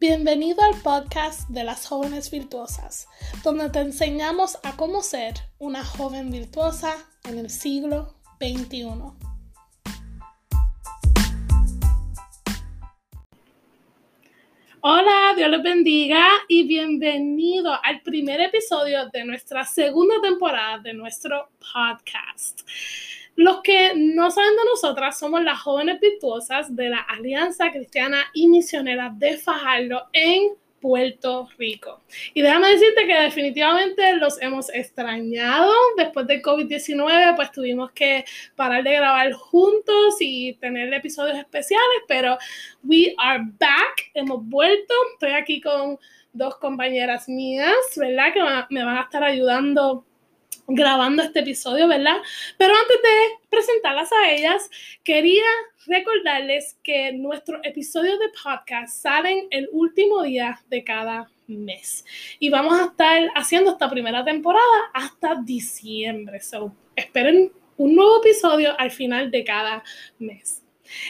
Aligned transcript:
Bienvenido 0.00 0.62
al 0.62 0.80
podcast 0.80 1.46
de 1.50 1.62
las 1.62 1.86
jóvenes 1.86 2.30
virtuosas, 2.30 3.06
donde 3.44 3.68
te 3.68 3.80
enseñamos 3.80 4.58
a 4.62 4.74
cómo 4.74 5.02
ser 5.02 5.34
una 5.58 5.84
joven 5.84 6.30
virtuosa 6.30 6.94
en 7.28 7.36
el 7.36 7.50
siglo 7.50 8.14
XXI. 8.40 8.86
Hola, 14.80 15.34
Dios 15.36 15.50
les 15.50 15.62
bendiga 15.62 16.26
y 16.48 16.66
bienvenido 16.66 17.78
al 17.84 18.00
primer 18.00 18.40
episodio 18.40 19.10
de 19.10 19.26
nuestra 19.26 19.66
segunda 19.66 20.18
temporada 20.22 20.78
de 20.78 20.94
nuestro 20.94 21.50
podcast. 21.58 22.62
Los 23.40 23.62
que 23.62 23.94
no 23.96 24.30
saben 24.30 24.50
de 24.50 24.64
nosotras 24.70 25.18
somos 25.18 25.42
las 25.42 25.62
jóvenes 25.62 25.98
virtuosas 25.98 26.76
de 26.76 26.90
la 26.90 26.98
Alianza 26.98 27.72
Cristiana 27.72 28.18
y 28.34 28.48
Misionera 28.48 29.10
de 29.16 29.38
Fajardo 29.38 30.08
en 30.12 30.50
Puerto 30.78 31.48
Rico. 31.56 32.02
Y 32.34 32.42
déjame 32.42 32.68
decirte 32.68 33.06
que 33.06 33.18
definitivamente 33.18 34.14
los 34.16 34.42
hemos 34.42 34.68
extrañado. 34.74 35.72
Después 35.96 36.26
del 36.26 36.42
COVID-19, 36.42 37.34
pues 37.34 37.50
tuvimos 37.50 37.92
que 37.92 38.26
parar 38.56 38.84
de 38.84 38.92
grabar 38.92 39.32
juntos 39.32 40.16
y 40.20 40.52
tener 40.60 40.92
episodios 40.92 41.38
especiales, 41.38 42.02
pero 42.06 42.36
we 42.84 43.14
are 43.16 43.42
back, 43.58 44.10
hemos 44.12 44.46
vuelto. 44.46 44.92
Estoy 45.14 45.30
aquí 45.30 45.62
con 45.62 45.98
dos 46.34 46.58
compañeras 46.58 47.26
mías, 47.26 47.74
¿verdad? 47.96 48.34
Que 48.34 48.74
me 48.74 48.84
van 48.84 48.98
a 48.98 49.02
estar 49.04 49.24
ayudando 49.24 50.04
grabando 50.70 51.22
este 51.22 51.40
episodio, 51.40 51.88
¿verdad? 51.88 52.16
Pero 52.56 52.74
antes 52.74 52.96
de 53.02 53.46
presentarlas 53.48 54.10
a 54.12 54.30
ellas, 54.30 54.70
quería 55.04 55.44
recordarles 55.86 56.78
que 56.82 57.12
nuestros 57.12 57.60
episodios 57.64 58.18
de 58.18 58.26
podcast 58.42 59.02
salen 59.02 59.48
el 59.50 59.68
último 59.72 60.22
día 60.22 60.60
de 60.68 60.84
cada 60.84 61.30
mes. 61.46 62.04
Y 62.38 62.50
vamos 62.50 62.80
a 62.80 62.84
estar 62.86 63.30
haciendo 63.34 63.72
esta 63.72 63.90
primera 63.90 64.24
temporada 64.24 64.90
hasta 64.94 65.34
diciembre. 65.42 66.40
So, 66.40 66.74
esperen 66.94 67.52
un 67.76 67.94
nuevo 67.94 68.20
episodio 68.20 68.78
al 68.78 68.90
final 68.90 69.30
de 69.30 69.44
cada 69.44 69.82
mes. 70.18 70.62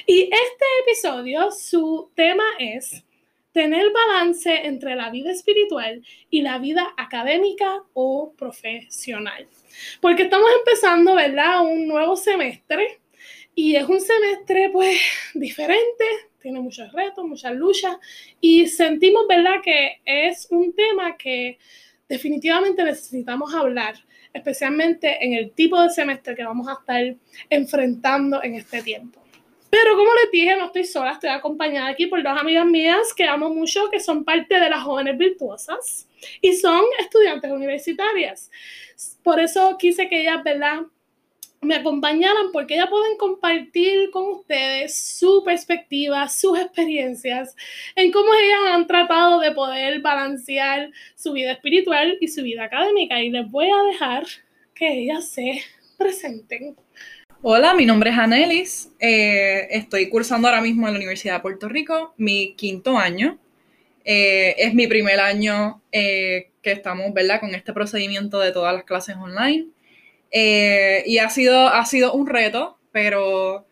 Y 0.06 0.22
este 0.22 0.64
episodio, 0.84 1.50
su 1.50 2.10
tema 2.14 2.44
es 2.58 3.04
tener 3.52 3.90
balance 3.92 4.66
entre 4.66 4.94
la 4.94 5.10
vida 5.10 5.32
espiritual 5.32 6.02
y 6.30 6.42
la 6.42 6.58
vida 6.58 6.94
académica 6.96 7.82
o 7.92 8.32
profesional. 8.36 9.46
Porque 10.00 10.24
estamos 10.24 10.50
empezando, 10.58 11.14
¿verdad? 11.14 11.62
Un 11.62 11.86
nuevo 11.86 12.16
semestre 12.16 13.00
y 13.54 13.76
es 13.76 13.84
un 13.84 14.00
semestre 14.00 14.70
pues 14.72 14.98
diferente, 15.34 16.04
tiene 16.40 16.60
muchos 16.60 16.92
retos, 16.92 17.24
muchas 17.24 17.54
luchas 17.54 17.96
y 18.40 18.66
sentimos, 18.66 19.26
¿verdad? 19.28 19.60
Que 19.62 20.00
es 20.04 20.46
un 20.50 20.72
tema 20.74 21.16
que 21.16 21.58
definitivamente 22.08 22.82
necesitamos 22.82 23.54
hablar, 23.54 23.94
especialmente 24.32 25.24
en 25.24 25.34
el 25.34 25.52
tipo 25.52 25.80
de 25.80 25.90
semestre 25.90 26.34
que 26.34 26.44
vamos 26.44 26.68
a 26.68 26.74
estar 26.80 27.16
enfrentando 27.48 28.42
en 28.42 28.54
este 28.54 28.82
tiempo. 28.82 29.19
Pero 29.70 29.96
como 29.96 30.10
les 30.14 30.30
dije, 30.32 30.56
no 30.56 30.66
estoy 30.66 30.84
sola, 30.84 31.12
estoy 31.12 31.30
acompañada 31.30 31.88
aquí 31.88 32.06
por 32.06 32.22
dos 32.22 32.38
amigas 32.38 32.66
mías 32.66 33.14
que 33.14 33.24
amo 33.24 33.50
mucho, 33.50 33.88
que 33.90 34.00
son 34.00 34.24
parte 34.24 34.58
de 34.58 34.68
las 34.68 34.82
jóvenes 34.82 35.16
virtuosas 35.16 36.08
y 36.40 36.54
son 36.54 36.82
estudiantes 36.98 37.50
universitarias. 37.50 38.50
Por 39.22 39.38
eso 39.40 39.76
quise 39.78 40.08
que 40.08 40.22
ellas, 40.22 40.42
¿verdad? 40.42 40.80
me 41.62 41.74
acompañaran 41.74 42.52
porque 42.52 42.74
ellas 42.74 42.88
pueden 42.88 43.18
compartir 43.18 44.10
con 44.10 44.30
ustedes 44.30 44.98
su 45.18 45.42
perspectiva, 45.44 46.26
sus 46.28 46.58
experiencias 46.58 47.54
en 47.96 48.10
cómo 48.12 48.32
ellas 48.32 48.60
han 48.72 48.86
tratado 48.86 49.40
de 49.40 49.52
poder 49.52 50.00
balancear 50.00 50.90
su 51.14 51.32
vida 51.32 51.52
espiritual 51.52 52.16
y 52.20 52.28
su 52.28 52.42
vida 52.42 52.64
académica. 52.64 53.20
Y 53.22 53.30
les 53.30 53.50
voy 53.50 53.66
a 53.66 53.82
dejar 53.92 54.24
que 54.74 55.02
ellas 55.02 55.28
se 55.28 55.62
presenten. 55.98 56.76
Hola, 57.42 57.72
mi 57.72 57.86
nombre 57.86 58.10
es 58.10 58.18
Anelis. 58.18 58.90
Eh, 59.00 59.66
estoy 59.70 60.10
cursando 60.10 60.46
ahora 60.48 60.60
mismo 60.60 60.86
en 60.86 60.92
la 60.92 60.98
Universidad 60.98 61.36
de 61.36 61.40
Puerto 61.40 61.70
Rico, 61.70 62.12
mi 62.18 62.54
quinto 62.54 62.98
año. 62.98 63.38
Eh, 64.04 64.54
es 64.58 64.74
mi 64.74 64.86
primer 64.86 65.20
año 65.20 65.82
eh, 65.90 66.50
que 66.62 66.72
estamos, 66.72 67.14
¿verdad?, 67.14 67.40
con 67.40 67.54
este 67.54 67.72
procedimiento 67.72 68.40
de 68.40 68.52
todas 68.52 68.74
las 68.74 68.84
clases 68.84 69.16
online. 69.16 69.68
y 70.32 71.18
ha 71.18 71.30
sido, 71.30 71.68
ha 71.68 71.84
sido 71.86 72.12
un 72.12 72.26
reto, 72.26 72.78
pero 72.92 73.66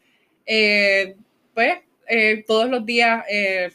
pues 1.55 1.75
todos 2.47 2.71
los 2.71 2.87
días 2.87 3.25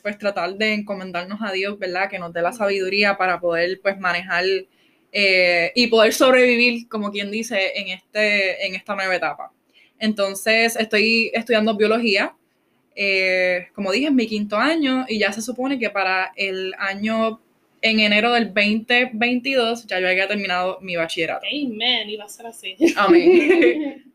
pues 0.02 0.18
tratar 0.18 0.56
de 0.56 0.74
encomendarnos 0.74 1.40
a 1.44 1.52
Dios, 1.52 1.78
¿verdad?, 1.80 2.10
que 2.10 2.20
nos 2.20 2.34
dé 2.34 2.42
la 2.42 2.54
sabiduría 2.54 3.18
para 3.18 3.40
poder 3.40 3.80
pues 3.82 4.00
manejar 4.00 4.46
y 5.76 5.88
poder 5.88 6.14
sobrevivir, 6.14 6.88
como 6.90 7.12
quien 7.12 7.30
dice, 7.32 7.74
en, 7.80 7.90
este, 7.90 8.66
en 8.66 8.76
esta 8.76 8.96
nueva 8.96 9.16
etapa. 9.16 9.53
Entonces, 10.04 10.76
estoy 10.76 11.32
estudiando 11.34 11.78
biología. 11.78 12.36
Eh, 12.94 13.68
como 13.74 13.90
dije, 13.94 14.08
es 14.08 14.12
mi 14.12 14.28
quinto 14.28 14.58
año 14.58 15.06
y 15.08 15.18
ya 15.18 15.32
se 15.32 15.42
supone 15.42 15.80
que 15.80 15.90
para 15.90 16.34
el 16.36 16.74
año, 16.78 17.40
en 17.82 18.02
enero 18.02 18.34
del 18.34 18.54
2022, 18.54 19.88
ya 19.88 20.02
yo 20.02 20.10
haya 20.10 20.28
terminado 20.28 20.78
mi 20.82 20.98
bachillerato. 20.98 21.46
Amén, 21.48 22.10
va 22.20 22.26
a 22.26 22.28
ser 22.28 22.48
así. 22.48 22.76
Amén. 22.98 24.04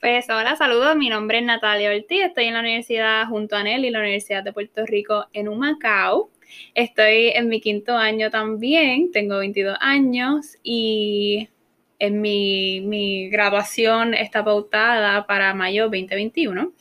Pues 0.00 0.30
hola, 0.30 0.54
saludos. 0.54 0.94
Mi 0.94 1.08
nombre 1.08 1.38
es 1.38 1.44
Natalia 1.44 1.90
Ortiz. 1.90 2.26
Estoy 2.26 2.44
en 2.44 2.54
la 2.54 2.60
universidad 2.60 3.26
junto 3.26 3.56
a 3.56 3.64
Nelly, 3.64 3.90
la 3.90 3.98
Universidad 3.98 4.44
de 4.44 4.52
Puerto 4.52 4.86
Rico 4.86 5.26
en 5.32 5.48
Humacao. 5.48 6.30
Estoy 6.72 7.30
en 7.30 7.48
mi 7.48 7.60
quinto 7.60 7.96
año 7.96 8.30
también. 8.30 9.10
Tengo 9.10 9.38
22 9.38 9.76
años 9.80 10.56
y 10.62 11.48
en 11.98 12.20
mi, 12.20 13.28
graduación 13.30 14.14
está 14.14 14.44
pautada 14.44 15.26
para 15.26 15.52
mayo 15.54 15.84
2021. 15.84 16.72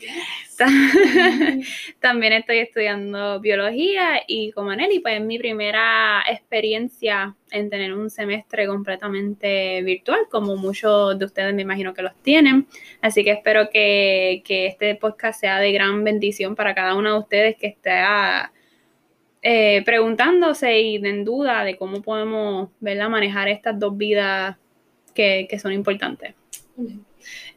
También 1.99 2.33
estoy 2.33 2.59
estudiando 2.59 3.39
biología 3.39 4.21
y 4.27 4.51
como 4.51 4.75
Nelly, 4.75 4.99
pues 4.99 5.19
es 5.19 5.25
mi 5.25 5.39
primera 5.39 6.23
experiencia 6.29 7.35
en 7.51 7.69
tener 7.69 7.93
un 7.93 8.09
semestre 8.09 8.67
completamente 8.67 9.81
virtual, 9.83 10.27
como 10.29 10.55
muchos 10.55 11.17
de 11.17 11.25
ustedes 11.25 11.53
me 11.53 11.63
imagino 11.63 11.93
que 11.93 12.03
los 12.03 12.15
tienen. 12.21 12.67
Así 13.01 13.23
que 13.23 13.31
espero 13.31 13.69
que, 13.69 14.43
este 14.47 14.95
podcast 14.95 15.39
sea 15.39 15.59
de 15.59 15.71
gran 15.71 16.03
bendición 16.03 16.55
para 16.55 16.75
cada 16.75 16.95
uno 16.95 17.13
de 17.13 17.19
ustedes 17.19 17.55
que 17.55 17.67
esté 17.67 17.91
eh, 19.41 19.81
preguntándose 19.85 20.79
y 20.79 20.95
en 20.95 21.23
duda 21.23 21.63
de 21.63 21.77
cómo 21.77 22.01
podemos 22.01 22.69
manejar 22.81 23.47
estas 23.47 23.79
dos 23.79 23.95
vidas 23.95 24.57
que, 25.17 25.59
son 25.59 25.73
importantes. 25.73 26.35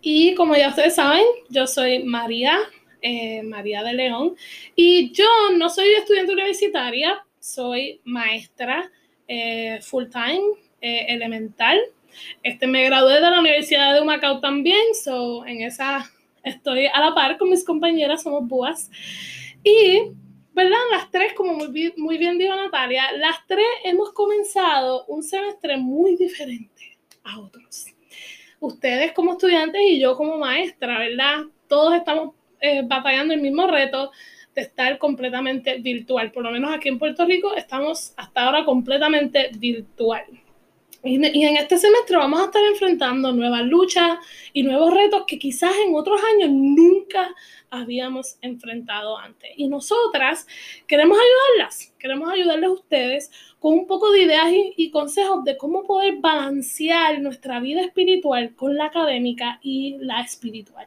Y 0.00 0.34
como 0.34 0.56
ya 0.56 0.70
ustedes 0.70 0.94
saben, 0.94 1.24
yo 1.50 1.66
soy 1.66 2.02
María, 2.02 2.58
eh, 3.02 3.42
María 3.42 3.82
de 3.82 3.92
León, 3.92 4.34
y 4.74 5.12
yo 5.12 5.26
no 5.56 5.68
soy 5.68 5.90
estudiante 5.90 6.32
universitaria, 6.32 7.22
soy 7.38 8.00
maestra 8.04 8.90
eh, 9.28 9.78
full 9.82 10.06
time, 10.06 10.42
eh, 10.80 11.06
elemental. 11.08 11.78
Este, 12.42 12.66
me 12.66 12.84
gradué 12.84 13.14
de 13.14 13.20
la 13.20 13.40
Universidad 13.40 13.94
de 13.94 14.00
Humacao 14.00 14.40
también, 14.40 14.94
so 14.94 15.44
en 15.46 15.62
esa 15.62 16.10
estoy 16.42 16.86
a 16.86 17.00
la 17.00 17.14
par 17.14 17.36
con 17.36 17.50
mis 17.50 17.64
compañeras, 17.64 18.22
somos 18.22 18.48
búas. 18.48 18.90
Y, 19.62 20.00
¿verdad? 20.54 20.78
Las 20.90 21.10
tres, 21.10 21.34
como 21.34 21.52
muy, 21.52 21.92
muy 21.98 22.16
bien 22.16 22.38
dijo 22.38 22.56
Natalia, 22.56 23.12
las 23.18 23.46
tres 23.46 23.66
hemos 23.84 24.12
comenzado 24.12 25.04
un 25.06 25.22
semestre 25.22 25.76
muy 25.76 26.16
diferente 26.16 26.79
a 27.24 27.38
otros. 27.38 27.86
Ustedes 28.60 29.12
como 29.12 29.32
estudiantes 29.32 29.80
y 29.82 30.00
yo 30.00 30.16
como 30.16 30.38
maestra, 30.38 30.98
¿verdad? 30.98 31.44
Todos 31.68 31.94
estamos 31.94 32.34
eh, 32.60 32.82
batallando 32.84 33.32
el 33.32 33.40
mismo 33.40 33.66
reto 33.66 34.10
de 34.54 34.62
estar 34.62 34.98
completamente 34.98 35.78
virtual. 35.78 36.32
Por 36.32 36.44
lo 36.44 36.50
menos 36.50 36.74
aquí 36.74 36.88
en 36.88 36.98
Puerto 36.98 37.24
Rico 37.24 37.54
estamos 37.54 38.12
hasta 38.16 38.42
ahora 38.42 38.64
completamente 38.64 39.50
virtual. 39.56 40.24
Y, 41.02 41.14
en 41.16 41.56
este 41.56 41.78
semestre 41.78 42.18
vamos 42.18 42.40
a 42.40 42.44
estar 42.46 42.62
enfrentando 42.62 43.32
nuevas 43.32 43.62
luchas 43.64 44.18
y 44.52 44.62
nuevos 44.62 44.92
retos 44.92 45.24
que 45.26 45.38
quizás 45.38 45.72
en 45.86 45.94
otros 45.94 46.20
años 46.34 46.50
nunca 46.50 47.34
habíamos 47.70 48.36
enfrentado 48.42 49.16
antes. 49.16 49.50
Y 49.56 49.68
nosotras 49.68 50.46
queremos 50.86 51.16
ayudarlas, 51.18 51.94
queremos 51.98 52.30
ayudarles 52.30 52.68
a 52.68 52.72
ustedes 52.72 53.30
con 53.58 53.74
un 53.74 53.86
poco 53.86 54.12
de 54.12 54.24
ideas 54.24 54.48
y, 54.76 54.90
consejos 54.90 55.42
de 55.44 55.56
cómo 55.56 55.84
poder 55.84 56.16
balancear 56.16 57.20
nuestra 57.20 57.60
vida 57.60 57.80
espiritual 57.80 58.54
con 58.54 58.76
la 58.76 58.86
académica 58.86 59.58
y 59.62 59.96
la 60.00 60.20
espiritual. 60.20 60.86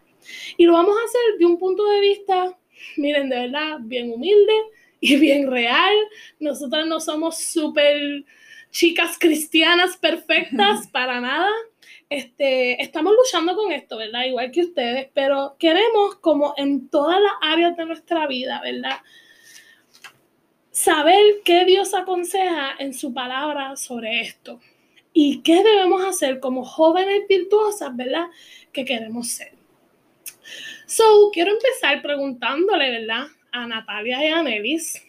Y 0.58 0.66
lo 0.66 0.74
vamos 0.74 0.96
a 0.96 1.06
hacer 1.06 1.40
de 1.40 1.46
un 1.46 1.58
punto 1.58 1.86
de 1.90 2.00
vista, 2.02 2.58
miren, 2.98 3.30
de 3.30 3.40
verdad, 3.40 3.78
bien 3.82 4.12
humilde 4.12 4.54
y 5.00 5.16
bien 5.16 5.50
real. 5.50 5.94
Nosotras 6.40 6.86
no 6.86 7.00
somos 7.00 7.40
súper 7.40 8.26
chicas 8.74 9.18
cristianas 9.18 9.96
perfectas 9.96 10.88
para 10.92 11.22
nada. 11.22 11.50
Este, 12.10 12.82
estamos 12.82 13.14
luchando 13.14 13.56
con 13.56 13.72
esto, 13.72 13.96
¿verdad? 13.96 14.26
Igual 14.26 14.52
que 14.52 14.64
ustedes, 14.64 15.10
pero 15.14 15.56
queremos, 15.58 16.16
como 16.16 16.54
en 16.58 16.90
todas 16.90 17.22
las 17.22 17.34
áreas 17.42 17.78
de 17.78 17.86
nuestra 17.86 18.28
vida, 18.28 18.60
¿verdad? 18.62 18.98
saber 20.74 21.24
qué 21.46 21.66
Dios 21.66 21.94
aconseja 21.94 22.72
en 22.80 22.96
su 22.96 23.14
palabra 23.14 23.76
sobre 23.76 24.22
esto 24.22 24.60
y 25.14 25.42
qué 25.44 25.64
debemos 25.64 26.04
hacer 26.04 26.40
como 26.40 26.66
jóvenes 26.66 27.22
virtuosas, 27.30 27.96
¿verdad? 27.96 28.26
Que 28.74 28.84
queremos 28.84 29.28
ser. 29.28 29.54
So, 30.88 31.30
quiero 31.32 31.52
empezar 31.52 32.02
preguntándole, 32.02 32.90
¿verdad? 32.90 33.28
A 33.52 33.68
Natalia 33.68 34.26
y 34.26 34.30
a 34.30 34.42
Nelis, 34.42 35.03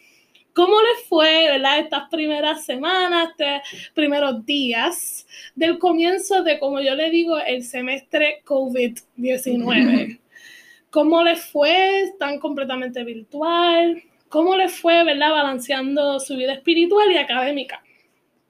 ¿cómo 0.55 0.81
les 0.81 1.07
fue, 1.07 1.49
¿verdad? 1.49 1.79
Estas 1.79 2.09
primeras 2.09 2.65
semanas, 2.65 3.29
estos 3.31 3.91
primeros 3.93 4.45
días 4.45 5.27
del 5.53 5.77
comienzo 5.77 6.43
de, 6.43 6.57
como 6.59 6.79
yo 6.79 6.95
le 6.95 7.09
digo, 7.09 7.37
el 7.37 7.63
semestre 7.63 8.41
COVID-19. 8.45 10.19
¿Cómo 10.89 11.23
les 11.23 11.43
fue? 11.45 12.03
¿Están 12.03 12.39
completamente 12.39 13.03
virtual? 13.03 14.01
¿Cómo 14.29 14.55
les 14.55 14.73
fue, 14.73 15.03
verdad, 15.03 15.31
balanceando 15.31 16.19
su 16.21 16.37
vida 16.37 16.53
espiritual 16.53 17.11
y 17.11 17.17
académica 17.17 17.83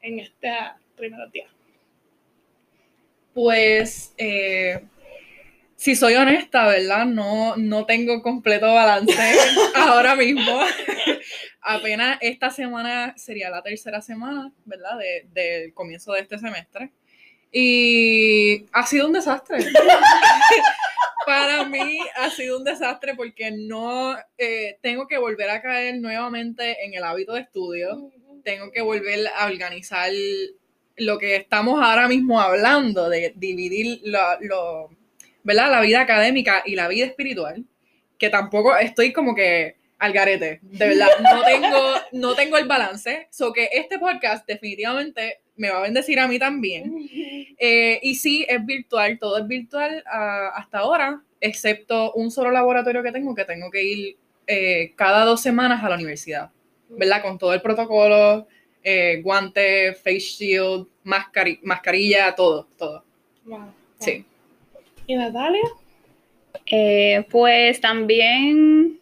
en 0.02 0.20
este 0.20 0.52
primer 0.96 1.30
día? 1.32 1.48
Pues, 3.34 4.14
eh, 4.18 4.80
si 5.76 5.96
soy 5.96 6.16
honesta, 6.16 6.68
¿verdad? 6.68 7.06
No, 7.06 7.56
no 7.58 7.86
tengo 7.86 8.22
completo 8.22 8.74
balance 8.74 9.14
ahora 9.76 10.16
mismo. 10.16 10.60
Apenas 11.62 12.18
esta 12.22 12.50
semana 12.50 13.14
sería 13.18 13.50
la 13.50 13.62
tercera 13.62 14.02
semana, 14.02 14.52
¿verdad? 14.66 14.98
del 15.32 15.74
comienzo 15.74 16.14
de 16.14 16.22
este 16.22 16.38
semestre. 16.38 16.92
Y 17.52 18.66
ha 18.72 18.86
sido 18.86 19.08
un 19.08 19.14
desastre. 19.14 19.60
Para 21.26 21.64
mí 21.66 22.00
ha 22.18 22.30
sido 22.30 22.58
un 22.60 22.64
desastre 22.64 23.16
porque 23.16 23.50
no 23.52 24.16
eh, 24.38 24.78
tengo 24.82 25.08
que 25.08 25.18
volver 25.18 25.50
a 25.50 25.62
caer 25.62 26.00
nuevamente 26.00 26.86
en 26.86 26.94
el 26.94 27.04
hábito 27.04 27.34
de 27.34 27.42
estudio. 27.42 28.12
Tengo 28.44 28.72
que 28.72 28.82
volver 28.82 29.28
a 29.36 29.48
organizar 29.48 30.12
lo 30.98 31.18
que 31.18 31.36
estamos 31.36 31.82
ahora 31.82 32.08
mismo 32.08 32.40
hablando, 32.40 33.10
de 33.10 33.34
dividir 33.36 34.02
lo, 34.04 34.90
¿verdad? 35.46 35.72
la 35.72 35.82
vida 35.82 36.02
académica 36.02 36.64
y 36.66 36.76
la 36.76 36.90
vida 36.90 37.06
espiritual, 37.06 37.64
que 38.18 38.30
tampoco 38.30 38.76
estoy 38.76 39.14
como 39.14 39.36
que 39.36 39.76
al 40.00 40.12
garete, 40.12 40.60
de 40.62 40.88
verdad, 40.90 41.08
no 41.24 41.44
tengo, 41.44 41.94
no 42.12 42.36
tengo 42.36 42.58
el 42.58 42.68
balance, 42.68 43.28
so 43.32 43.54
que 43.54 43.70
este 43.72 43.98
podcast 44.00 44.46
definitivamente 44.46 45.40
me 45.56 45.70
va 45.70 45.78
a 45.78 45.84
bendecir 45.84 46.20
a 46.20 46.28
mí 46.28 46.38
también. 46.38 47.08
Eh, 47.58 48.00
y 48.02 48.16
sí, 48.16 48.46
es 48.50 48.66
virtual, 48.66 49.18
todo 49.20 49.38
es 49.38 49.48
virtual 49.48 50.04
ah, 50.08 50.50
hasta 50.56 50.80
ahora, 50.80 51.22
excepto 51.40 52.12
un 52.14 52.32
solo 52.32 52.52
laboratorio 52.52 53.04
que 53.04 53.12
tengo, 53.12 53.34
que 53.36 53.46
tengo 53.46 53.70
que 53.72 53.84
ir 53.84 54.18
eh, 54.48 54.94
cada 54.96 55.26
dos 55.26 55.42
semanas 55.42 55.84
a 55.84 55.90
la 55.90 55.96
universidad, 55.96 56.50
¿verdad? 56.90 57.22
Con 57.22 57.38
todo 57.38 57.54
el 57.54 57.62
protocolo, 57.62 58.48
eh, 58.84 59.22
guante, 59.24 59.94
face 59.94 60.20
shield, 60.20 60.88
mascarilla, 61.04 62.34
todo, 62.36 62.68
todo. 62.78 63.06
Sí. 64.00 64.26
¿Y 65.08 65.16
Natalia? 65.16 65.64
pues 67.30 67.80
también 67.80 69.00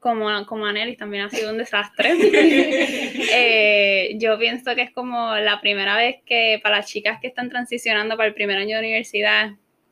como, 0.00 0.46
como 0.46 0.66
Anelis 0.66 0.96
también 0.96 1.24
ha 1.24 1.30
sido 1.30 1.50
un 1.50 1.58
desastre. 1.58 2.12
Eh, 3.30 4.16
yo 4.18 4.38
pienso 4.38 4.74
que 4.74 4.82
es 4.82 4.90
como 4.90 5.36
la 5.36 5.60
primera 5.60 5.96
vez 5.96 6.16
que 6.24 6.58
para 6.62 6.78
las 6.78 6.86
chicas 6.86 7.18
que 7.20 7.26
están 7.28 7.50
transicionando 7.50 8.16
para 8.16 8.28
el 8.28 8.34
primer 8.34 8.56
año 8.56 8.76
de 8.76 8.78
universidad, 8.78 9.50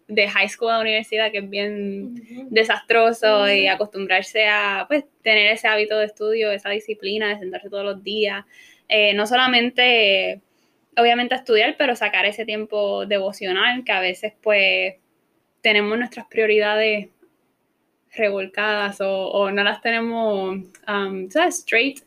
de 0.09 0.29
high 0.29 0.49
school 0.49 0.71
a 0.71 0.81
universidad, 0.81 1.31
que 1.31 1.39
es 1.39 1.51
bien 1.51 2.49
desastroso 2.51 3.51
y 3.51 3.67
acostumbrarse 3.67 4.49
a 4.49 4.87
pues, 4.89 5.05
tener 5.23 5.49
ese 5.49 5.69
hábito 5.69 5.99
de 5.99 6.07
estudio, 6.07 6.51
esa 6.51 6.71
disciplina 6.71 7.29
de 7.29 7.39
sentarse 7.39 7.69
todos 7.69 7.85
los 7.85 8.03
días. 8.03 8.45
Eh, 8.89 9.13
no 9.15 9.27
solamente, 9.27 10.41
obviamente, 10.97 11.35
a 11.35 11.39
estudiar, 11.39 11.77
pero 11.77 11.95
sacar 11.95 12.25
ese 12.25 12.45
tiempo 12.45 13.05
devocional 13.07 13.85
que 13.85 13.93
a 13.93 14.01
veces 14.01 14.33
pues 14.41 14.95
tenemos 15.67 15.99
nuestras 15.99 16.29
prioridades 16.29 17.09
revolcadas 18.15 18.99
o, 19.01 19.51
no 19.51 19.65
las 19.65 19.81
tenemos, 19.81 20.59
um, 20.87 21.29
¿sabes? 21.29 21.59
Straight, 21.59 22.03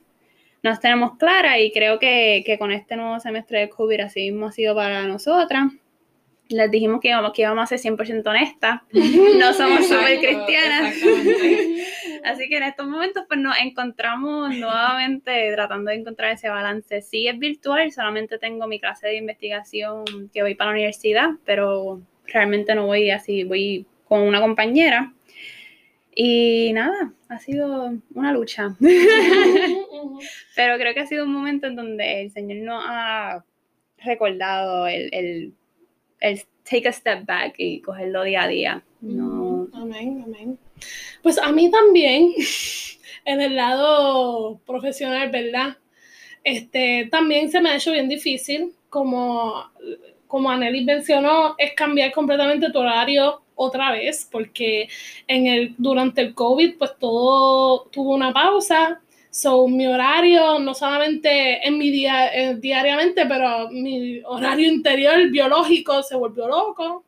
no 0.63 0.69
las 0.69 0.79
tenemos 0.79 1.17
claras 1.17 1.57
y 1.59 1.69
creo 1.73 1.99
que, 1.99 2.55
con 2.57 2.71
este 2.71 2.95
nuevo 2.95 3.19
semestre 3.19 3.59
de 3.59 3.69
COVID 3.69 3.99
así 3.99 4.31
mismo 4.31 4.45
ha 4.47 4.53
sido 4.53 4.75
para 4.75 5.03
nosotras. 5.07 5.73
Les 6.47 6.71
dijimos 6.71 7.01
que 7.01 7.09
íbamos, 7.09 7.33
que 7.33 7.41
íbamos 7.41 7.63
a 7.69 7.77
ser 7.77 7.91
100% 7.91 8.25
honestas, 8.27 8.79
no 8.93 9.53
somos 9.53 9.85
súper 9.85 10.19
cristianas. 10.19 10.95
Así 12.23 12.47
que 12.47 12.57
en 12.57 12.63
estos 12.63 12.87
momentos 12.87 13.25
pues 13.27 13.41
nos 13.41 13.57
encontramos 13.59 14.55
nuevamente 14.55 15.51
tratando 15.53 15.91
de 15.91 15.97
encontrar 15.97 16.31
ese 16.31 16.47
balance. 16.47 17.01
Sí 17.01 17.27
es 17.27 17.37
virtual, 17.37 17.91
solamente 17.91 18.39
tengo 18.39 18.67
mi 18.67 18.79
clase 18.79 19.07
de 19.07 19.17
investigación 19.17 20.05
que 20.33 20.43
voy 20.43 20.55
para 20.55 20.69
la 20.69 20.75
universidad, 20.77 21.31
pero 21.43 21.99
realmente 22.33 22.75
no 22.75 22.85
voy 22.87 23.11
así, 23.11 23.43
voy 23.43 23.85
con 24.05 24.21
una 24.21 24.41
compañera 24.41 25.13
y 26.21 26.73
nada, 26.73 27.13
ha 27.29 27.39
sido 27.39 27.93
una 28.13 28.33
lucha. 28.33 28.75
Pero 30.55 30.77
creo 30.77 30.93
que 30.93 30.99
ha 30.99 31.07
sido 31.07 31.25
un 31.25 31.33
momento 31.33 31.67
en 31.67 31.75
donde 31.75 32.21
el 32.21 32.31
Señor 32.31 32.57
nos 32.57 32.83
ha 32.85 33.45
recordado 33.99 34.87
el, 34.87 35.53
take 36.63 36.89
a 36.89 36.91
step 36.91 37.25
back 37.25 37.55
y 37.57 37.81
cogerlo 37.81 38.23
día 38.23 38.43
a 38.43 38.47
día. 38.47 38.83
Amén, 39.01 40.23
amén. 40.25 40.59
Pues 41.21 41.37
a 41.37 41.51
mí 41.51 41.71
también, 41.71 42.33
en 43.25 43.41
el 43.41 43.55
lado 43.55 44.59
profesional, 44.65 45.29
¿verdad? 45.31 45.77
Este, 46.43 47.07
también 47.11 47.51
se 47.51 47.61
me 47.61 47.69
ha 47.69 47.75
hecho 47.75 47.91
bien 47.91 48.09
difícil, 48.09 48.73
como, 48.89 49.71
como 50.29 50.51
Anneli 50.51 50.85
mencionó, 50.85 51.55
es 51.57 51.73
cambiar 51.73 52.11
completamente 52.11 52.71
tu 52.71 52.77
horario 52.77 53.41
otra 53.55 53.91
vez, 53.91 54.29
porque 54.31 54.87
en 55.27 55.47
el, 55.47 55.73
durante 55.75 56.21
el 56.21 56.35
COVID, 56.35 56.77
pues 56.77 56.91
todo 56.99 57.87
tuvo 57.91 58.13
una 58.13 58.31
pausa. 58.31 59.01
So, 59.31 59.67
mi 59.67 59.87
horario, 59.87 60.59
no 60.59 60.75
solamente 60.75 61.67
en 61.67 61.79
mi 61.79 61.89
día, 61.89 62.31
eh, 62.31 62.55
diariamente, 62.57 63.25
pero 63.25 63.71
mi 63.71 64.21
horario 64.23 64.71
interior 64.71 65.31
biológico 65.31 66.03
se 66.03 66.15
volvió 66.15 66.47
loco. 66.47 67.05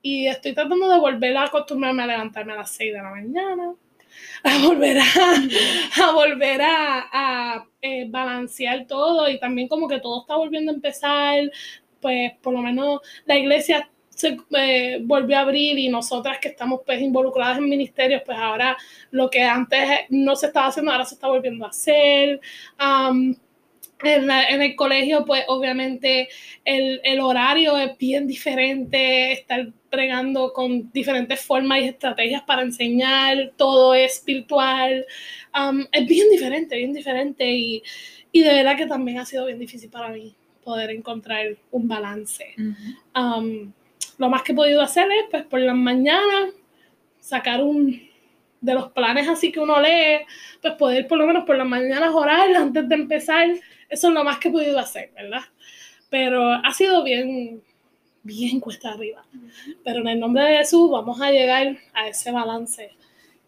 Y 0.00 0.28
estoy 0.28 0.54
tratando 0.54 0.88
de 0.88 1.00
volver 1.00 1.36
a 1.36 1.44
acostumbrarme 1.46 2.04
a 2.04 2.06
levantarme 2.06 2.52
a 2.52 2.56
las 2.58 2.70
6 2.70 2.92
de 2.92 3.02
la 3.02 3.10
mañana, 3.10 3.74
a 4.44 4.66
volver 4.66 4.98
a, 4.98 5.04
a 6.04 6.12
volver 6.12 6.62
a, 6.62 7.08
a 7.12 7.66
eh, 7.80 8.06
balancear 8.08 8.86
todo 8.86 9.28
y 9.28 9.40
también 9.40 9.66
como 9.66 9.88
que 9.88 9.98
todo 9.98 10.20
está 10.20 10.36
volviendo 10.36 10.70
a 10.70 10.76
empezar, 10.76 11.50
pues 12.02 12.32
por 12.42 12.52
lo 12.52 12.60
menos 12.60 13.00
la 13.24 13.38
iglesia 13.38 13.88
se 14.14 14.36
eh, 14.56 15.00
volvió 15.02 15.38
a 15.38 15.40
abrir 15.40 15.78
y 15.78 15.88
nosotras 15.88 16.38
que 16.38 16.48
estamos 16.48 16.80
pues 16.84 17.00
involucradas 17.00 17.58
en 17.58 17.68
ministerios, 17.68 18.22
pues 18.24 18.38
ahora 18.38 18.76
lo 19.10 19.30
que 19.30 19.42
antes 19.42 19.88
no 20.10 20.36
se 20.36 20.46
estaba 20.46 20.68
haciendo, 20.68 20.92
ahora 20.92 21.04
se 21.04 21.14
está 21.14 21.28
volviendo 21.28 21.64
a 21.64 21.70
hacer. 21.70 22.40
en, 24.04 24.62
el 24.62 24.76
colegio, 24.76 25.24
pues 25.24 25.44
obviamente 25.48 26.28
el, 26.64 27.00
el, 27.04 27.20
horario 27.20 27.76
es 27.78 27.96
bien 27.98 28.26
diferente, 28.26 29.32
estar 29.32 29.72
pregando 29.90 30.52
con 30.52 30.90
diferentes 30.92 31.40
formas 31.40 31.80
y 31.80 31.84
estrategias 31.84 32.42
para 32.42 32.62
enseñar, 32.62 33.52
todo 33.56 33.94
es 33.94 34.24
virtual, 34.24 35.06
es 35.92 36.06
bien 36.06 36.30
diferente, 36.30 36.76
bien 36.76 36.92
diferente 36.92 37.48
y, 37.50 37.82
y, 38.32 38.42
de 38.42 38.54
verdad 38.54 38.76
que 38.76 38.86
también 38.86 39.18
ha 39.18 39.26
sido 39.26 39.46
bien 39.46 39.58
difícil 39.58 39.90
para 39.90 40.08
mí 40.08 40.34
poder 40.64 40.90
encontrar 40.90 41.56
un 41.70 41.88
balance 41.88 42.54
lo 44.18 44.28
más 44.28 44.42
que 44.42 44.52
he 44.52 44.54
podido 44.54 44.80
hacer 44.82 45.10
es, 45.10 45.24
pues, 45.30 45.44
por 45.44 45.60
las 45.60 45.74
mañanas, 45.74 46.54
sacar 47.20 47.62
un 47.62 48.10
de 48.60 48.74
los 48.74 48.92
planes 48.92 49.28
así 49.28 49.50
que 49.50 49.58
uno 49.58 49.80
lee, 49.80 50.24
pues 50.60 50.74
poder 50.74 51.08
por 51.08 51.18
lo 51.18 51.26
menos 51.26 51.44
por 51.44 51.56
las 51.56 51.66
mañanas 51.66 52.14
orar 52.14 52.48
antes 52.56 52.88
de 52.88 52.94
empezar. 52.94 53.48
Eso 53.88 54.08
es 54.08 54.14
lo 54.14 54.22
más 54.22 54.38
que 54.38 54.48
he 54.48 54.52
podido 54.52 54.78
hacer, 54.78 55.10
¿verdad? 55.14 55.42
Pero 56.08 56.52
ha 56.52 56.72
sido 56.72 57.02
bien, 57.02 57.62
bien 58.22 58.60
cuesta 58.60 58.92
arriba. 58.92 59.24
Pero 59.82 60.00
en 60.00 60.08
el 60.08 60.20
nombre 60.20 60.44
de 60.44 60.58
Jesús 60.58 60.90
vamos 60.90 61.20
a 61.20 61.32
llegar 61.32 61.76
a 61.92 62.08
ese 62.08 62.30
balance 62.30 62.92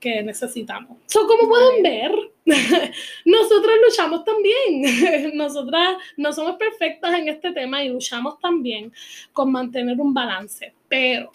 que 0.04 0.22
necesitamos. 0.22 0.98
So, 1.06 1.26
como 1.26 1.48
pueden 1.48 1.82
ver, 1.82 2.12
nosotros 3.24 3.72
luchamos 3.88 4.22
también. 4.22 5.32
Nosotras 5.34 5.96
no 6.18 6.30
somos 6.30 6.56
perfectas 6.56 7.18
en 7.18 7.30
este 7.30 7.52
tema 7.52 7.82
y 7.82 7.88
luchamos 7.88 8.38
también 8.38 8.92
con 9.32 9.50
mantener 9.50 9.98
un 9.98 10.12
balance. 10.12 10.74
Pero, 10.88 11.32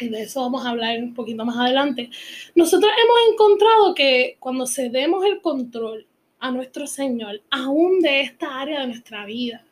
y 0.00 0.08
de 0.08 0.22
eso 0.22 0.40
vamos 0.40 0.64
a 0.64 0.70
hablar 0.70 0.98
un 1.02 1.12
poquito 1.12 1.44
más 1.44 1.58
adelante, 1.58 2.08
nosotros 2.54 2.90
hemos 2.90 3.34
encontrado 3.34 3.94
que 3.94 4.38
cuando 4.40 4.66
cedemos 4.66 5.22
el 5.26 5.42
control 5.42 6.06
a 6.38 6.50
nuestro 6.50 6.86
Señor, 6.86 7.42
aún 7.50 8.00
de 8.00 8.22
esta 8.22 8.60
área 8.60 8.80
de 8.80 8.86
nuestra 8.86 9.26
vida, 9.26 9.62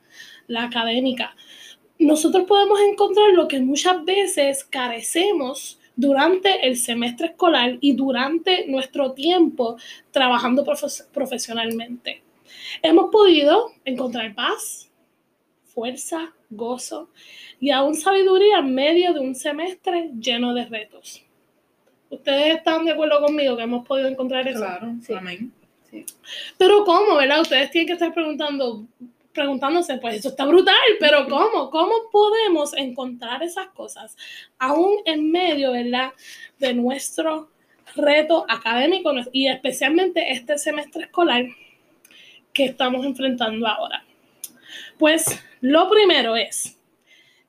la 0.49 0.65
académica, 0.65 1.35
nosotros 1.99 2.45
podemos 2.45 2.79
encontrar 2.81 3.31
lo 3.31 3.49
que 3.49 3.59
muchas 3.61 4.05
veces 4.05 4.65
carecemos 4.65 5.79
durante 5.97 6.67
el 6.67 6.77
semestre 6.77 7.29
escolar 7.29 7.79
y 7.81 7.95
durante 7.95 8.67
nuestro 8.69 9.13
tiempo 9.13 9.77
trabajando 10.11 10.65
profesionalmente. 11.13 12.23
Hemos 12.83 13.11
podido 13.11 13.73
encontrar 13.85 14.35
paz, 14.35 14.91
fuerza, 15.65 16.33
gozo 16.51 17.11
y 17.59 17.71
aún 17.71 17.95
sabiduría 17.97 18.59
en 18.59 18.75
medio 18.75 19.13
de 19.13 19.21
un 19.21 19.35
semestre 19.35 20.11
lleno 20.21 20.55
de 20.55 20.67
retos. 20.67 21.23
¿Ustedes 22.09 22.57
están 22.57 22.85
de 22.85 22.93
acuerdo 22.93 23.21
conmigo 23.21 23.57
que 23.57 23.65
hemos 23.65 23.87
podido 23.87 24.09
encontrar 24.09 24.47
eso? 24.47 24.61
Claro, 24.61 24.95
sí. 25.03 25.13
amén. 25.13 25.53
Pero 26.59 26.85
¿cómo, 26.85 27.17
verdad? 27.17 27.41
Ustedes 27.41 27.71
tienen 27.71 27.87
que 27.87 27.93
estar 27.95 28.13
preguntando, 28.13 28.87
preguntándose, 29.37 29.99
pues 29.99 30.17
eso 30.17 30.31
está 30.31 30.45
brutal, 30.47 30.75
pero 30.99 31.27
¿cómo? 31.29 31.71
¿Cómo 31.71 31.93
podemos 32.11 32.75
encontrar 32.75 33.45
esas 33.45 33.69
cosas 33.69 34.17
aún 34.59 34.97
en 35.05 35.31
medio, 35.31 35.73
verdad, 35.73 36.13
de 36.59 36.75
nuestro 36.75 37.51
reto 37.95 38.45
académico 38.49 39.13
y 39.33 39.47
especialmente 39.47 40.33
este 40.33 40.59
semestre 40.59 41.05
escolar 41.05 41.45
que 42.53 42.65
estamos 42.65 43.07
enfrentando 43.07 43.69
ahora? 43.69 44.05
Pues 44.99 45.41
lo 45.61 45.89
primero 45.89 46.35
es 46.35 46.79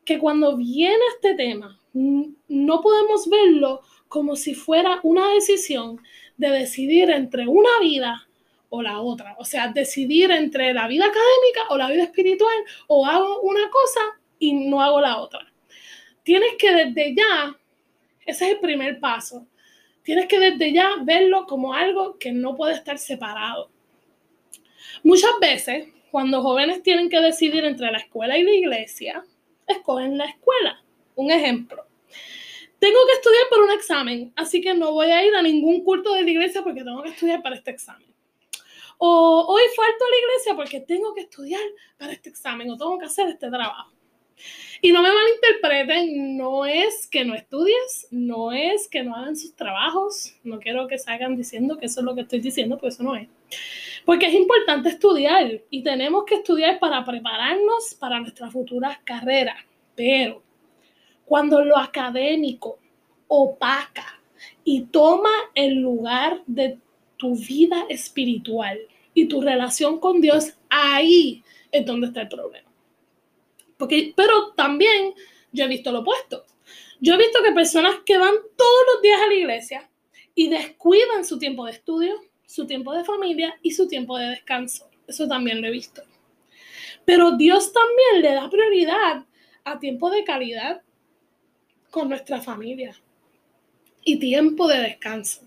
que 0.05 0.19
cuando 0.19 0.55
viene 0.55 0.99
este 1.15 1.33
tema, 1.33 1.79
no 1.93 2.81
podemos 2.81 3.27
verlo 3.29 3.81
como 4.07 4.35
si 4.35 4.53
fuera 4.53 4.99
una 5.03 5.33
decisión 5.33 5.99
de 6.37 6.49
decidir 6.49 7.09
entre 7.09 7.47
una 7.47 7.69
vida 7.81 8.26
o 8.69 8.81
la 8.81 8.99
otra. 8.99 9.35
O 9.39 9.45
sea, 9.45 9.69
decidir 9.69 10.31
entre 10.31 10.73
la 10.73 10.87
vida 10.87 11.05
académica 11.05 11.69
o 11.69 11.77
la 11.77 11.89
vida 11.89 12.03
espiritual, 12.03 12.55
o 12.87 13.05
hago 13.05 13.41
una 13.41 13.69
cosa 13.69 14.01
y 14.39 14.53
no 14.53 14.81
hago 14.81 15.01
la 15.01 15.17
otra. 15.17 15.51
Tienes 16.23 16.55
que 16.57 16.71
desde 16.71 17.15
ya, 17.15 17.57
ese 18.25 18.45
es 18.45 18.51
el 18.51 18.59
primer 18.59 18.99
paso, 18.99 19.47
tienes 20.03 20.27
que 20.27 20.39
desde 20.39 20.73
ya 20.73 20.95
verlo 21.01 21.45
como 21.45 21.73
algo 21.73 22.17
que 22.17 22.31
no 22.31 22.55
puede 22.55 22.73
estar 22.73 22.97
separado. 22.97 23.69
Muchas 25.03 25.31
veces, 25.39 25.89
cuando 26.11 26.41
jóvenes 26.41 26.81
tienen 26.83 27.09
que 27.09 27.19
decidir 27.21 27.63
entre 27.65 27.91
la 27.91 27.99
escuela 27.99 28.37
y 28.37 28.43
la 28.43 28.51
iglesia, 28.51 29.23
escogen 29.67 30.17
la 30.17 30.25
escuela. 30.25 30.83
Un 31.15 31.31
ejemplo. 31.31 31.85
Tengo 32.79 32.99
que 33.07 33.13
estudiar 33.13 33.43
por 33.49 33.63
un 33.63 33.71
examen, 33.71 34.31
así 34.35 34.61
que 34.61 34.73
no 34.73 34.91
voy 34.91 35.07
a 35.07 35.25
ir 35.25 35.35
a 35.35 35.41
ningún 35.41 35.83
culto 35.83 36.13
de 36.13 36.23
la 36.23 36.29
iglesia 36.29 36.61
porque 36.61 36.83
tengo 36.83 37.01
que 37.01 37.09
estudiar 37.09 37.41
para 37.41 37.55
este 37.55 37.71
examen. 37.71 38.07
O 38.97 39.45
hoy 39.47 39.61
falto 39.75 40.05
a 40.05 40.09
la 40.09 40.19
iglesia 40.19 40.55
porque 40.55 40.79
tengo 40.79 41.13
que 41.13 41.21
estudiar 41.21 41.61
para 41.97 42.13
este 42.13 42.29
examen 42.29 42.69
o 42.71 42.77
tengo 42.77 42.97
que 42.97 43.05
hacer 43.05 43.27
este 43.27 43.49
trabajo. 43.49 43.91
Y 44.81 44.91
no 44.91 45.01
me 45.01 45.09
malinterpreten, 45.11 46.37
no 46.37 46.65
es 46.65 47.07
que 47.07 47.25
no 47.25 47.33
estudies, 47.33 48.07
no 48.11 48.51
es 48.51 48.87
que 48.87 49.03
no 49.03 49.15
hagan 49.15 49.35
sus 49.35 49.55
trabajos, 49.55 50.35
no 50.43 50.59
quiero 50.59 50.87
que 50.87 50.99
salgan 50.99 51.35
diciendo 51.35 51.77
que 51.77 51.87
eso 51.87 52.01
es 52.01 52.05
lo 52.05 52.13
que 52.13 52.21
estoy 52.21 52.39
diciendo, 52.39 52.77
pues 52.77 52.95
eso 52.95 53.03
no 53.03 53.15
es. 53.15 53.27
Porque 54.05 54.27
es 54.27 54.33
importante 54.35 54.89
estudiar 54.89 55.61
y 55.69 55.83
tenemos 55.83 56.25
que 56.25 56.35
estudiar 56.35 56.79
para 56.79 57.03
prepararnos 57.03 57.95
para 57.95 58.19
nuestra 58.19 58.51
futura 58.51 59.01
carrera. 59.03 59.55
Pero 59.95 60.43
cuando 61.25 61.63
lo 61.65 61.77
académico 61.77 62.79
opaca 63.27 64.21
y 64.63 64.83
toma 64.83 65.31
el 65.55 65.81
lugar 65.81 66.43
de 66.45 66.77
tu 67.17 67.35
vida 67.35 67.85
espiritual 67.89 68.79
y 69.13 69.27
tu 69.27 69.41
relación 69.41 69.99
con 69.99 70.21
Dios, 70.21 70.53
ahí 70.69 71.43
es 71.71 71.85
donde 71.85 72.07
está 72.07 72.21
el 72.21 72.29
problema. 72.29 72.69
Porque, 73.77 74.13
pero 74.15 74.53
también 74.53 75.13
yo 75.51 75.65
he 75.65 75.67
visto 75.67 75.91
lo 75.91 75.99
opuesto. 75.99 76.45
Yo 76.99 77.13
he 77.13 77.17
visto 77.17 77.43
que 77.43 77.51
personas 77.51 77.97
que 78.05 78.17
van 78.17 78.33
todos 78.55 78.81
los 78.93 79.01
días 79.01 79.21
a 79.21 79.27
la 79.27 79.33
iglesia 79.33 79.89
y 80.33 80.49
descuidan 80.49 81.25
su 81.25 81.37
tiempo 81.37 81.65
de 81.65 81.71
estudio, 81.71 82.21
su 82.45 82.65
tiempo 82.65 82.93
de 82.93 83.03
familia 83.03 83.57
y 83.61 83.71
su 83.71 83.87
tiempo 83.87 84.17
de 84.17 84.27
descanso. 84.27 84.89
Eso 85.07 85.27
también 85.27 85.61
lo 85.61 85.67
he 85.67 85.71
visto. 85.71 86.03
Pero 87.05 87.37
Dios 87.37 87.71
también 87.71 88.21
le 88.21 88.33
da 88.33 88.49
prioridad 88.49 89.25
a 89.63 89.79
tiempo 89.79 90.09
de 90.09 90.23
calidad 90.23 90.81
con 91.89 92.09
nuestra 92.09 92.41
familia 92.41 92.95
y 94.03 94.19
tiempo 94.19 94.67
de 94.67 94.79
descanso. 94.79 95.41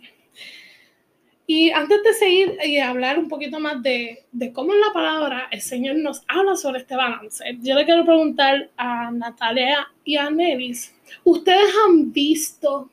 Y 1.53 1.73
antes 1.73 2.01
de 2.05 2.15
seguir 2.15 2.59
y 2.65 2.79
hablar 2.79 3.19
un 3.19 3.27
poquito 3.27 3.59
más 3.59 3.83
de, 3.83 4.25
cómo 4.53 4.73
en 4.73 4.81
la 4.81 4.93
palabra 4.93 5.49
el 5.51 5.61
Señor 5.61 5.97
nos 5.97 6.23
habla 6.29 6.55
sobre 6.55 6.79
este 6.79 6.95
balance, 6.95 7.45
yo 7.61 7.75
le 7.75 7.85
quiero 7.85 8.05
preguntar 8.05 8.71
a 8.77 9.11
Natalia 9.11 9.89
y 10.05 10.15
a 10.15 10.31
Nelis, 10.31 10.95
¿ustedes 11.25 11.75
han 11.85 12.13
visto 12.13 12.89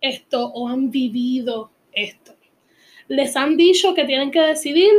esto 0.00 0.46
o 0.46 0.66
han 0.66 0.90
vivido 0.90 1.70
esto? 1.92 2.34
¿Les 3.06 3.36
han 3.36 3.56
dicho 3.56 3.94
que 3.94 4.06
tienen 4.06 4.32
que 4.32 4.40
decidir 4.40 4.90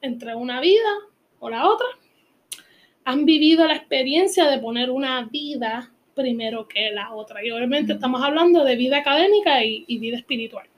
entre 0.00 0.36
una 0.36 0.60
vida 0.60 0.92
o 1.40 1.50
la 1.50 1.68
otra? 1.68 1.88
¿Han 3.02 3.24
vivido 3.24 3.66
la 3.66 3.74
experiencia 3.74 4.48
de 4.48 4.60
poner 4.60 4.90
una 4.92 5.24
vida 5.24 5.92
primero 6.14 6.68
que 6.68 6.92
la 6.92 7.12
otra? 7.14 7.44
Y 7.44 7.50
obviamente 7.50 7.94
estamos 7.94 8.22
hablando 8.22 8.62
de 8.62 8.76
vida 8.76 8.98
académica 8.98 9.64
y 9.64 9.98
vida 9.98 10.18
espiritual. 10.18 10.68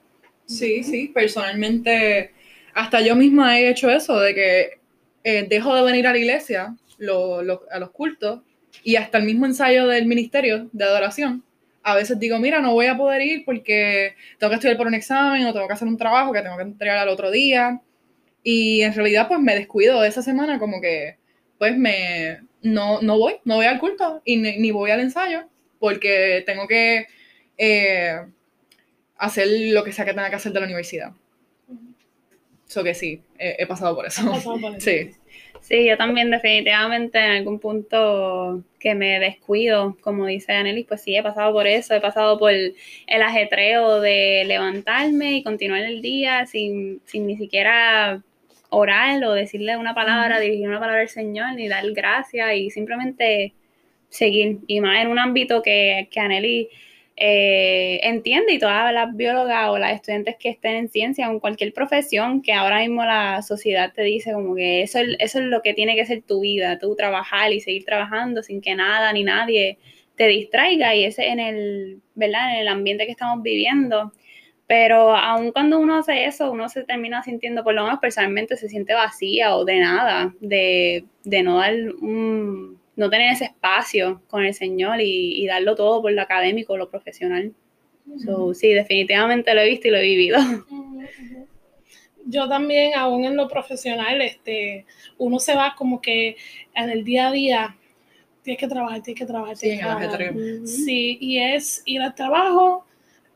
Sí, 0.51 0.83
sí, 0.83 1.07
personalmente, 1.13 2.31
hasta 2.73 3.01
yo 3.01 3.15
misma 3.15 3.59
he 3.59 3.69
hecho 3.69 3.89
eso, 3.89 4.19
de 4.19 4.35
que 4.35 4.79
eh, 5.23 5.45
dejo 5.47 5.75
de 5.75 5.83
venir 5.83 6.07
a 6.07 6.11
la 6.11 6.17
iglesia, 6.17 6.75
a 6.99 7.79
los 7.79 7.91
cultos, 7.91 8.41
y 8.83 8.95
hasta 8.95 9.17
el 9.17 9.25
mismo 9.25 9.45
ensayo 9.45 9.87
del 9.87 10.05
ministerio 10.05 10.69
de 10.71 10.83
adoración. 10.83 11.43
A 11.83 11.95
veces 11.95 12.19
digo, 12.19 12.37
mira, 12.39 12.59
no 12.61 12.73
voy 12.73 12.87
a 12.87 12.97
poder 12.97 13.21
ir 13.21 13.45
porque 13.45 14.15
tengo 14.37 14.49
que 14.51 14.55
estudiar 14.55 14.77
por 14.77 14.87
un 14.87 14.93
examen 14.93 15.45
o 15.45 15.53
tengo 15.53 15.67
que 15.67 15.73
hacer 15.73 15.87
un 15.87 15.97
trabajo 15.97 16.31
que 16.33 16.41
tengo 16.41 16.57
que 16.57 16.63
entregar 16.63 16.97
al 16.97 17.09
otro 17.09 17.31
día. 17.31 17.81
Y 18.43 18.81
en 18.81 18.93
realidad, 18.93 19.27
pues 19.27 19.39
me 19.39 19.55
descuido 19.55 20.01
de 20.01 20.09
esa 20.09 20.21
semana, 20.21 20.59
como 20.59 20.81
que, 20.81 21.17
pues 21.57 21.77
me, 21.77 22.41
no, 22.61 23.01
no 23.01 23.17
voy, 23.17 23.35
no 23.45 23.55
voy 23.55 23.65
al 23.67 23.79
culto 23.79 24.21
y 24.25 24.37
ni, 24.37 24.57
ni 24.57 24.71
voy 24.71 24.91
al 24.91 25.01
ensayo 25.01 25.47
porque 25.79 26.43
tengo 26.45 26.67
que 26.67 27.07
eh, 27.57 28.21
hacer 29.21 29.47
lo 29.71 29.83
que 29.83 29.91
sea 29.91 30.03
que 30.03 30.13
tenga 30.13 30.29
que 30.29 30.35
hacer 30.35 30.51
de 30.51 30.59
la 30.59 30.65
universidad. 30.65 31.11
Eso 32.67 32.83
que 32.83 32.95
sí, 32.95 33.21
he, 33.37 33.65
pasado 33.67 33.95
por 33.95 34.05
eso. 34.05 34.21
Sí. 34.79 35.11
Sí, 35.59 35.85
yo 35.85 35.95
también 35.95 36.31
definitivamente 36.31 37.19
en 37.19 37.31
algún 37.31 37.59
punto 37.59 38.63
que 38.79 38.95
me 38.95 39.19
descuido, 39.19 39.95
como 40.01 40.25
dice 40.25 40.53
Anelis, 40.53 40.87
pues 40.87 41.01
sí, 41.03 41.15
he 41.15 41.21
pasado 41.21 41.53
por 41.53 41.67
eso, 41.67 41.93
he 41.93 42.01
pasado 42.01 42.39
por 42.39 42.51
el 42.51 42.73
ajetreo 43.07 44.01
de 44.01 44.43
levantarme 44.47 45.33
y 45.33 45.43
continuar 45.43 45.83
el 45.83 46.01
día 46.01 46.47
sin, 46.47 46.99
sin 47.05 47.27
ni 47.27 47.37
siquiera 47.37 48.23
orar 48.69 49.23
o 49.23 49.33
decirle 49.33 49.77
una 49.77 49.93
palabra, 49.93 50.39
dirigir 50.39 50.67
una 50.67 50.79
palabra 50.79 51.01
al 51.01 51.09
Señor, 51.09 51.53
ni 51.53 51.67
dar 51.67 51.83
gracias 51.91 52.55
y 52.55 52.71
simplemente 52.71 53.53
seguir. 54.09 54.59
Y 54.65 54.81
más 54.81 55.03
en 55.03 55.09
un 55.09 55.19
ámbito 55.19 55.61
que, 55.61 56.07
que 56.09 56.19
Anelis 56.19 56.69
eh, 57.23 57.99
entiende 58.01 58.53
y 58.53 58.57
todas 58.57 58.91
las 58.91 59.15
biólogas 59.15 59.69
o 59.69 59.77
las 59.77 59.93
estudiantes 59.93 60.37
que 60.37 60.49
estén 60.49 60.73
en 60.73 60.89
ciencia 60.89 61.29
o 61.29 61.33
en 61.33 61.39
cualquier 61.39 61.71
profesión 61.71 62.41
que 62.41 62.51
ahora 62.51 62.79
mismo 62.79 63.05
la 63.05 63.43
sociedad 63.43 63.93
te 63.93 64.01
dice 64.01 64.33
como 64.33 64.55
que 64.55 64.81
eso, 64.81 64.97
eso 65.19 65.39
es 65.39 65.45
lo 65.45 65.61
que 65.61 65.75
tiene 65.75 65.95
que 65.95 66.07
ser 66.07 66.23
tu 66.23 66.41
vida, 66.41 66.79
tú 66.79 66.95
trabajar 66.95 67.53
y 67.53 67.61
seguir 67.61 67.85
trabajando 67.85 68.41
sin 68.41 68.59
que 68.59 68.73
nada 68.73 69.13
ni 69.13 69.23
nadie 69.23 69.77
te 70.15 70.25
distraiga 70.29 70.95
y 70.95 71.03
ese 71.03 71.27
en 71.27 71.39
el, 71.39 72.01
¿verdad? 72.15 72.55
En 72.55 72.61
el 72.61 72.67
ambiente 72.67 73.05
que 73.05 73.11
estamos 73.11 73.43
viviendo. 73.43 74.13
Pero 74.65 75.15
aun 75.15 75.51
cuando 75.51 75.79
uno 75.79 75.99
hace 75.99 76.25
eso, 76.25 76.51
uno 76.51 76.69
se 76.69 76.83
termina 76.85 77.21
sintiendo, 77.21 77.63
por 77.63 77.75
lo 77.75 77.83
menos 77.83 77.99
personalmente, 77.99 78.57
se 78.57 78.67
siente 78.67 78.95
vacía 78.95 79.55
o 79.55 79.63
de 79.63 79.79
nada, 79.79 80.33
de, 80.39 81.05
de 81.23 81.43
no 81.43 81.59
dar 81.59 81.73
un, 82.01 82.80
no 83.01 83.09
tener 83.09 83.33
ese 83.33 83.45
espacio 83.45 84.21
con 84.27 84.45
el 84.45 84.53
Señor 84.53 85.01
y, 85.01 85.45
darlo 85.47 85.75
todo 85.75 86.03
por 86.03 86.11
lo 86.11 86.21
académico, 86.21 86.77
lo 86.77 86.89
profesional. 86.89 87.51
sí, 88.53 88.73
definitivamente 88.73 89.53
lo 89.55 89.61
he 89.61 89.69
visto 89.69 89.87
y 89.87 89.91
lo 89.91 89.97
he 89.97 90.03
vivido. 90.03 90.37
Yo 92.25 92.47
también, 92.47 92.93
aún 92.95 93.25
en 93.25 93.35
lo 93.35 93.47
profesional, 93.47 94.21
este, 94.21 94.85
uno 95.17 95.39
se 95.39 95.55
va 95.55 95.73
como 95.75 95.99
que 95.99 96.37
en 96.75 96.91
el 96.91 97.03
día 97.03 97.29
a 97.29 97.31
día, 97.31 97.77
tienes 98.43 98.59
que 98.59 98.67
trabajar, 98.67 99.01
tienes 99.01 99.19
que 99.19 99.25
trabajar, 99.25 99.57
tienes 99.57 99.79
que 99.79 99.85
trabajar. 99.85 100.33
Sí, 100.65 101.17
y 101.19 101.39
es 101.39 101.81
ir 101.85 102.03
al 102.03 102.13
trabajo, 102.13 102.85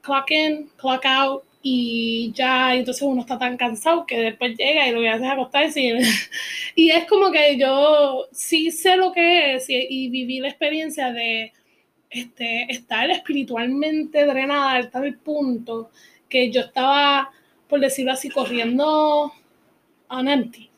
clock 0.02 0.30
in, 0.30 0.70
clock 0.78 1.04
out, 1.06 1.44
y 1.68 2.32
ya, 2.34 2.76
entonces 2.76 3.02
uno 3.02 3.22
está 3.22 3.40
tan 3.40 3.58
cansado 3.58 4.06
que 4.06 4.20
después 4.20 4.56
llega 4.56 4.88
y 4.88 4.92
lo 4.92 5.02
que 5.02 5.10
hace 5.10 5.26
es 5.26 5.32
acostarse. 5.32 5.82
Y, 5.82 5.94
y 6.76 6.92
es 6.92 7.06
como 7.06 7.32
que 7.32 7.58
yo 7.58 8.28
sí 8.32 8.70
sé 8.70 8.96
lo 8.98 9.12
que 9.12 9.56
es 9.56 9.66
y, 9.68 10.10
viví 10.10 10.40
la 10.40 10.50
experiencia 10.50 11.12
de 11.12 11.54
este, 12.12 12.72
estar 12.72 13.10
espiritualmente 13.10 14.28
drenada 14.28 14.74
al 14.74 14.92
tal 14.92 15.16
punto 15.16 15.90
que 16.30 16.52
yo 16.52 16.62
estaba, 16.62 17.32
por 17.68 17.80
decirlo 17.80 18.12
así, 18.12 18.30
corriendo 18.30 19.34
on 20.10 20.28
empty. 20.28 20.70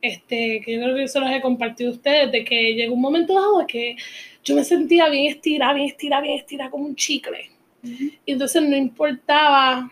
Este, 0.00 0.62
que 0.64 0.74
yo 0.74 0.82
creo 0.82 0.96
que 0.96 1.04
eso 1.04 1.20
los 1.20 1.30
he 1.30 1.40
compartido 1.40 1.90
a 1.90 1.94
ustedes, 1.94 2.32
de 2.32 2.44
que 2.44 2.74
llegó 2.74 2.94
un 2.94 3.02
momento 3.02 3.34
dado 3.34 3.64
que 3.68 3.94
yo 4.42 4.56
me 4.56 4.64
sentía 4.64 5.08
bien 5.08 5.26
estirada, 5.32 5.74
bien 5.74 5.86
estirada, 5.86 6.22
bien 6.22 6.38
estirada 6.38 6.70
como 6.72 6.86
un 6.86 6.96
chicle 6.96 7.51
Y 7.82 8.32
entonces 8.32 8.62
no 8.62 8.76
importaba, 8.76 9.90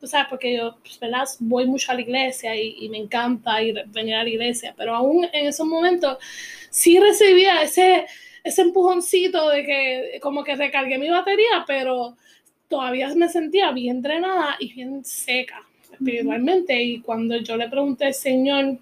tú 0.00 0.06
sabes, 0.06 0.28
porque 0.28 0.56
yo, 0.56 0.78
pues, 0.80 0.98
¿verdad? 1.00 1.24
Voy 1.40 1.66
mucho 1.66 1.90
a 1.90 1.94
la 1.94 2.02
iglesia 2.02 2.54
y, 2.56 2.76
y 2.80 2.88
me 2.88 2.98
encanta 2.98 3.62
ir, 3.62 3.84
venir 3.88 4.14
a 4.14 4.22
la 4.22 4.28
iglesia, 4.28 4.74
pero 4.76 4.94
aún 4.94 5.24
en 5.32 5.46
esos 5.46 5.66
momentos 5.66 6.18
sí 6.70 6.98
recibía 6.98 7.62
ese, 7.62 8.06
ese 8.44 8.62
empujoncito 8.62 9.48
de 9.48 9.64
que 9.64 10.18
como 10.20 10.44
que 10.44 10.54
recargué 10.54 10.98
mi 10.98 11.08
batería, 11.08 11.64
pero 11.66 12.16
todavía 12.68 13.12
me 13.14 13.28
sentía 13.28 13.72
bien 13.72 14.02
drenada 14.02 14.56
y 14.58 14.72
bien 14.72 15.04
seca 15.04 15.62
espiritualmente. 15.92 16.80
Y 16.82 17.00
cuando 17.00 17.36
yo 17.38 17.56
le 17.56 17.68
pregunté 17.68 18.06
al 18.06 18.14
Señor, 18.14 18.78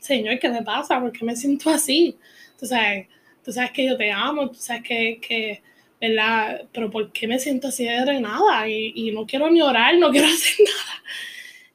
Señor, 0.00 0.38
¿qué 0.38 0.48
me 0.48 0.62
pasa? 0.62 1.00
¿Por 1.00 1.12
qué 1.12 1.24
me 1.24 1.36
siento 1.36 1.70
así? 1.70 2.16
Tú 2.58 2.66
sabes, 2.66 3.08
tú 3.44 3.52
sabes 3.52 3.70
que 3.72 3.86
yo 3.86 3.96
te 3.96 4.10
amo, 4.10 4.50
tú 4.50 4.58
sabes 4.58 4.82
que, 4.82 5.18
que 5.20 5.62
¿verdad? 6.00 6.62
Pero 6.72 6.90
¿por 6.90 7.12
qué 7.12 7.26
me 7.26 7.38
siento 7.38 7.68
así 7.68 7.84
de 7.84 8.00
drenada? 8.00 8.68
Y, 8.68 8.92
y 8.94 9.12
no 9.12 9.26
quiero 9.26 9.50
ni 9.50 9.62
orar, 9.62 9.96
no 9.98 10.10
quiero 10.10 10.26
hacer 10.28 10.64
nada. 10.64 11.02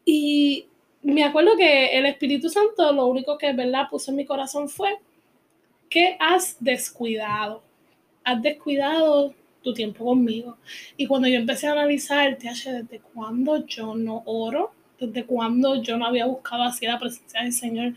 Y 0.05 0.65
me 1.03 1.23
acuerdo 1.23 1.57
que 1.57 1.97
el 1.97 2.05
Espíritu 2.05 2.49
Santo 2.49 2.91
lo 2.93 3.07
único 3.07 3.37
que, 3.37 3.53
¿verdad?, 3.53 3.87
puso 3.89 4.11
en 4.11 4.17
mi 4.17 4.25
corazón 4.25 4.69
fue, 4.69 4.97
¿qué 5.89 6.15
has 6.19 6.57
descuidado? 6.59 7.63
Has 8.23 8.41
descuidado 8.41 9.33
tu 9.63 9.73
tiempo 9.73 10.05
conmigo. 10.05 10.57
Y 10.97 11.07
cuando 11.07 11.27
yo 11.27 11.37
empecé 11.37 11.67
a 11.67 11.73
analizar, 11.73 12.37
TH, 12.37 12.71
¿desde 12.71 12.99
cuándo 13.13 13.65
yo 13.65 13.95
no 13.95 14.23
oro? 14.25 14.71
¿Desde 14.99 15.25
cuándo 15.25 15.81
yo 15.81 15.97
no 15.97 16.05
había 16.05 16.25
buscado 16.25 16.63
así 16.63 16.85
la 16.85 16.99
presencia 16.99 17.41
del 17.41 17.53
Señor? 17.53 17.93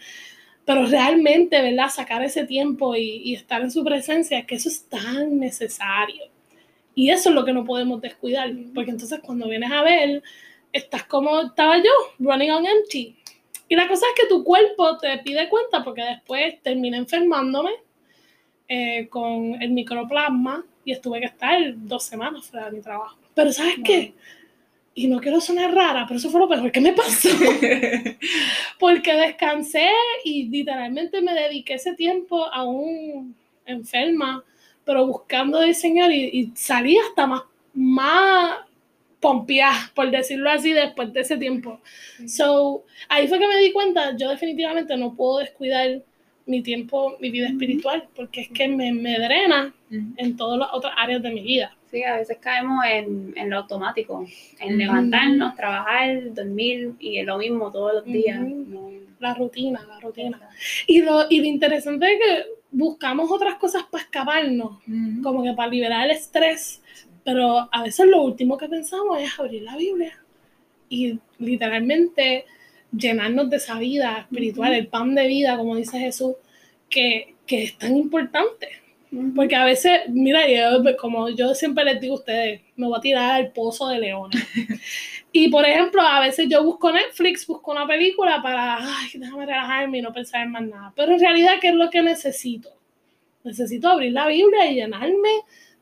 Pero 0.65 0.87
realmente, 0.87 1.61
¿verdad? 1.61 1.91
Sacar 1.91 2.23
ese 2.23 2.47
tiempo 2.47 2.97
y, 2.97 3.23
y 3.25 3.35
estar 3.35 3.61
en 3.63 3.71
su 3.71 3.85
presencia, 3.85 4.47
que 4.47 4.55
eso 4.55 4.69
es 4.69 4.89
tan 4.89 5.39
necesario. 5.39 6.23
Y 6.95 7.11
eso 7.11 7.29
es 7.29 7.35
lo 7.35 7.45
que 7.45 7.53
no 7.53 7.65
podemos 7.65 8.01
descuidar, 8.01 8.51
porque 8.75 8.93
entonces 8.93 9.21
cuando 9.21 9.49
vienes 9.49 9.71
a 9.73 9.83
ver, 9.83 10.23
estás 10.73 11.05
como 11.05 11.41
estaba 11.41 11.79
yo, 11.79 11.91
running 12.19 12.51
on 12.51 12.67
empty. 12.67 13.17
Y 13.69 13.77
la 13.77 13.89
cosa 13.89 14.07
es 14.07 14.23
que 14.23 14.29
tu 14.29 14.45
cuerpo 14.45 14.99
te 14.99 15.19
pide 15.19 15.49
cuenta 15.49 15.83
porque 15.83 16.03
después 16.03 16.61
terminé 16.63 16.99
enfermándome 16.99 17.71
eh, 18.69 19.09
con 19.09 19.61
el 19.61 19.71
microplasma 19.71 20.65
y 20.85 20.93
estuve 20.93 21.21
que 21.21 21.27
estar 21.27 21.59
dos 21.77 22.05
semanas 22.05 22.47
fuera 22.47 22.67
de 22.67 22.77
mi 22.77 22.83
trabajo. 22.83 23.19
Pero 23.35 23.53
¿sabes 23.53 23.77
qué? 23.85 24.15
Y 24.95 25.09
no 25.09 25.21
quiero 25.21 25.41
sonar 25.41 25.75
rara, 25.75 26.05
pero 26.07 26.19
eso 26.19 26.31
fue 26.31 26.41
lo 26.41 26.49
peor 26.49 26.71
que 26.71 26.81
me 26.81 26.93
pasó. 26.93 27.29
Porque 28.79 29.15
descansé 29.15 29.89
y 30.25 30.45
literalmente 30.49 31.21
me 31.21 31.35
dediqué 31.35 31.75
ese 31.75 31.95
tiempo 31.95 32.47
a 32.47 32.65
un 32.65 33.35
enferma, 33.67 34.45
pero 34.85 35.07
buscando 35.07 35.59
al 35.59 35.75
Señor 35.75 36.13
y, 36.13 36.25
y 36.27 36.53
salí 36.55 36.97
hasta 36.97 37.27
más, 37.27 37.43
más 37.73 38.59
pompeada, 39.25 39.91
por 39.95 40.11
decirlo 40.11 40.51
así, 40.51 40.75
después 40.75 41.11
de 41.15 41.21
ese 41.21 41.39
tiempo. 41.39 41.81
So, 42.27 42.85
ahí 43.09 43.27
fue 43.27 43.39
que 43.39 43.49
me 43.49 43.57
di 43.57 43.73
cuenta, 43.73 44.15
yo 44.19 44.29
definitivamente 44.29 44.97
no 44.99 45.15
puedo 45.15 45.39
descuidar 45.39 46.03
mi 46.45 46.63
tiempo, 46.63 47.17
mi 47.21 47.31
vida 47.31 47.49
espiritual, 47.49 48.07
porque 48.15 48.43
es 48.43 48.49
que 48.51 48.69
me, 48.69 48.93
me 48.93 49.19
drena 49.19 49.75
en 49.91 50.37
todas 50.37 50.59
las 50.59 50.69
otras 50.75 50.93
áreas 50.99 51.23
de 51.23 51.31
mi 51.31 51.41
vida. 51.41 51.75
Sí, 51.95 52.03
a 52.03 52.17
veces 52.17 52.39
caemos 52.41 52.85
en, 52.91 53.33
en 53.37 53.51
lo 53.51 53.59
automático, 53.59 54.27
en 54.59 54.79
levantarnos, 54.79 55.55
trabajar, 55.55 56.35
dormir 56.35 56.93
y 56.99 57.19
es 57.21 57.27
lo 57.27 57.39
mismo 57.39 57.71
todos 57.71 57.95
los 57.95 58.05
días. 58.05 58.41
No- 58.41 58.91
La 59.21 59.33
rutina, 59.33 59.81
la 59.89 60.01
rutina. 60.01 60.41
Y 60.89 61.01
lo, 61.03 61.27
y 61.31 61.39
lo 61.39 61.47
interesante 61.47 62.05
es 62.13 62.19
que 62.21 62.45
buscamos 62.73 63.31
otras 63.31 63.55
cosas 63.57 63.85
para 63.85 64.03
escaparnos, 64.05 64.79
como 65.23 65.43
que 65.45 65.53
para 65.53 65.71
liberar 65.71 66.05
el 66.05 66.11
estrés, 66.11 66.83
pero 67.25 67.69
a 67.73 67.83
veces 67.85 68.07
lo 68.09 68.23
último 68.23 68.59
que 68.59 68.69
pensamos 68.69 69.21
es 69.23 69.39
abrir 69.39 69.63
la 69.63 69.77
Biblia 69.77 70.19
y 70.89 71.19
literalmente 71.39 72.45
llenarnos 72.93 73.49
de 73.51 73.57
esa 73.57 73.79
vida 73.79 74.19
espiritual, 74.19 74.75
el 74.75 74.89
pan 74.89 75.15
de 75.15 75.27
vida, 75.29 75.57
como 75.57 75.77
dice 75.77 75.99
Jesús, 76.01 76.35
que, 76.91 77.35
que 77.47 77.63
es 77.65 77.79
tan 77.79 77.97
importante. 77.97 78.69
Porque 79.35 79.55
a 79.55 79.65
veces, 79.65 80.01
mira, 80.09 80.49
yo, 80.49 80.83
como 80.97 81.29
yo 81.29 81.55
siempre 81.55 81.85
les 81.85 82.01
digo 82.01 82.15
a 82.15 82.19
ustedes, 82.19 82.61
me 82.77 82.87
voy 82.87 82.99
a 82.99 83.01
tirar 83.01 83.31
al 83.33 83.53
pozo 83.53 83.89
de 83.89 83.99
leones. 83.99 84.43
y 85.33 85.49
por 85.49 85.65
ejemplo, 85.65 86.03
a 86.03 86.21
veces 86.21 86.49
yo 86.49 86.65
busco 86.65 86.91
Netflix, 86.91 87.47
busco 87.47 87.73
una 87.73 87.87
película 87.87 88.41
para, 88.43 88.79
ay, 88.81 89.11
déjame 89.15 89.47
relajarme 89.47 89.99
y 89.99 90.03
no 90.03 90.13
pensar 90.13 90.43
en 90.43 90.51
más 90.51 90.63
nada. 90.63 90.93
Pero 90.97 91.13
en 91.13 91.21
realidad, 91.21 91.55
¿qué 91.61 91.69
es 91.69 91.75
lo 91.75 91.91
que 91.91 92.03
necesito? 92.03 92.71
Necesito 93.45 93.89
abrir 93.89 94.13
la 94.13 94.27
Biblia 94.27 94.71
y 94.71 94.77
llenarme 94.77 95.31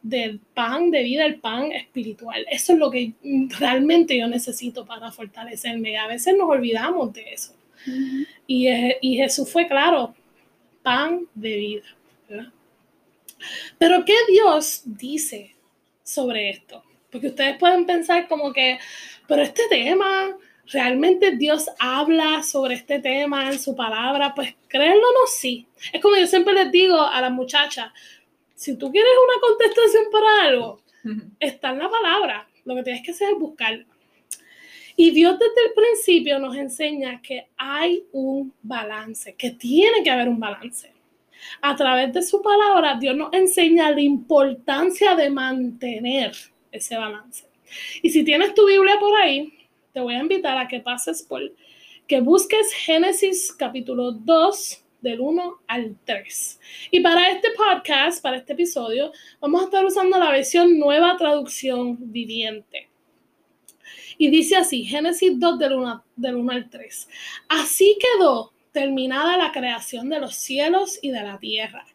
del 0.02 0.40
pan 0.40 0.90
de 0.90 1.02
vida, 1.02 1.24
el 1.24 1.36
pan 1.36 1.70
espiritual. 1.72 2.44
Eso 2.50 2.72
es 2.72 2.78
lo 2.78 2.90
que 2.90 3.12
realmente 3.58 4.18
yo 4.18 4.26
necesito 4.26 4.84
para 4.84 5.12
fortalecerme. 5.12 5.92
Y 5.92 5.96
a 5.96 6.08
veces 6.08 6.34
nos 6.36 6.48
olvidamos 6.48 7.12
de 7.12 7.32
eso. 7.32 7.54
Ujú. 7.86 8.26
Y, 8.46 8.68
eh, 8.68 8.98
y 9.00 9.16
Jesús 9.16 9.50
fue 9.50 9.68
claro, 9.68 10.14
pan 10.82 11.20
de 11.34 11.56
vida. 11.56 11.84
¿verdad? 12.28 12.52
Pero 13.78 14.04
¿qué 14.04 14.16
Dios 14.28 14.82
dice 14.84 15.54
sobre 16.02 16.50
esto? 16.50 16.84
Porque 17.10 17.28
ustedes 17.28 17.56
pueden 17.58 17.86
pensar 17.86 18.28
como 18.28 18.52
que, 18.52 18.78
pero 19.28 19.42
este 19.42 19.62
tema, 19.68 20.36
¿realmente 20.66 21.36
Dios 21.36 21.66
habla 21.78 22.42
sobre 22.42 22.74
este 22.74 22.98
tema 23.00 23.50
en 23.50 23.58
su 23.58 23.76
palabra? 23.76 24.34
Pues 24.34 24.54
créanlo 24.68 25.06
o 25.06 25.12
no, 25.12 25.26
sí. 25.26 25.66
Es 25.92 26.00
como 26.00 26.16
yo 26.16 26.26
siempre 26.26 26.54
les 26.54 26.70
digo 26.72 27.00
a 27.00 27.20
las 27.20 27.32
muchachas, 27.32 27.92
si 28.54 28.76
tú 28.76 28.90
quieres 28.90 29.12
una 29.24 29.40
contestación 29.40 30.04
para 30.12 30.42
algo, 30.46 30.82
está 31.40 31.70
en 31.70 31.78
la 31.78 31.90
palabra. 31.90 32.48
Lo 32.64 32.76
que 32.76 32.84
tienes 32.84 33.02
que 33.02 33.10
hacer 33.10 33.30
es 33.32 33.38
buscarla. 33.38 33.86
Y 34.96 35.10
Dios 35.10 35.38
desde 35.38 35.66
el 35.66 35.72
principio 35.74 36.38
nos 36.38 36.56
enseña 36.56 37.20
que 37.22 37.48
hay 37.56 38.04
un 38.12 38.54
balance, 38.62 39.34
que 39.34 39.50
tiene 39.50 40.02
que 40.04 40.10
haber 40.10 40.28
un 40.28 40.38
balance. 40.38 40.91
A 41.60 41.76
través 41.76 42.12
de 42.12 42.22
su 42.22 42.42
palabra, 42.42 42.96
Dios 43.00 43.16
nos 43.16 43.32
enseña 43.32 43.90
la 43.90 44.00
importancia 44.00 45.14
de 45.14 45.30
mantener 45.30 46.32
ese 46.70 46.96
balance. 46.96 47.46
Y 48.02 48.10
si 48.10 48.24
tienes 48.24 48.54
tu 48.54 48.66
Biblia 48.66 48.98
por 48.98 49.14
ahí, 49.20 49.52
te 49.92 50.00
voy 50.00 50.14
a 50.14 50.20
invitar 50.20 50.58
a 50.58 50.68
que 50.68 50.80
pases 50.80 51.22
por, 51.22 51.42
que 52.06 52.20
busques 52.20 52.72
Génesis 52.72 53.52
capítulo 53.52 54.12
2, 54.12 54.82
del 55.02 55.20
1 55.20 55.60
al 55.66 55.96
3. 56.04 56.60
Y 56.92 57.00
para 57.00 57.28
este 57.30 57.48
podcast, 57.50 58.22
para 58.22 58.38
este 58.38 58.54
episodio, 58.54 59.12
vamos 59.40 59.60
a 59.60 59.64
estar 59.64 59.84
usando 59.84 60.18
la 60.18 60.30
versión 60.30 60.78
nueva 60.78 61.16
traducción 61.16 61.98
viviente. 62.00 62.88
Y 64.16 64.30
dice 64.30 64.56
así, 64.56 64.84
Génesis 64.84 65.38
2 65.38 65.58
del 65.58 65.72
1, 65.74 66.04
del 66.16 66.36
1 66.36 66.52
al 66.52 66.70
3. 66.70 67.08
Así 67.48 67.98
quedó 68.00 68.52
terminada 68.72 69.36
la 69.36 69.52
creación 69.52 70.08
de 70.08 70.20
los 70.20 70.34
cielos 70.34 70.98
y 71.02 71.10
de 71.10 71.22
la 71.22 71.38
tierra 71.38 71.86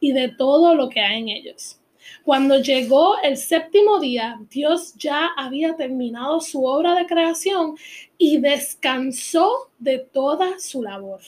y 0.00 0.12
de 0.12 0.28
todo 0.28 0.74
lo 0.74 0.88
que 0.88 1.00
hay 1.00 1.20
en 1.20 1.28
ellos. 1.28 1.80
Cuando 2.22 2.60
llegó 2.60 3.18
el 3.22 3.36
séptimo 3.36 3.98
día, 3.98 4.38
Dios 4.50 4.94
ya 4.94 5.30
había 5.36 5.76
terminado 5.76 6.40
su 6.40 6.64
obra 6.64 6.94
de 6.94 7.06
creación 7.06 7.76
y 8.18 8.38
descansó 8.38 9.70
de 9.78 9.98
toda 9.98 10.58
su 10.58 10.82
labor. 10.82 11.20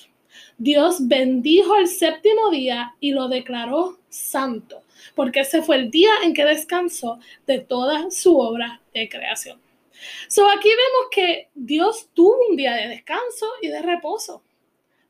Dios 0.57 1.09
bendijo 1.09 1.77
el 1.77 1.88
séptimo 1.88 2.51
día 2.51 2.94
y 3.01 3.12
lo 3.12 3.29
declaró 3.29 3.99
santo, 4.09 4.83
porque 5.14 5.40
ese 5.40 5.62
fue 5.62 5.77
el 5.77 5.90
día 5.90 6.11
en 6.23 6.35
que 6.35 6.44
descansó 6.44 7.18
de 7.47 7.61
toda 7.61 8.11
su 8.11 8.38
obra 8.38 8.81
de 8.94 9.09
creación. 9.09 9.61
So 10.29 10.49
aquí 10.49 10.68
vemos 10.68 11.09
que 11.11 11.49
Dios 11.55 12.09
tuvo 12.14 12.37
un 12.51 12.57
día 12.57 12.75
de 12.75 12.88
descanso 12.88 13.47
y 13.62 13.68
de 13.68 13.83
reposo. 13.83 14.42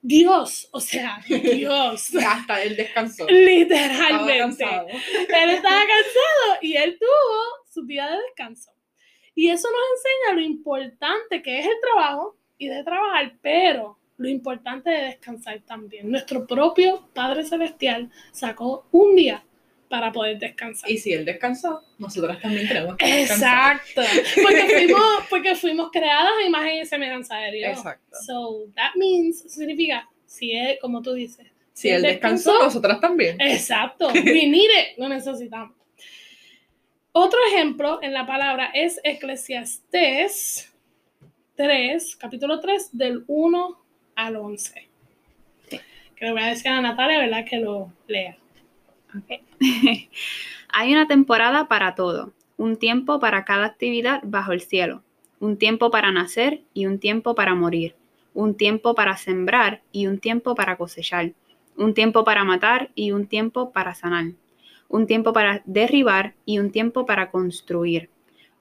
Dios, 0.00 0.68
o 0.72 0.80
sea, 0.80 1.20
Dios, 1.28 2.14
Hasta 2.26 2.62
él 2.62 2.76
descansó. 2.76 3.26
Estaba 3.28 3.40
literalmente. 3.40 4.64
cansado. 4.64 4.88
Él 4.88 5.50
estaba 5.50 5.80
cansado 5.80 6.58
y 6.62 6.76
él 6.76 6.96
tuvo 6.98 7.40
su 7.68 7.86
día 7.86 8.08
de 8.10 8.18
descanso. 8.22 8.72
Y 9.34 9.50
eso 9.50 9.68
nos 9.70 9.80
enseña 9.98 10.34
lo 10.34 10.40
importante 10.40 11.42
que 11.42 11.60
es 11.60 11.66
el 11.66 11.80
trabajo 11.80 12.36
y 12.58 12.68
de 12.68 12.82
trabajar, 12.82 13.36
pero 13.40 13.98
lo 14.16 14.28
importante 14.28 14.90
de 14.90 15.02
descansar 15.04 15.60
también. 15.60 16.10
Nuestro 16.10 16.44
propio 16.44 17.08
Padre 17.14 17.44
Celestial 17.44 18.10
sacó 18.32 18.88
un 18.90 19.14
día 19.14 19.44
para 19.88 20.12
poder 20.12 20.38
descansar. 20.38 20.90
Y 20.90 20.98
si 20.98 21.12
él 21.12 21.24
descansó, 21.24 21.82
nosotras 21.98 22.40
también 22.40 22.68
tenemos 22.68 22.96
que 22.96 23.06
descansar. 23.06 23.76
Exacto. 23.76 24.02
Porque 24.42 24.66
fuimos, 24.66 25.02
porque 25.30 25.54
fuimos 25.54 25.90
creadas 25.90 26.32
a 26.42 26.46
imagen 26.46 26.82
y 26.82 26.86
semejanza 26.86 27.36
de 27.36 27.52
Dios. 27.52 27.78
Exacto. 27.78 28.16
So, 28.26 28.66
that 28.74 28.94
means, 28.96 29.40
significa, 29.52 30.08
si 30.26 30.52
es 30.52 30.78
como 30.80 31.02
tú 31.02 31.14
dices. 31.14 31.46
Si 31.72 31.88
él 31.88 32.02
descansó, 32.02 32.62
nosotras 32.62 33.00
también. 33.00 33.40
Exacto. 33.40 34.08
We 34.14 34.46
need 34.46 34.70
it. 34.70 34.98
Lo 34.98 35.08
necesitamos. 35.08 35.76
Otro 37.12 37.38
ejemplo 37.52 38.00
en 38.02 38.12
la 38.12 38.26
palabra 38.26 38.70
es 38.74 39.00
Eclesiastés 39.02 40.72
3, 41.56 42.16
capítulo 42.16 42.60
3, 42.60 42.90
del 42.92 43.24
1 43.26 43.84
al 44.14 44.36
11. 44.36 44.88
Sí. 45.68 45.80
Que 46.14 46.24
le 46.24 46.32
voy 46.32 46.42
a 46.42 46.46
decir 46.46 46.68
a 46.68 46.80
Natalia, 46.80 47.18
¿verdad? 47.18 47.44
Que 47.48 47.56
lo 47.58 47.92
lea. 48.06 48.36
Hay 50.68 50.92
una 50.92 51.06
temporada 51.06 51.68
para 51.68 51.94
todo, 51.94 52.32
un 52.56 52.76
tiempo 52.76 53.20
para 53.20 53.44
cada 53.44 53.66
actividad 53.66 54.20
bajo 54.24 54.52
el 54.52 54.60
cielo, 54.60 55.02
un 55.40 55.56
tiempo 55.56 55.90
para 55.90 56.12
nacer 56.12 56.62
y 56.74 56.86
un 56.86 56.98
tiempo 56.98 57.34
para 57.34 57.54
morir, 57.54 57.94
un 58.34 58.56
tiempo 58.56 58.94
para 58.94 59.16
sembrar 59.16 59.82
y 59.92 60.06
un 60.06 60.18
tiempo 60.18 60.54
para 60.54 60.76
cosechar, 60.76 61.32
un 61.76 61.94
tiempo 61.94 62.24
para 62.24 62.44
matar 62.44 62.90
y 62.94 63.12
un 63.12 63.26
tiempo 63.26 63.72
para 63.72 63.94
sanar, 63.94 64.32
un 64.88 65.06
tiempo 65.06 65.32
para 65.32 65.62
derribar 65.64 66.34
y 66.44 66.58
un 66.58 66.70
tiempo 66.70 67.06
para 67.06 67.30
construir, 67.30 68.10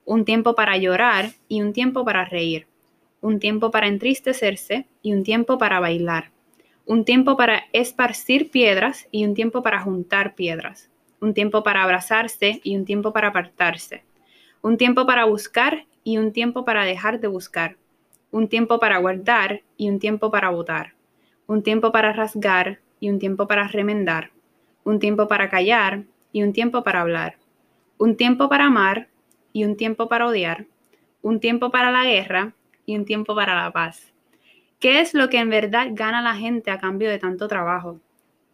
un 0.06 0.24
tiempo 0.26 0.56
para 0.56 0.78
llorar 0.78 1.32
y 1.48 1.62
un 1.62 1.74
tiempo 1.74 2.06
para 2.06 2.26
reír, 2.26 2.68
un 3.22 3.40
tiempo 3.40 3.72
para 3.72 3.88
entristecerse 3.88 4.88
y 5.02 5.14
un 5.14 5.24
tiempo 5.24 5.58
para 5.58 5.80
bailar, 5.80 6.32
un 6.88 7.04
tiempo 7.04 7.36
para 7.36 7.64
esparcir 7.74 8.50
piedras 8.50 9.10
y 9.12 9.26
un 9.26 9.34
tiempo 9.34 9.62
para 9.62 9.82
juntar 9.82 10.36
piedras, 10.36 10.90
un 11.20 11.34
tiempo 11.34 11.62
para 11.62 11.84
abrazarse 11.84 12.62
y 12.64 12.78
un 12.78 12.86
tiempo 12.86 13.12
para 13.12 13.28
apartarse, 13.28 14.06
un 14.62 14.78
tiempo 14.78 15.06
para 15.06 15.26
buscar 15.26 15.86
y 16.06 16.18
un 16.18 16.32
tiempo 16.32 16.64
para 16.64 16.86
dejar 16.86 17.20
de 17.20 17.28
buscar, 17.28 17.76
un 18.32 18.48
tiempo 18.48 18.80
para 18.80 19.00
guardar 19.00 19.64
y 19.76 19.90
un 19.90 20.00
tiempo 20.00 20.32
para 20.32 20.50
botar, 20.50 20.94
un 21.46 21.62
tiempo 21.62 21.92
para 21.92 22.14
rasgar 22.14 22.80
y 23.02 23.10
un 23.10 23.20
tiempo 23.20 23.50
para 23.50 23.68
remendar, 23.68 24.32
un 24.86 25.00
tiempo 25.00 25.28
para 25.28 25.50
callar 25.50 26.04
y 26.32 26.44
un 26.44 26.54
tiempo 26.54 26.86
para 26.86 27.02
hablar, 27.02 27.36
un 27.98 28.16
tiempo 28.16 28.48
para 28.48 28.68
amar 28.68 29.10
y 29.52 29.66
un 29.66 29.76
tiempo 29.76 30.08
para 30.08 30.28
odiar, 30.28 30.68
un 31.22 31.42
tiempo 31.42 31.70
para 31.70 31.92
la 31.92 32.06
guerra 32.06 32.54
y 32.86 32.96
un 32.96 33.04
tiempo 33.04 33.36
para 33.36 33.62
la 33.62 33.74
paz. 33.74 34.14
¿Qué 34.80 35.00
es 35.02 35.16
lo 35.16 35.30
que 35.30 35.40
en 35.40 35.50
verdad 35.50 35.88
gana 35.94 36.22
la 36.22 36.36
gente 36.36 36.70
a 36.70 36.78
cambio 36.78 37.10
de 37.10 37.18
tanto 37.18 37.48
trabajo? 37.48 38.00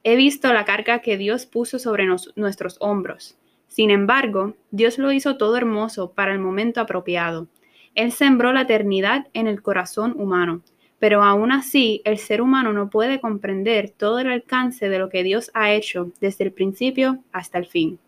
He 0.04 0.16
visto 0.16 0.54
la 0.54 0.64
carga 0.64 1.00
que 1.00 1.18
Dios 1.18 1.46
puso 1.46 1.80
sobre 1.80 2.06
nuestros 2.36 2.78
hombros. 2.80 3.38
Sin 3.68 3.92
embargo, 3.92 4.56
Dios 4.72 4.98
lo 4.98 5.12
hizo 5.12 5.36
todo 5.36 5.58
hermoso 5.58 6.12
para 6.14 6.32
el 6.32 6.40
momento 6.40 6.80
apropiado. 6.80 7.48
Él 7.94 8.14
sembró 8.14 8.54
la 8.54 8.62
eternidad 8.62 9.28
en 9.34 9.48
el 9.48 9.62
corazón 9.62 10.14
humano, 10.18 10.62
pero 10.98 11.24
aún 11.24 11.52
así 11.52 12.02
el 12.06 12.18
ser 12.18 12.42
humano 12.42 12.72
no 12.72 12.90
puede 12.90 13.20
comprender 13.20 13.90
todo 13.90 14.20
el 14.20 14.32
alcance 14.32 14.88
de 14.88 15.00
lo 15.00 15.10
que 15.10 15.24
Dios 15.24 15.52
ha 15.54 15.74
hecho 15.74 16.14
desde 16.22 16.46
el 16.46 16.54
principio 16.54 17.20
hasta 17.34 17.58
el 17.58 17.66
fin. 17.66 18.00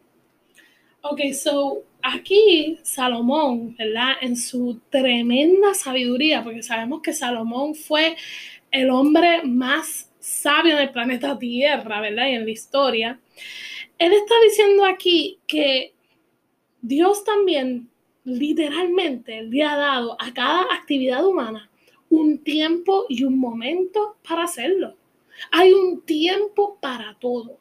Ok, 1.02 1.20
so 1.34 1.84
aquí 2.06 2.78
Salomón, 2.84 3.76
¿verdad? 3.76 4.14
En 4.22 4.38
su 4.38 4.80
tremenda 4.90 5.74
sabiduría, 5.74 6.44
porque 6.44 6.64
sabemos 6.64 7.02
que 7.02 7.14
Salomón 7.14 7.76
fue 7.76 8.16
el 8.72 8.90
hombre 8.90 9.44
más 9.44 10.12
sabio 10.20 10.74
en 10.74 10.84
el 10.84 10.92
planeta 10.92 11.38
Tierra, 11.38 12.02
¿verdad? 12.02 12.28
Y 12.28 12.36
en 12.36 12.46
la 12.46 12.52
historia. 12.52 13.20
Él 13.98 14.14
está 14.14 14.36
diciendo 14.44 14.86
aquí 14.86 15.40
que 15.48 15.94
Dios 16.82 17.24
también 17.24 17.90
literalmente 18.24 19.44
le 19.44 19.64
ha 19.64 19.78
dado 19.78 20.18
a 20.20 20.34
cada 20.34 20.64
actividad 20.74 21.26
humana 21.26 21.70
un 22.10 22.44
tiempo 22.44 23.06
y 23.10 23.24
un 23.24 23.38
momento 23.40 24.18
para 24.28 24.44
hacerlo. 24.44 24.96
Hay 25.52 25.74
un 25.74 26.02
tiempo 26.02 26.78
para 26.82 27.16
todo. 27.20 27.60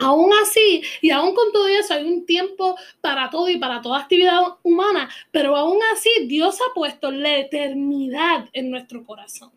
Aún 0.00 0.32
así, 0.42 0.82
y 1.02 1.10
aún 1.10 1.34
con 1.34 1.52
todo 1.52 1.68
eso, 1.68 1.94
hay 1.94 2.04
un 2.04 2.24
tiempo 2.24 2.76
para 3.00 3.30
todo 3.30 3.48
y 3.48 3.58
para 3.58 3.80
toda 3.82 4.00
actividad 4.00 4.40
humana, 4.62 5.10
pero 5.30 5.56
aún 5.56 5.78
así 5.92 6.10
Dios 6.26 6.58
ha 6.60 6.74
puesto 6.74 7.10
la 7.10 7.36
eternidad 7.38 8.48
en 8.52 8.70
nuestro 8.70 9.04
corazón. 9.04 9.52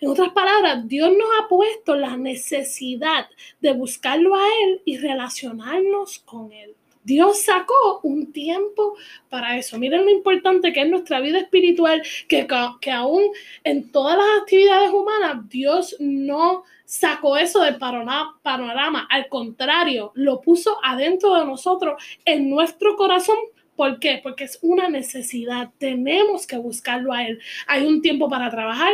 En 0.00 0.08
otras 0.08 0.30
palabras, 0.30 0.86
Dios 0.88 1.10
nos 1.10 1.28
ha 1.38 1.48
puesto 1.48 1.96
la 1.96 2.16
necesidad 2.16 3.28
de 3.60 3.72
buscarlo 3.72 4.34
a 4.34 4.46
Él 4.62 4.82
y 4.84 4.98
relacionarnos 4.98 6.18
con 6.20 6.52
Él. 6.52 6.74
Dios 7.04 7.42
sacó 7.42 8.00
un 8.02 8.32
tiempo 8.32 8.96
para 9.28 9.56
eso. 9.58 9.78
Miren 9.78 10.04
lo 10.04 10.10
importante 10.10 10.72
que 10.72 10.82
es 10.82 10.88
nuestra 10.88 11.20
vida 11.20 11.38
espiritual, 11.38 12.02
que, 12.28 12.46
que 12.80 12.90
aún 12.90 13.22
en 13.62 13.90
todas 13.92 14.16
las 14.16 14.26
actividades 14.40 14.90
humanas, 14.90 15.48
Dios 15.48 15.96
no 16.00 16.64
sacó 16.84 17.36
eso 17.36 17.60
del 17.60 17.76
panorama. 17.76 19.06
Al 19.10 19.28
contrario, 19.28 20.12
lo 20.14 20.40
puso 20.40 20.78
adentro 20.82 21.34
de 21.34 21.44
nosotros, 21.44 22.02
en 22.24 22.50
nuestro 22.50 22.96
corazón, 22.96 23.36
¿Por 23.76 23.98
qué? 23.98 24.20
Porque 24.22 24.44
es 24.44 24.58
una 24.62 24.88
necesidad. 24.88 25.70
Tenemos 25.78 26.46
que 26.46 26.56
buscarlo 26.56 27.12
a 27.12 27.26
Él. 27.26 27.40
Hay 27.66 27.84
un 27.84 28.02
tiempo 28.02 28.28
para 28.28 28.48
trabajar, 28.48 28.92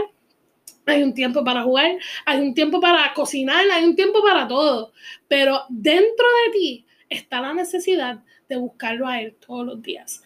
hay 0.86 1.02
un 1.02 1.14
tiempo 1.14 1.44
para 1.44 1.62
jugar, 1.62 1.98
hay 2.24 2.40
un 2.40 2.54
tiempo 2.54 2.80
para 2.80 3.12
cocinar, 3.12 3.64
hay 3.70 3.84
un 3.84 3.94
tiempo 3.94 4.22
para 4.22 4.48
todo. 4.48 4.92
Pero 5.28 5.64
dentro 5.68 6.26
de 6.46 6.52
ti 6.52 6.86
está 7.10 7.40
la 7.40 7.52
necesidad 7.52 8.22
de 8.48 8.56
buscarlo 8.56 9.06
a 9.06 9.20
Él 9.20 9.34
todos 9.34 9.66
los 9.66 9.82
días. 9.82 10.22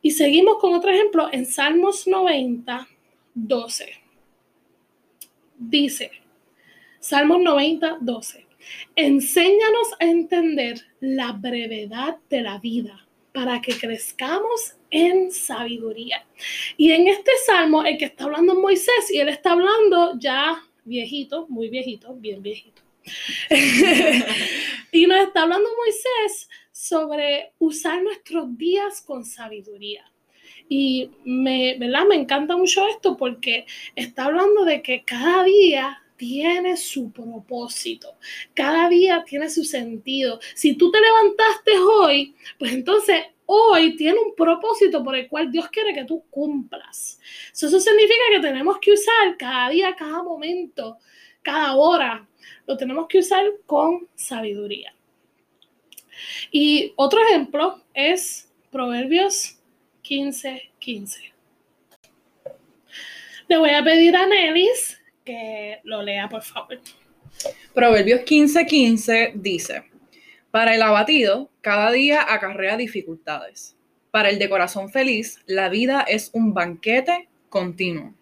Y 0.00 0.12
seguimos 0.12 0.58
con 0.58 0.74
otro 0.74 0.90
ejemplo 0.90 1.28
en 1.30 1.44
Salmos 1.46 2.06
90, 2.06 2.88
12. 3.34 3.92
Dice, 5.58 6.10
Salmos 6.98 7.40
90, 7.40 7.98
12. 8.00 8.46
Enséñanos 8.96 9.88
a 10.00 10.04
entender 10.04 10.80
la 11.00 11.32
brevedad 11.32 12.18
de 12.30 12.42
la 12.42 12.58
vida 12.58 13.06
para 13.32 13.60
que 13.60 13.74
crezcamos 13.74 14.76
en 14.90 15.32
sabiduría. 15.32 16.24
Y 16.76 16.92
en 16.92 17.08
este 17.08 17.32
salmo, 17.46 17.84
el 17.84 17.96
que 17.96 18.04
está 18.06 18.24
hablando 18.24 18.52
es 18.52 18.58
Moisés, 18.58 19.10
y 19.10 19.18
él 19.18 19.28
está 19.28 19.52
hablando 19.52 20.18
ya 20.18 20.62
viejito, 20.84 21.46
muy 21.48 21.68
viejito, 21.68 22.14
bien 22.14 22.42
viejito. 22.42 22.81
y 24.92 25.06
nos 25.06 25.26
está 25.26 25.42
hablando 25.42 25.68
Moisés 25.76 26.48
sobre 26.70 27.52
usar 27.58 28.02
nuestros 28.02 28.56
días 28.56 29.00
con 29.00 29.24
sabiduría. 29.24 30.04
Y 30.68 31.10
me, 31.24 31.76
¿verdad? 31.78 32.06
me 32.08 32.16
encanta 32.16 32.56
mucho 32.56 32.86
esto 32.88 33.16
porque 33.16 33.66
está 33.94 34.24
hablando 34.24 34.64
de 34.64 34.82
que 34.82 35.04
cada 35.04 35.44
día 35.44 36.02
tiene 36.16 36.76
su 36.76 37.10
propósito, 37.10 38.16
cada 38.54 38.88
día 38.88 39.24
tiene 39.26 39.50
su 39.50 39.64
sentido. 39.64 40.38
Si 40.54 40.74
tú 40.74 40.90
te 40.90 41.00
levantaste 41.00 41.78
hoy, 41.78 42.36
pues 42.58 42.72
entonces 42.72 43.24
hoy 43.46 43.96
tiene 43.96 44.18
un 44.18 44.34
propósito 44.34 45.02
por 45.02 45.16
el 45.16 45.28
cual 45.28 45.50
Dios 45.50 45.68
quiere 45.68 45.92
que 45.92 46.04
tú 46.04 46.24
cumplas. 46.30 47.20
Eso 47.52 47.80
significa 47.80 48.22
que 48.30 48.40
tenemos 48.40 48.78
que 48.78 48.92
usar 48.92 49.36
cada 49.36 49.68
día, 49.70 49.94
cada 49.96 50.22
momento, 50.22 50.98
cada 51.42 51.74
hora, 51.74 52.26
lo 52.66 52.76
tenemos 52.76 53.06
que 53.08 53.18
usar 53.18 53.44
con 53.66 54.08
sabiduría. 54.14 54.94
Y 56.50 56.92
otro 56.96 57.20
ejemplo 57.22 57.82
es 57.94 58.50
Proverbios 58.70 59.58
15, 60.02 60.70
15. 60.78 61.32
Le 63.48 63.56
voy 63.56 63.70
a 63.70 63.82
pedir 63.82 64.16
a 64.16 64.26
Nelis 64.26 65.00
que 65.24 65.80
lo 65.84 66.02
lea, 66.02 66.28
por 66.28 66.42
favor. 66.42 66.80
Proverbios 67.74 68.20
15:15 68.20 68.66
15 68.66 69.32
dice, 69.34 69.84
para 70.50 70.74
el 70.74 70.82
abatido, 70.82 71.50
cada 71.60 71.90
día 71.90 72.26
acarrea 72.28 72.76
dificultades. 72.76 73.76
Para 74.10 74.28
el 74.28 74.38
de 74.38 74.50
corazón 74.50 74.90
feliz, 74.90 75.38
la 75.46 75.70
vida 75.70 76.02
es 76.02 76.30
un 76.34 76.52
banquete 76.52 77.28
continuo. 77.48 78.14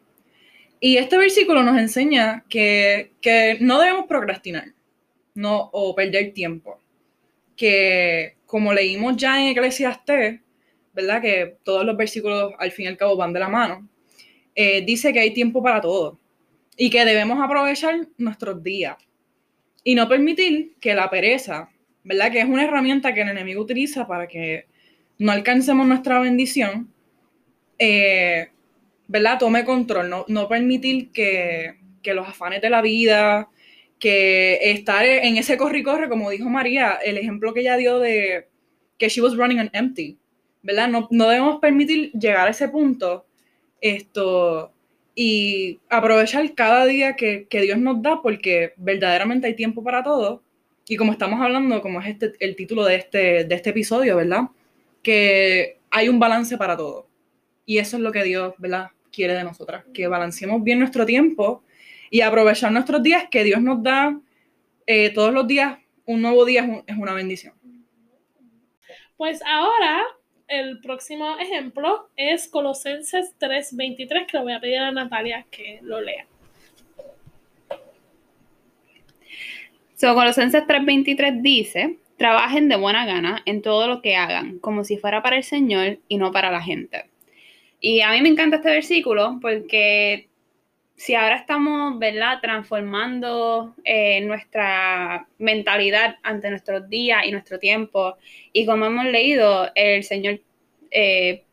Y 0.81 0.97
este 0.97 1.19
versículo 1.19 1.63
nos 1.63 1.79
enseña 1.79 2.45
que, 2.49 3.13
no 3.61 3.79
debemos 3.79 4.07
procrastinar 4.07 4.73
no, 5.35 5.69
o 5.73 5.95
perder 5.95 6.33
tiempo. 6.33 6.81
Que 7.55 8.37
como 8.47 8.73
leímos 8.73 9.17
ya 9.17 9.41
en 9.41 9.49
Eclesiastés, 9.49 10.41
¿verdad? 10.95 11.21
Que 11.21 11.57
todos 11.63 11.85
los 11.85 11.97
versículos 11.97 12.55
al 12.59 12.73
fin 12.73 12.87
y 12.87 12.89
al 12.89 12.97
cabo 12.97 13.17
van 13.17 13.33
de 13.33 13.41
la 13.41 13.49
mano. 13.49 13.89
Eh, 14.55 14.83
dice 14.85 15.13
que 15.13 15.21
hay 15.21 15.33
tiempo 15.33 15.63
para 15.63 15.81
todo 15.81 16.19
y 16.77 16.91
que 16.91 17.05
debemos 17.05 17.39
aprovechar 17.43 18.09
nuestros 18.17 18.63
días 18.63 18.97
y 19.85 19.95
no 19.95 20.09
permitir 20.09 20.75
que 20.81 20.95
la 20.95 21.11
pereza, 21.11 21.69
¿verdad? 22.05 22.33
Que 22.33 22.41
es 22.41 22.47
una 22.47 22.65
herramienta 22.65 23.13
que 23.15 23.21
el 23.21 23.29
enemigo 23.29 23.63
utiliza 23.63 24.07
para 24.07 24.27
que 24.27 24.67
no 25.19 25.31
alcancemos 25.33 25.87
nuestra 25.87 26.19
bendición, 26.21 26.93
eh, 27.79 28.49
¿verdad? 29.11 29.39
Tome 29.41 29.65
control, 29.65 30.09
no, 30.09 30.25
no 30.29 30.49
permitir 30.49 31.11
que, 31.11 31.81
que, 32.01 32.15
los 32.15 32.29
afanes 32.29 32.63
de 32.63 32.71
la 32.71 32.81
vida, 32.81 33.49
que 33.99 34.59
estar 34.63 35.05
en 35.05 35.37
ese 35.37 35.57
corre 35.57 35.81
y 35.81 35.83
corre, 35.83 36.09
como 36.09 36.31
dijo 36.31 36.49
María, 36.49 36.93
el 37.05 37.19
ejemplo 37.19 37.53
que 37.53 37.61
ella 37.61 37.77
dio 37.77 37.99
de 37.99 38.49
que 38.99 39.09
she 39.09 39.21
was 39.21 39.37
running 39.37 39.59
on 39.59 39.71
empty, 39.73 40.17
¿verdad? 40.63 40.89
No, 40.89 41.09
no 41.11 41.29
debemos 41.29 41.59
permitir 41.59 42.13
llegar 42.13 42.47
a 42.47 42.51
ese 42.51 42.69
punto, 42.69 43.27
esto, 43.81 44.73
y 45.17 45.81
aprovechar 45.89 46.55
cada 46.55 46.87
día 46.87 47.17
que, 47.17 47.49
Dios 47.51 47.79
nos 47.79 48.01
da 48.01 48.23
porque 48.23 48.75
verdaderamente 48.77 49.49
hay 49.49 49.57
tiempo 49.57 49.83
para 49.83 50.05
todo. 50.05 50.45
Y 50.89 50.97
como 50.97 51.11
estamos 51.13 51.41
hablando, 51.41 51.83
como 51.83 52.01
es 52.01 52.09
este, 52.09 52.33
el 52.39 52.55
título 52.55 52.85
de 52.85 52.95
este, 52.95 53.45
de 53.45 53.55
este 53.57 53.71
episodio, 53.71 54.17
¿verdad? 54.17 54.43
Que 55.03 55.79
hay 55.91 56.09
un 56.09 56.21
balance 56.21 56.57
para 56.57 56.77
todo. 56.77 57.09
Y 57.67 57.79
eso 57.79 57.97
es 57.97 58.03
lo 58.03 58.13
que 58.13 58.23
Dios, 58.23 58.55
¿verdad? 58.59 58.91
Quiere 59.13 59.35
de 59.35 59.45
nosotras, 59.45 59.85
que 59.93 60.07
balanceemos 60.07 60.63
bien 60.63 60.79
nuestro 60.79 61.05
tiempo 61.07 61.63
y 62.11 62.21
aprovechar 62.21 62.73
nuestros 62.73 63.03
días 63.03 63.25
que 63.31 63.45
Dios 63.45 63.61
nos 63.61 63.83
da 63.83 64.19
eh, 64.87 65.11
todos 65.11 65.33
los 65.33 65.47
días. 65.47 65.79
Un 66.07 66.23
nuevo 66.23 66.45
día 66.45 66.83
es 66.87 66.97
una 66.97 67.15
bendición. 67.15 67.55
Pues 69.17 69.43
ahora 69.47 70.03
el 70.49 70.81
próximo 70.81 71.39
ejemplo 71.39 72.09
es 72.17 72.49
Colosenses 72.49 73.35
3:23, 73.39 74.27
que 74.27 74.37
lo 74.37 74.43
voy 74.43 74.53
a 74.53 74.61
pedir 74.61 74.79
a 74.79 74.91
Natalia 74.91 75.47
que 75.51 75.79
lo 75.83 76.01
lea. 76.01 76.27
So, 79.95 80.15
Colosenses 80.15 80.65
3:23 80.67 81.43
dice, 81.43 81.99
trabajen 82.17 82.69
de 82.69 82.77
buena 82.77 83.05
gana 83.05 83.43
en 83.45 83.63
todo 83.63 83.87
lo 83.87 84.01
que 84.01 84.17
hagan, 84.17 84.59
como 84.59 84.83
si 84.83 84.97
fuera 84.97 85.23
para 85.23 85.37
el 85.37 85.45
Señor 85.45 85.99
y 86.09 86.17
no 86.17 86.33
para 86.33 86.51
la 86.51 86.63
gente. 86.63 87.10
Y 87.81 88.03
a 88.03 88.13
mí 88.13 88.21
me 88.21 88.29
encanta 88.29 88.57
este 88.57 88.71
versículo 88.71 89.39
porque 89.41 90.29
si 90.97 91.15
ahora 91.15 91.37
estamos, 91.37 91.99
¿verdad?, 91.99 92.41
transformando 92.43 93.75
eh, 93.85 94.21
nuestra 94.21 95.27
mentalidad 95.39 96.17
ante 96.23 96.51
nuestros 96.51 96.91
días 96.91 97.25
y 97.25 97.33
nuestro 97.33 97.59
tiempo, 97.59 98.19
y 98.53 98.67
como 98.67 98.85
hemos 98.85 99.07
leído, 99.07 99.71
el 99.75 100.05
Señor 100.05 100.41
eh, 100.91 101.45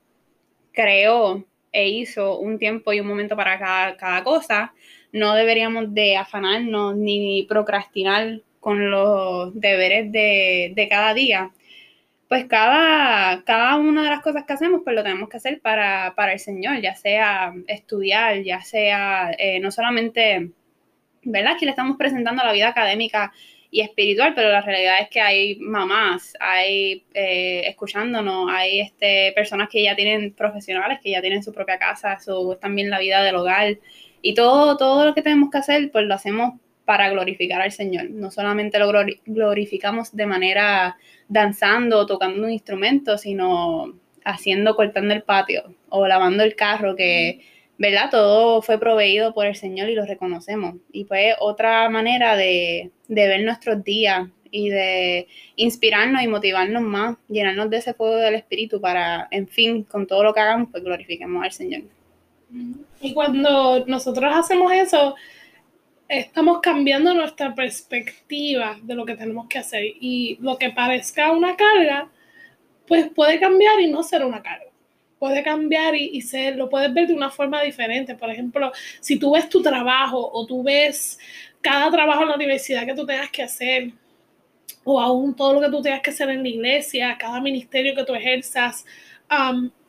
creó 0.73 1.45
e 1.71 1.87
hizo 1.87 2.39
un 2.39 2.59
tiempo 2.59 2.91
y 2.91 2.99
un 2.99 3.07
momento 3.07 3.37
para 3.37 3.57
cada, 3.57 3.95
cada 3.95 4.23
cosa, 4.25 4.73
no 5.13 5.33
deberíamos 5.33 5.93
de 5.93 6.17
afanarnos 6.17 6.97
ni 6.97 7.43
procrastinar 7.43 8.41
con 8.59 8.91
los 8.91 9.57
deberes 9.57 10.11
de, 10.11 10.73
de 10.75 10.89
cada 10.89 11.13
día, 11.13 11.51
pues 12.27 12.45
cada, 12.45 13.43
cada 13.43 13.77
una 13.77 14.03
de 14.03 14.09
las 14.09 14.21
cosas 14.21 14.43
que 14.45 14.53
hacemos, 14.53 14.81
pues 14.83 14.95
lo 14.95 15.03
tenemos 15.03 15.29
que 15.29 15.37
hacer 15.37 15.61
para, 15.61 16.13
el 16.31 16.39
Señor, 16.39 16.81
ya 16.81 16.95
sea 16.95 17.53
estudiar, 17.67 18.43
ya 18.43 18.61
sea 18.61 19.31
eh, 19.37 19.59
no 19.59 19.71
solamente, 19.71 20.51
¿verdad? 21.23 21.57
Que 21.57 21.65
le 21.65 21.71
estamos 21.71 21.97
presentando 21.97 22.43
la 22.43 22.51
vida 22.51 22.69
académica 22.69 23.31
y 23.71 23.81
espiritual, 23.81 24.33
pero 24.35 24.49
la 24.49 24.61
realidad 24.61 24.95
es 25.01 25.09
que 25.09 25.21
hay 25.21 25.57
mamás, 25.59 26.33
hay 26.39 27.05
eh, 27.13 27.63
escuchándonos, 27.67 28.49
hay 28.49 28.81
este, 28.81 29.31
personas 29.33 29.69
que 29.69 29.83
ya 29.83 29.95
tienen 29.95 30.33
profesionales, 30.33 30.99
que 31.01 31.11
ya 31.11 31.21
tienen 31.21 31.43
su 31.43 31.53
propia 31.53 31.77
casa, 31.77 32.19
su, 32.19 32.57
también 32.59 32.89
la 32.89 32.99
vida 32.99 33.23
del 33.23 33.35
hogar, 33.35 33.77
y 34.21 34.33
todo, 34.33 34.77
todo 34.77 35.05
lo 35.05 35.13
que 35.13 35.21
tenemos 35.21 35.49
que 35.49 35.59
hacer, 35.59 35.91
pues 35.91 36.05
lo 36.05 36.15
hacemos 36.15 36.59
para 36.87 37.09
glorificar 37.09 37.61
al 37.61 37.73
Señor. 37.73 38.09
No 38.11 38.31
solamente 38.31 38.79
lo 38.79 38.89
glorificamos 39.25 40.15
de 40.15 40.25
manera 40.25 40.95
danzando 41.27 41.99
o 41.99 42.05
tocando 42.05 42.43
un 42.43 42.49
instrumento, 42.49 43.17
sino 43.17 43.93
haciendo, 44.23 44.73
cortando 44.73 45.13
el 45.13 45.21
patio 45.21 45.75
o 45.89 46.07
lavando 46.07 46.45
el 46.45 46.55
carro, 46.55 46.95
que, 46.95 47.41
¿verdad? 47.77 48.09
Todo 48.09 48.61
fue 48.61 48.79
proveído 48.79 49.33
por 49.33 49.47
el 49.47 49.57
Señor 49.57 49.89
y 49.89 49.95
lo 49.95 50.05
reconocemos. 50.05 50.75
Y 50.93 51.03
fue 51.03 51.35
otra 51.41 51.89
manera 51.89 52.37
de, 52.37 52.89
de 53.09 53.27
ver 53.27 53.43
nuestros 53.43 53.83
días 53.83 54.29
y 54.49 54.69
de 54.69 55.27
inspirarnos 55.57 56.23
y 56.23 56.29
motivarnos 56.29 56.83
más, 56.83 57.17
llenarnos 57.27 57.69
de 57.69 57.77
ese 57.79 57.95
fuego 57.95 58.15
del 58.15 58.35
Espíritu 58.35 58.79
para, 58.79 59.27
en 59.29 59.49
fin, 59.49 59.83
con 59.83 60.07
todo 60.07 60.23
lo 60.23 60.33
que 60.33 60.39
hagamos, 60.39 60.69
pues 60.71 60.85
glorifiquemos 60.85 61.43
al 61.43 61.51
Señor. 61.51 61.81
Y 63.01 63.13
cuando 63.13 63.83
nosotros 63.87 64.33
hacemos 64.33 64.71
eso, 64.71 65.15
estamos 66.09 66.59
cambiando 66.61 67.13
nuestra 67.13 67.53
perspectiva 67.53 68.77
de 68.81 68.95
lo 68.95 69.05
que 69.05 69.15
tenemos 69.15 69.47
que 69.47 69.59
hacer 69.59 69.83
y 69.99 70.37
lo 70.41 70.57
que 70.57 70.69
parezca 70.69 71.31
una 71.31 71.55
carga, 71.55 72.09
pues 72.87 73.09
puede 73.09 73.39
cambiar 73.39 73.79
y 73.79 73.87
no 73.91 74.03
ser 74.03 74.23
una 74.25 74.41
carga. 74.41 74.65
Puede 75.19 75.43
cambiar 75.43 75.95
y, 75.95 76.09
y 76.13 76.21
ser, 76.21 76.55
lo 76.55 76.69
puedes 76.69 76.93
ver 76.93 77.07
de 77.07 77.13
una 77.13 77.29
forma 77.29 77.61
diferente. 77.61 78.15
Por 78.15 78.29
ejemplo, 78.29 78.71
si 78.99 79.17
tú 79.17 79.33
ves 79.33 79.49
tu 79.49 79.61
trabajo 79.61 80.29
o 80.31 80.45
tú 80.45 80.63
ves 80.63 81.19
cada 81.61 81.89
trabajo 81.91 82.21
en 82.21 82.29
la 82.29 82.35
universidad 82.35 82.85
que 82.85 82.93
tú 82.93 83.05
tengas 83.05 83.29
que 83.31 83.43
hacer, 83.43 83.91
o 84.89 85.01
aún 85.01 85.35
todo 85.35 85.53
lo 85.53 85.59
que 85.59 85.69
tú 85.69 85.81
tengas 85.81 86.01
que 86.01 86.11
hacer 86.11 86.29
en 86.29 86.43
la 86.43 86.47
iglesia, 86.47 87.17
cada 87.19 87.41
ministerio 87.41 87.93
que 87.93 88.05
tú 88.05 88.15
ejerzas, 88.15 88.85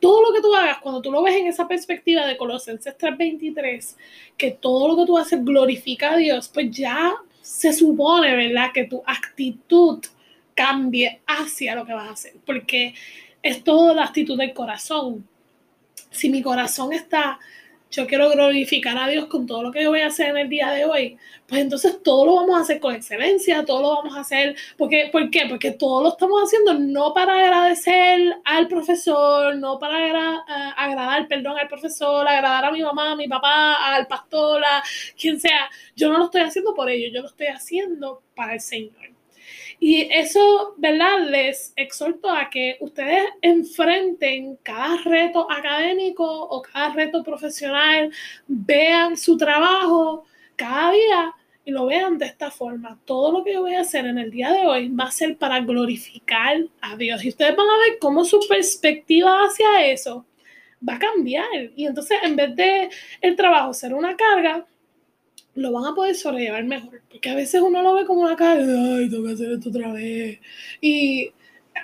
todo 0.01 0.23
lo 0.23 0.33
que 0.33 0.41
tú 0.41 0.55
hagas, 0.55 0.79
cuando 0.79 1.01
tú 1.01 1.11
lo 1.11 1.23
ves 1.23 1.37
en 1.37 1.47
esa 1.47 1.69
perspectiva 1.69 2.27
de 2.27 2.37
Colosenses 2.37 2.97
3:23, 2.97 3.97
que 4.37 4.53
todo 4.53 4.89
lo 4.89 4.97
que 4.97 5.07
tú 5.07 5.19
haces 5.19 5.45
glorifica 5.45 6.13
a 6.13 6.17
Dios, 6.17 6.51
pues 6.53 6.71
ya 6.71 7.15
se 7.41 7.73
supone, 7.73 8.35
¿verdad? 8.35 8.73
Que 8.73 8.85
tu 8.85 9.03
actitud 9.07 10.01
cambie 10.55 11.21
hacia 11.27 11.75
lo 11.75 11.87
que 11.87 11.95
vas 11.95 12.09
a 12.09 12.13
hacer, 12.13 12.35
porque 12.45 12.95
es 13.43 13.63
toda 13.63 13.95
la 13.95 14.05
actitud 14.05 14.37
del 14.37 14.53
corazón. 14.53 15.29
Si 16.11 16.29
mi 16.29 16.43
corazón 16.43 16.93
está 16.93 17.39
yo 17.91 18.07
quiero 18.07 18.31
glorificar 18.31 18.97
a 18.99 19.09
Dios 19.09 19.27
con 19.27 19.47
todo 19.47 19.63
lo 19.63 19.73
que 19.73 19.83
yo 19.83 19.91
voy 19.91 20.01
a 20.01 20.09
hacer 20.09 20.31
en 20.31 20.39
el 20.39 20.49
día 20.49 20.71
de 20.71 20.85
hoy, 20.85 21.19
pues 21.47 21.63
entonces 21.63 22.03
todo 22.03 22.27
lo 22.27 22.35
vamos 22.37 22.59
a 22.59 22.61
hacer 22.61 22.81
con 22.81 22.95
excelencia, 22.95 23.65
todo 23.65 23.83
lo 23.83 23.89
vamos 23.97 24.17
a 24.17 24.21
hacer, 24.21 24.57
porque, 24.77 25.09
¿por 25.11 25.31
qué? 25.31 25.47
Porque 25.49 25.71
todo 25.73 26.03
lo 26.03 26.11
estamos 26.11 26.43
haciendo 26.43 26.75
no 26.75 27.15
para 27.15 27.35
agradecer 27.35 28.37
al 28.45 28.69
profesor, 28.69 29.57
no 29.57 29.79
para 29.79 30.35
eh, 30.37 30.73
agradar, 30.77 31.27
perdón, 31.29 31.59
al 31.59 31.69
profesor, 31.69 32.27
agradar 32.29 32.67
a 32.67 32.73
mi 32.73 32.83
mamá, 32.83 33.13
a 33.13 33.17
mi 33.17 33.29
papá, 33.29 33.95
al 33.95 34.07
pastor, 34.07 34.63
a 34.65 34.83
quien 35.19 35.41
sea. 35.41 35.71
Yo 35.97 36.11
no 36.13 36.19
lo 36.19 36.27
estoy 36.27 36.43
haciendo 36.43 36.75
por 36.75 36.91
ello, 36.91 37.09
yo 37.13 37.23
lo 37.23 37.29
estoy 37.29 37.47
haciendo 37.47 38.23
para 38.35 38.55
el 38.55 38.61
Señor. 38.61 39.08
Y 39.81 40.09
eso, 40.11 40.75
¿verdad? 40.77 41.29
Les 41.29 41.73
exhorto 41.77 42.29
a 42.29 42.51
que 42.51 42.77
ustedes 42.81 43.25
enfrenten 43.43 44.57
cada 44.63 44.97
reto 45.05 45.51
académico 45.51 46.25
o 46.25 46.63
cada 46.63 46.93
reto 46.95 47.23
profesional, 47.23 48.11
vean 48.49 49.17
su 49.17 49.37
trabajo 49.37 50.25
cada 50.57 50.93
día 50.93 51.35
y 51.65 51.71
lo 51.71 51.87
vean 51.87 52.19
de 52.19 52.27
esta 52.27 52.51
forma. 52.51 52.99
Todo 53.05 53.31
lo 53.31 53.45
que 53.45 53.53
yo 53.53 53.61
voy 53.61 53.75
a 53.75 53.83
hacer 53.83 54.07
en 54.07 54.19
el 54.19 54.31
día 54.31 54.51
de 54.51 54.67
hoy 54.67 54.89
va 54.89 55.05
a 55.05 55.11
ser 55.11 55.37
para 55.37 55.61
glorificar 55.61 56.57
a 56.81 56.97
Dios. 56.97 57.25
Y 57.25 57.29
ustedes 57.29 57.55
van 57.55 57.69
a 57.69 57.79
ver 57.79 57.99
cómo 58.01 58.25
su 58.25 58.41
perspectiva 58.49 59.45
hacia 59.45 59.87
eso 59.87 60.25
va 60.87 60.95
a 60.95 60.99
cambiar. 60.99 61.47
Y 61.77 61.87
entonces, 61.87 62.19
en 62.23 62.37
vez 62.37 62.57
de 62.57 62.91
el 63.21 63.37
trabajo 63.37 63.75
ser 63.75 63.95
una 63.95 64.17
carga, 64.17 64.67
lo 65.59 65.73
van 65.73 65.87
a 65.87 65.95
poder 65.95 66.15
sobrellevar 66.15 66.65
mejor. 66.65 67.03
Porque 67.11 67.31
a 67.31 67.35
veces 67.35 67.61
uno 67.61 67.83
lo 67.83 67.95
ve 67.95 68.07
como 68.07 68.23
una 68.23 68.37
carga, 68.37 68.65
ay, 68.65 69.11
tengo 69.11 69.27
que 69.27 69.33
hacer 69.33 69.53
esto 69.53 69.69
otra 69.71 69.93
vez. 69.93 70.39
Y 70.81 71.33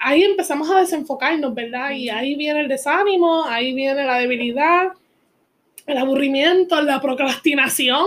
ahí 0.01 0.23
empezamos 0.23 0.71
a 0.71 0.81
desenfocarnos, 0.81 1.55
¿verdad? 1.55 1.91
Y 1.93 2.09
ahí 2.09 2.37
viene 2.37 2.61
el 2.61 2.69
desánimo, 2.69 3.45
ahí 3.45 3.75
viene 3.75 4.05
la 4.05 4.19
debilidad, 4.19 4.93
el 5.87 5.99
aburrimiento, 5.99 6.81
la 6.83 7.01
procrastinación, 7.01 8.07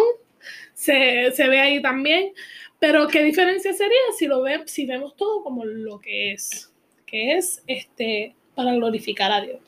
se, 0.74 1.32
ve 1.38 1.60
ahí 1.60 1.82
también. 1.82 2.34
Pero 2.80 3.08
qué 3.08 3.24
diferencia 3.24 3.74
sería 3.74 3.98
si 4.18 4.28
lo 4.28 4.42
ve, 4.42 4.62
si 4.68 4.86
vemos 4.86 5.16
todo 5.16 5.44
como 5.44 5.66
lo 5.66 6.00
que 6.00 6.34
es, 6.34 6.72
que 7.06 7.36
es 7.36 7.64
este 7.68 8.36
para 8.56 8.74
glorificar 8.74 9.32
a 9.32 9.42
Dios. 9.42 9.60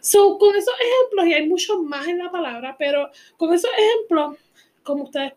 So, 0.00 0.36
con 0.36 0.54
esos 0.56 0.74
ejemplos, 0.80 1.26
y 1.26 1.34
hay 1.34 1.48
muchos 1.48 1.80
más 1.82 2.08
en 2.08 2.18
la 2.18 2.30
palabra, 2.30 2.74
pero 2.78 3.08
con 3.36 3.54
esos 3.54 3.70
ejemplos 3.78 4.36
como 4.82 5.04
ustedes 5.04 5.32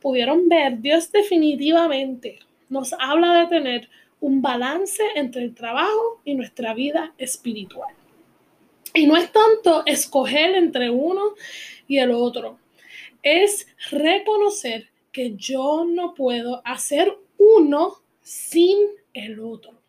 pudieron 0.00 0.48
ver, 0.48 0.80
Dios 0.80 1.10
definitivamente 1.10 2.38
nos 2.68 2.92
habla 2.98 3.40
de 3.40 3.46
tener 3.46 3.88
un 4.20 4.42
balance 4.42 5.02
entre 5.16 5.42
el 5.42 5.54
trabajo 5.54 6.20
y 6.24 6.34
nuestra 6.34 6.74
vida 6.74 7.14
espiritual. 7.18 7.94
Y 8.94 9.06
no 9.06 9.16
es 9.16 9.30
tanto 9.32 9.84
escoger 9.86 10.54
entre 10.54 10.90
uno 10.90 11.34
y 11.88 11.98
el 11.98 12.10
otro, 12.10 12.58
es 13.22 13.66
reconocer 13.90 14.90
que 15.12 15.34
yo 15.36 15.84
no 15.84 16.14
puedo 16.14 16.62
hacer 16.64 17.16
uno 17.38 17.96
sin 18.22 18.78
el 19.12 19.40
otro. 19.40 19.80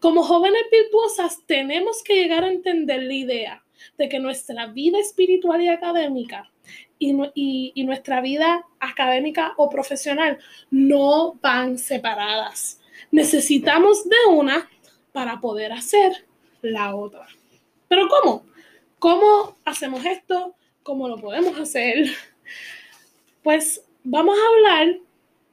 Como 0.00 0.22
jóvenes 0.22 0.62
virtuosas 0.72 1.38
tenemos 1.46 2.02
que 2.02 2.16
llegar 2.16 2.44
a 2.44 2.50
entender 2.50 3.02
la 3.02 3.14
idea 3.14 3.64
de 3.96 4.08
que 4.08 4.18
nuestra 4.18 4.66
vida 4.66 4.98
espiritual 4.98 5.62
y 5.62 5.68
académica 5.68 6.50
y, 6.98 7.84
nuestra 7.84 8.20
vida 8.20 8.64
académica 8.80 9.54
o 9.56 9.70
profesional 9.70 10.38
no 10.70 11.34
van 11.40 11.78
separadas. 11.78 12.80
Necesitamos 13.10 14.08
de 14.08 14.16
una 14.30 14.68
para 15.12 15.40
poder 15.40 15.72
hacer 15.72 16.26
la 16.62 16.94
otra. 16.94 17.26
Pero 17.88 18.08
¿cómo? 18.08 18.44
¿Cómo 18.98 19.56
hacemos 19.64 20.04
esto? 20.04 20.54
¿Cómo 20.82 21.08
lo 21.08 21.18
podemos 21.18 21.58
hacer? 21.58 22.06
Pues 23.42 23.82
vamos 24.04 24.36
a 24.36 24.48
hablar 24.48 24.98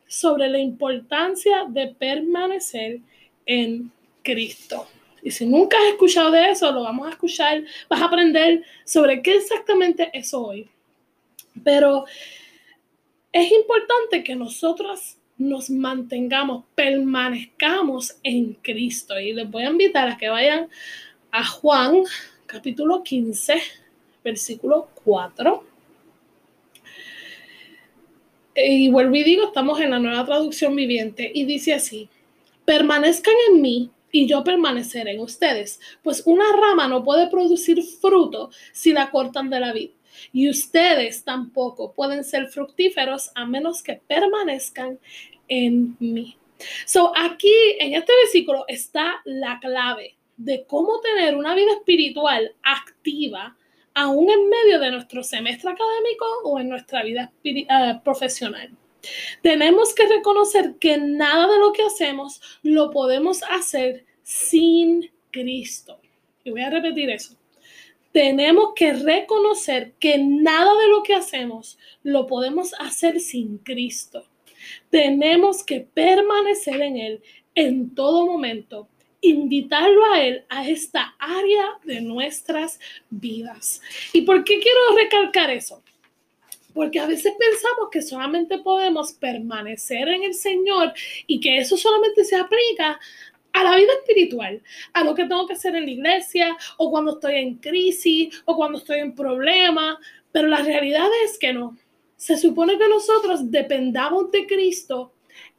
sobre 0.07 0.49
la 0.49 0.59
importancia 0.59 1.65
de 1.69 1.87
permanecer 1.87 2.99
en 3.45 3.91
Cristo. 4.23 4.87
Y 5.21 5.31
si 5.31 5.45
nunca 5.45 5.77
has 5.77 5.93
escuchado 5.93 6.31
de 6.31 6.51
eso, 6.51 6.71
lo 6.71 6.83
vamos 6.83 7.07
a 7.07 7.11
escuchar, 7.11 7.63
vas 7.89 8.01
a 8.01 8.05
aprender 8.05 8.63
sobre 8.83 9.21
qué 9.21 9.35
exactamente 9.35 10.09
es 10.13 10.33
hoy. 10.33 10.69
Pero 11.63 12.05
es 13.31 13.51
importante 13.51 14.23
que 14.23 14.35
nosotros 14.35 15.17
nos 15.37 15.69
mantengamos, 15.69 16.65
permanezcamos 16.75 18.17
en 18.23 18.53
Cristo. 18.55 19.19
Y 19.19 19.33
les 19.33 19.49
voy 19.49 19.63
a 19.63 19.69
invitar 19.69 20.07
a 20.07 20.17
que 20.17 20.29
vayan 20.29 20.69
a 21.31 21.45
Juan 21.45 22.03
capítulo 22.45 23.03
15, 23.03 23.55
versículo 24.23 24.89
4. 25.03 25.63
Y 28.55 28.89
vuelvo 28.89 29.15
y 29.15 29.23
digo, 29.23 29.47
estamos 29.47 29.81
en 29.81 29.91
la 29.91 29.99
nueva 29.99 30.25
traducción 30.25 30.75
viviente 30.75 31.29
y 31.33 31.43
dice 31.43 31.73
así, 31.73 32.07
permanezcan 32.63 33.33
en 33.49 33.61
mí 33.61 33.91
y 34.11 34.27
yo 34.27 34.45
permanecer 34.45 35.09
en 35.09 35.19
ustedes. 35.19 35.81
Pues 36.01 36.23
una 36.25 36.45
rama 36.53 36.87
no 36.87 37.03
puede 37.03 37.27
producir 37.29 37.83
fruto 37.83 38.49
si 38.71 38.93
la 38.93 39.11
cortan 39.11 39.49
de 39.49 39.59
la 39.59 39.73
vid. 39.73 39.89
Y 40.31 40.49
ustedes 40.49 41.23
tampoco 41.23 41.93
pueden 41.93 42.23
ser 42.23 42.47
fructíferos 42.47 43.31
a 43.35 43.45
menos 43.45 43.83
que 43.83 44.01
permanezcan 44.07 44.99
en 45.47 45.95
mí. 45.99 46.37
So, 46.85 47.11
aquí 47.15 47.53
en 47.79 47.93
este 47.93 48.13
versículo 48.23 48.65
está 48.67 49.21
la 49.25 49.59
clave 49.59 50.15
de 50.37 50.65
cómo 50.65 50.99
tener 51.01 51.35
una 51.35 51.55
vida 51.55 51.71
espiritual 51.73 52.55
activa 52.63 53.55
aún 53.93 54.29
en 54.29 54.49
medio 54.49 54.79
de 54.79 54.91
nuestro 54.91 55.23
semestre 55.23 55.71
académico 55.71 56.25
o 56.43 56.59
en 56.59 56.69
nuestra 56.69 57.03
vida 57.03 57.31
eh, 57.43 57.65
profesional. 58.03 58.69
Tenemos 59.41 59.93
que 59.93 60.07
reconocer 60.07 60.75
que 60.79 60.97
nada 60.97 61.51
de 61.51 61.59
lo 61.59 61.71
que 61.71 61.83
hacemos 61.83 62.41
lo 62.63 62.91
podemos 62.91 63.41
hacer 63.49 64.05
sin 64.23 65.11
Cristo. 65.31 65.99
Y 66.43 66.51
voy 66.51 66.61
a 66.61 66.69
repetir 66.69 67.09
eso. 67.09 67.35
Tenemos 68.15 68.69
que 68.77 68.93
reconocer 68.93 69.91
que 69.99 70.17
nada 70.17 70.73
de 70.79 70.87
lo 70.87 71.03
que 71.03 71.15
hacemos 71.15 71.77
lo 72.01 72.27
podemos 72.27 72.73
hacer 72.79 73.19
sin 73.19 73.57
Cristo. 73.57 74.25
Tenemos 74.89 75.65
que 75.65 75.81
permanecer 75.81 76.81
en 76.81 76.95
Él 76.95 77.23
en 77.55 77.93
todo 77.93 78.25
momento, 78.25 78.87
invitarlo 79.19 80.05
a 80.13 80.23
Él 80.23 80.45
a 80.47 80.65
esta 80.65 81.13
área 81.19 81.77
de 81.83 81.99
nuestras 81.99 82.79
vidas. 83.09 83.81
¿Y 84.13 84.21
por 84.21 84.45
qué 84.45 84.61
quiero 84.61 84.95
recalcar 84.95 85.49
eso? 85.49 85.83
Porque 86.73 87.01
a 87.01 87.07
veces 87.07 87.33
pensamos 87.37 87.89
que 87.91 88.01
solamente 88.01 88.59
podemos 88.59 89.11
permanecer 89.11 90.07
en 90.07 90.23
el 90.23 90.35
Señor 90.35 90.93
y 91.27 91.41
que 91.41 91.57
eso 91.57 91.75
solamente 91.75 92.23
se 92.23 92.37
aplica 92.37 92.97
a 93.55 93.63
la 93.63 93.77
vida 93.77 93.93
espiritual, 93.93 94.61
a 94.91 95.03
lo 95.03 95.15
que 95.15 95.25
tengo 95.25 95.47
que 95.47 95.53
hacer 95.53 95.75
en 95.75 95.85
la 95.85 95.91
iglesia 95.91 96.57
o 96.77 96.91
cuando 96.91 97.13
estoy 97.13 97.35
en 97.35 97.55
crisis 97.55 98.43
o 98.43 98.55
cuando 98.55 98.79
estoy 98.79 98.99
en 98.99 99.15
problema, 99.15 99.97
pero 100.33 100.49
la 100.49 100.57
realidad 100.57 101.07
es 101.23 101.39
que 101.39 101.53
no. 101.53 101.77
Se 102.17 102.37
supone 102.37 102.77
que 102.77 102.89
nosotros 102.89 103.49
dependamos 103.49 104.29
de 104.31 104.45
Cristo 104.45 105.13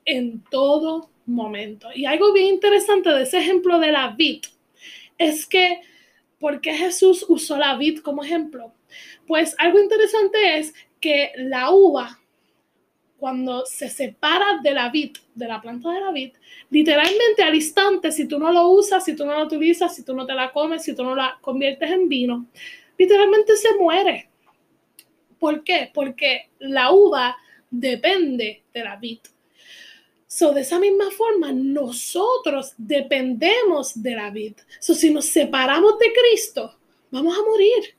en 0.05 0.45
todo 0.51 1.09
momento. 1.25 1.89
Y 1.95 2.05
algo 2.05 2.35
bien 2.35 2.49
interesante 2.49 3.09
de 3.09 3.23
ese 3.23 3.39
ejemplo 3.39 3.79
de 3.79 3.93
la 3.93 4.09
vid 4.09 4.45
es 5.17 5.47
que, 5.47 5.81
¿por 6.39 6.61
qué 6.61 6.75
Jesús 6.75 7.25
usó 7.29 7.57
la 7.57 7.79
vid 7.79 8.01
como 8.01 8.23
ejemplo? 8.23 8.75
Pues 9.27 9.55
algo 9.59 9.81
interesante 9.81 10.59
es 10.59 10.75
que 11.01 11.33
la 11.37 11.71
uva, 11.71 12.21
cuando 13.19 13.65
se 13.65 13.89
separa 13.89 14.61
de 14.63 14.73
la 14.73 14.91
vid, 14.91 15.17
de 15.35 15.49
la 15.49 15.61
planta 15.61 15.91
de 15.91 16.01
la 16.01 16.13
vid, 16.13 16.33
literalmente 16.71 17.43
al 17.43 17.55
instante, 17.55 18.13
si 18.13 18.29
tú 18.29 18.39
no 18.39 18.53
lo 18.53 18.69
usas, 18.69 19.05
si 19.05 19.17
tú 19.17 19.25
no 19.25 19.35
lo 19.35 19.45
utilizas, 19.45 19.95
si 19.95 20.05
tú 20.05 20.15
no 20.15 20.27
te 20.27 20.35
la 20.35 20.53
comes, 20.53 20.83
si 20.83 20.95
tú 20.95 21.03
no 21.03 21.15
la 21.15 21.39
conviertes 21.41 21.91
en 21.91 22.09
vino, 22.09 22.47
literalmente 22.99 23.57
se 23.57 23.75
muere. 23.77 24.29
¿Por 25.39 25.65
qué? 25.65 25.91
Porque 25.93 26.51
la 26.59 26.93
uva 26.93 27.37
depende 27.71 28.63
de 28.73 28.85
la 28.85 28.97
vid. 28.97 29.21
So, 30.27 30.53
de 30.53 30.63
esa 30.63 30.79
misma 30.79 31.11
forma, 31.11 31.53
nosotros 31.53 32.75
dependemos 32.77 34.03
de 34.03 34.15
la 34.15 34.31
vid. 34.31 34.55
So, 34.81 34.95
si 34.95 35.11
nos 35.11 35.27
separamos 35.27 35.99
de 35.99 36.13
Cristo, 36.13 36.77
vamos 37.11 37.39
a 37.39 37.43
morir. 37.43 37.97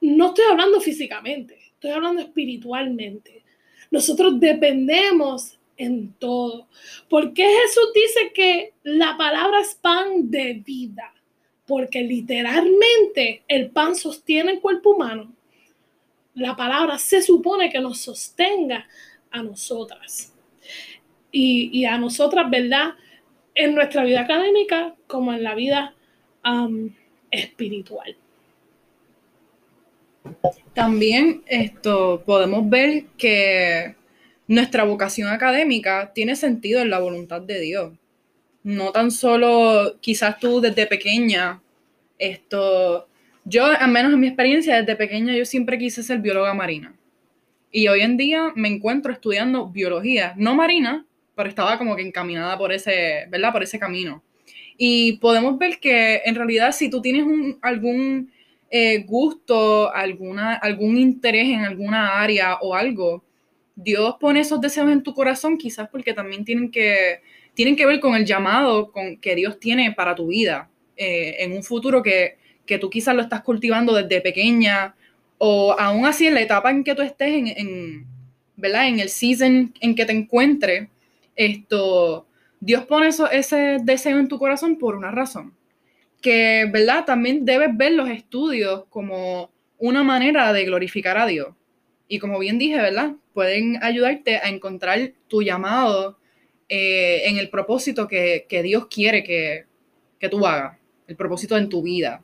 No 0.00 0.28
estoy 0.28 0.44
hablando 0.50 0.80
físicamente, 0.80 1.58
estoy 1.74 1.90
hablando 1.90 2.22
espiritualmente. 2.22 3.39
Nosotros 3.90 4.38
dependemos 4.38 5.58
en 5.76 6.12
todo. 6.14 6.68
¿Por 7.08 7.32
qué 7.32 7.44
Jesús 7.44 7.90
dice 7.94 8.32
que 8.32 8.72
la 8.82 9.16
palabra 9.16 9.60
es 9.60 9.74
pan 9.74 10.30
de 10.30 10.54
vida? 10.54 11.14
Porque 11.66 12.02
literalmente 12.02 13.42
el 13.48 13.70
pan 13.70 13.94
sostiene 13.94 14.52
el 14.52 14.60
cuerpo 14.60 14.90
humano 14.90 15.34
la 16.34 16.56
palabra 16.56 16.98
se 16.98 17.22
supone 17.22 17.70
que 17.70 17.80
nos 17.80 18.00
sostenga 18.00 18.86
a 19.30 19.42
nosotras. 19.42 20.34
Y, 21.32 21.84
a 21.84 21.96
nosotras, 21.96 22.50
¿verdad? 22.50 22.94
En 23.54 23.74
nuestra 23.74 24.02
vida 24.04 24.22
académica 24.22 24.96
como 25.06 25.32
en 25.32 25.44
la 25.44 25.54
vida 25.54 25.94
espiritual. 27.30 28.16
También 30.74 31.42
esto 31.46 32.22
podemos 32.24 32.68
ver 32.68 33.04
que 33.16 33.94
nuestra 34.46 34.84
vocación 34.84 35.28
académica 35.28 36.12
tiene 36.14 36.36
sentido 36.36 36.80
en 36.80 36.90
la 36.90 36.98
voluntad 36.98 37.40
de 37.40 37.60
Dios. 37.60 37.92
No 38.62 38.92
tan 38.92 39.10
solo 39.10 39.96
quizás 40.00 40.38
tú 40.38 40.60
desde 40.60 40.86
pequeña 40.86 41.62
esto 42.18 43.08
yo, 43.44 43.64
al 43.64 43.90
menos 43.90 44.12
en 44.12 44.20
mi 44.20 44.26
experiencia, 44.26 44.76
desde 44.76 44.96
pequeña 44.96 45.34
yo 45.34 45.44
siempre 45.44 45.78
quise 45.78 46.02
ser 46.02 46.18
bióloga 46.18 46.54
marina. 46.54 46.94
Y 47.72 47.88
hoy 47.88 48.00
en 48.02 48.16
día 48.16 48.52
me 48.54 48.68
encuentro 48.68 49.12
estudiando 49.12 49.66
biología, 49.68 50.34
no 50.36 50.54
marina, 50.54 51.06
pero 51.34 51.48
estaba 51.48 51.78
como 51.78 51.96
que 51.96 52.02
encaminada 52.02 52.58
por 52.58 52.72
ese, 52.72 53.26
¿verdad? 53.28 53.52
Por 53.52 53.62
ese 53.62 53.78
camino. 53.78 54.22
Y 54.76 55.18
podemos 55.18 55.58
ver 55.58 55.78
que 55.80 56.22
en 56.24 56.34
realidad 56.34 56.72
si 56.72 56.90
tú 56.90 57.00
tienes 57.00 57.24
algún 57.62 58.30
eh, 58.70 59.04
gusto, 59.06 59.92
alguna, 59.92 60.54
algún 60.54 60.96
interés 60.96 61.48
en 61.48 61.64
alguna 61.64 62.20
área 62.20 62.58
o 62.60 62.74
algo, 62.74 63.24
Dios 63.74 64.16
pone 64.20 64.40
esos 64.40 64.60
deseos 64.60 64.90
en 64.90 65.02
tu 65.02 65.14
corazón 65.14 65.58
quizás 65.58 65.88
porque 65.88 66.14
también 66.14 66.44
tienen 66.44 66.70
que, 66.70 67.22
tienen 67.54 67.76
que 67.76 67.86
ver 67.86 68.00
con 68.00 68.14
el 68.14 68.24
llamado 68.24 68.92
con, 68.92 69.16
que 69.18 69.34
Dios 69.34 69.58
tiene 69.58 69.92
para 69.92 70.14
tu 70.14 70.28
vida 70.28 70.70
eh, 70.96 71.36
en 71.40 71.52
un 71.52 71.62
futuro 71.62 72.02
que 72.02 72.40
que 72.70 72.78
tú 72.78 72.88
quizás 72.88 73.16
lo 73.16 73.22
estás 73.22 73.42
cultivando 73.42 73.92
desde 73.94 74.20
pequeña 74.20 74.94
o 75.38 75.74
aún 75.76 76.06
así 76.06 76.28
en 76.28 76.34
la 76.34 76.40
etapa 76.40 76.70
en 76.70 76.84
que 76.84 76.94
tú 76.94 77.02
estés, 77.02 77.56
en, 77.56 78.06
¿verdad? 78.56 78.86
En 78.86 79.00
el 79.00 79.08
season 79.08 79.74
en 79.80 79.94
que 79.96 80.04
te 80.04 80.12
encuentres, 80.12 80.88
esto, 81.34 82.28
Dios 82.60 82.86
pone 82.86 83.08
eso, 83.08 83.28
ese 83.28 83.78
deseo 83.82 84.20
en 84.20 84.28
tu 84.28 84.38
corazón 84.38 84.78
por 84.78 84.94
una 84.94 85.10
razón. 85.10 85.52
Que, 86.20 86.68
¿verdad? 86.70 87.04
También 87.04 87.44
debes 87.44 87.76
ver 87.76 87.92
los 87.92 88.08
estudios 88.10 88.84
como 88.90 89.50
una 89.78 90.02
manera 90.02 90.52
de 90.52 90.64
glorificar 90.64 91.16
a 91.18 91.26
Dios. 91.26 91.48
Y 92.08 92.18
como 92.18 92.38
bien 92.38 92.58
dije, 92.58 92.76
¿verdad? 92.76 93.12
Pueden 93.32 93.82
ayudarte 93.82 94.36
a 94.36 94.48
encontrar 94.48 95.12
tu 95.28 95.42
llamado 95.42 96.18
eh, 96.68 97.22
en 97.28 97.38
el 97.38 97.48
propósito 97.48 98.06
que, 98.06 98.46
Dios 98.62 98.86
quiere 98.88 99.24
que, 99.24 99.64
que 100.18 100.28
tú 100.28 100.46
hagas, 100.46 100.78
el 101.06 101.16
propósito 101.16 101.56
en 101.56 101.68
tu 101.68 101.82
vida. 101.82 102.22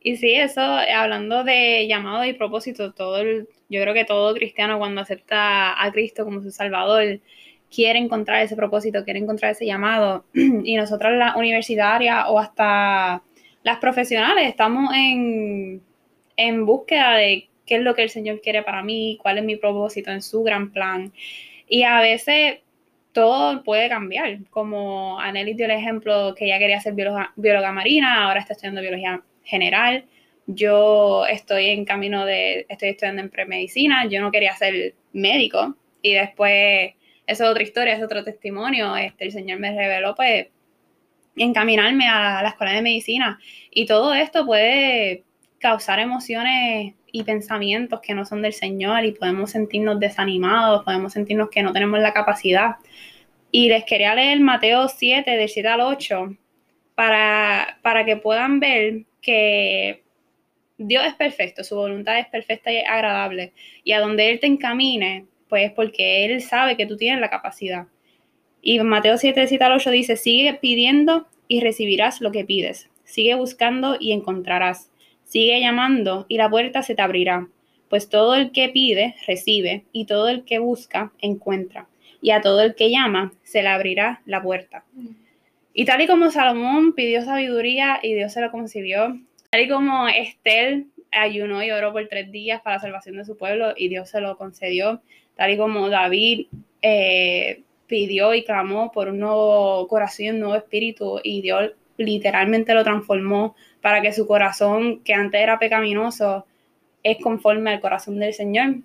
Y 0.00 0.16
sí, 0.16 0.34
eso, 0.34 0.60
hablando 0.60 1.42
de 1.42 1.86
llamado 1.88 2.24
y 2.24 2.32
propósito, 2.32 2.92
todo 2.92 3.18
el, 3.18 3.48
yo 3.68 3.82
creo 3.82 3.92
que 3.92 4.04
todo 4.04 4.34
cristiano 4.34 4.78
cuando 4.78 5.00
acepta 5.00 5.82
a 5.82 5.90
Cristo 5.90 6.24
como 6.24 6.42
su 6.42 6.52
Salvador 6.52 7.20
quiere 7.70 7.98
encontrar 7.98 8.42
ese 8.42 8.56
propósito, 8.56 9.04
quiere 9.04 9.20
encontrar 9.20 9.52
ese 9.52 9.66
llamado. 9.66 10.24
Y 10.34 10.76
nosotras 10.76 11.14
las 11.14 11.36
universitarias 11.36 12.24
o 12.28 12.38
hasta 12.38 13.22
las 13.62 13.78
profesionales 13.78 14.48
estamos 14.48 14.92
en, 14.94 15.82
en 16.36 16.66
búsqueda 16.66 17.16
de 17.16 17.48
qué 17.66 17.76
es 17.76 17.82
lo 17.82 17.94
que 17.94 18.02
el 18.02 18.10
Señor 18.10 18.40
quiere 18.40 18.62
para 18.62 18.82
mí, 18.82 19.18
cuál 19.20 19.38
es 19.38 19.44
mi 19.44 19.56
propósito 19.56 20.10
en 20.10 20.22
su 20.22 20.42
gran 20.42 20.72
plan. 20.72 21.12
Y 21.68 21.82
a 21.82 22.00
veces 22.00 22.60
todo 23.16 23.64
puede 23.64 23.88
cambiar, 23.88 24.40
como 24.50 25.18
Anneli 25.18 25.54
dio 25.54 25.64
el 25.64 25.72
ejemplo 25.72 26.34
que 26.36 26.44
ella 26.44 26.58
quería 26.58 26.80
ser 26.80 26.92
bióloga, 26.92 27.32
bióloga 27.36 27.72
marina, 27.72 28.24
ahora 28.24 28.40
está 28.40 28.52
estudiando 28.52 28.82
biología 28.82 29.22
general. 29.42 30.04
Yo 30.46 31.24
estoy 31.26 31.70
en 31.70 31.86
camino 31.86 32.26
de, 32.26 32.66
estoy 32.68 32.90
estudiando 32.90 33.22
en 33.22 33.30
premedicina, 33.30 34.06
yo 34.06 34.20
no 34.20 34.30
quería 34.30 34.54
ser 34.54 34.94
médico 35.14 35.74
y 36.02 36.12
después, 36.12 36.92
es 37.26 37.40
otra 37.40 37.62
historia, 37.62 37.94
es 37.94 38.02
otro 38.02 38.22
testimonio, 38.24 38.96
este, 38.96 39.24
el 39.24 39.32
Señor 39.32 39.58
me 39.58 39.74
reveló 39.74 40.14
pues 40.14 40.48
encaminarme 41.36 42.08
a 42.08 42.42
la 42.42 42.48
escuela 42.50 42.72
de 42.72 42.82
medicina 42.82 43.38
y 43.70 43.86
todo 43.86 44.14
esto 44.14 44.46
puede 44.46 45.24
causar 45.58 45.98
emociones 45.98 46.94
y 47.12 47.24
pensamientos 47.24 48.00
que 48.00 48.14
no 48.14 48.24
son 48.24 48.42
del 48.42 48.52
Señor 48.52 49.04
y 49.04 49.12
podemos 49.12 49.50
sentirnos 49.50 49.98
desanimados, 49.98 50.84
podemos 50.84 51.12
sentirnos 51.12 51.48
que 51.50 51.62
no 51.62 51.72
tenemos 51.72 51.98
la 52.00 52.12
capacidad. 52.12 52.76
Y 53.50 53.68
les 53.68 53.84
quería 53.84 54.14
leer 54.14 54.40
Mateo 54.40 54.88
7, 54.88 55.30
del 55.30 55.48
7 55.48 55.68
al 55.68 55.80
8, 55.80 56.36
para, 56.94 57.78
para 57.82 58.04
que 58.04 58.16
puedan 58.16 58.60
ver 58.60 59.04
que 59.22 60.02
Dios 60.78 61.04
es 61.06 61.14
perfecto, 61.14 61.64
su 61.64 61.74
voluntad 61.74 62.18
es 62.18 62.26
perfecta 62.26 62.70
y 62.70 62.78
agradable. 62.78 63.54
Y 63.82 63.92
a 63.92 64.00
donde 64.00 64.30
Él 64.30 64.40
te 64.40 64.46
encamine, 64.46 65.24
pues 65.48 65.72
porque 65.72 66.24
Él 66.24 66.42
sabe 66.42 66.76
que 66.76 66.86
tú 66.86 66.96
tienes 66.96 67.20
la 67.20 67.30
capacidad. 67.30 67.86
Y 68.62 68.80
Mateo 68.80 69.16
7, 69.16 69.46
7 69.46 69.64
al 69.64 69.72
8 69.72 69.90
dice, 69.90 70.16
sigue 70.16 70.54
pidiendo 70.54 71.26
y 71.48 71.60
recibirás 71.60 72.20
lo 72.20 72.32
que 72.32 72.44
pides. 72.44 72.88
Sigue 73.04 73.34
buscando 73.34 73.96
y 73.98 74.12
encontrarás. 74.12 74.90
Sigue 75.24 75.60
llamando 75.60 76.26
y 76.28 76.36
la 76.36 76.50
puerta 76.50 76.82
se 76.82 76.94
te 76.94 77.02
abrirá. 77.02 77.48
Pues 77.88 78.08
todo 78.08 78.34
el 78.34 78.50
que 78.50 78.68
pide, 78.68 79.14
recibe, 79.26 79.84
y 79.92 80.06
todo 80.06 80.28
el 80.28 80.44
que 80.44 80.58
busca, 80.58 81.12
encuentra. 81.20 81.88
Y 82.20 82.30
a 82.30 82.40
todo 82.40 82.62
el 82.62 82.74
que 82.74 82.90
llama, 82.90 83.32
se 83.44 83.62
le 83.62 83.68
abrirá 83.68 84.22
la 84.26 84.42
puerta. 84.42 84.84
Y 85.72 85.84
tal 85.84 86.00
y 86.00 86.06
como 86.06 86.30
Salomón 86.30 86.94
pidió 86.94 87.22
sabiduría 87.22 88.00
y 88.02 88.14
Dios 88.14 88.32
se 88.32 88.40
lo 88.40 88.50
concedió, 88.50 89.20
tal 89.50 89.60
y 89.62 89.68
como 89.68 90.08
Estel 90.08 90.86
ayunó 91.12 91.62
y 91.62 91.70
oró 91.70 91.92
por 91.92 92.06
tres 92.08 92.30
días 92.30 92.60
para 92.62 92.76
la 92.76 92.82
salvación 92.82 93.16
de 93.16 93.24
su 93.24 93.36
pueblo 93.36 93.72
y 93.76 93.88
Dios 93.88 94.10
se 94.10 94.20
lo 94.20 94.36
concedió, 94.36 95.00
tal 95.34 95.50
y 95.50 95.56
como 95.56 95.88
David 95.88 96.46
eh, 96.82 97.62
pidió 97.86 98.34
y 98.34 98.44
clamó 98.44 98.92
por 98.92 99.08
un 99.08 99.20
nuevo 99.20 99.86
corazón 99.88 100.26
y 100.26 100.30
un 100.30 100.40
nuevo 100.40 100.56
espíritu 100.56 101.20
y 101.22 101.42
Dios 101.42 101.72
literalmente 101.96 102.74
lo 102.74 102.84
transformó 102.84 103.56
para 103.80 104.02
que 104.02 104.12
su 104.12 104.26
corazón, 104.26 105.00
que 105.02 105.14
antes 105.14 105.40
era 105.40 105.58
pecaminoso, 105.58 106.46
es 107.02 107.18
conforme 107.22 107.70
al 107.70 107.80
corazón 107.80 108.18
del 108.18 108.34
Señor. 108.34 108.76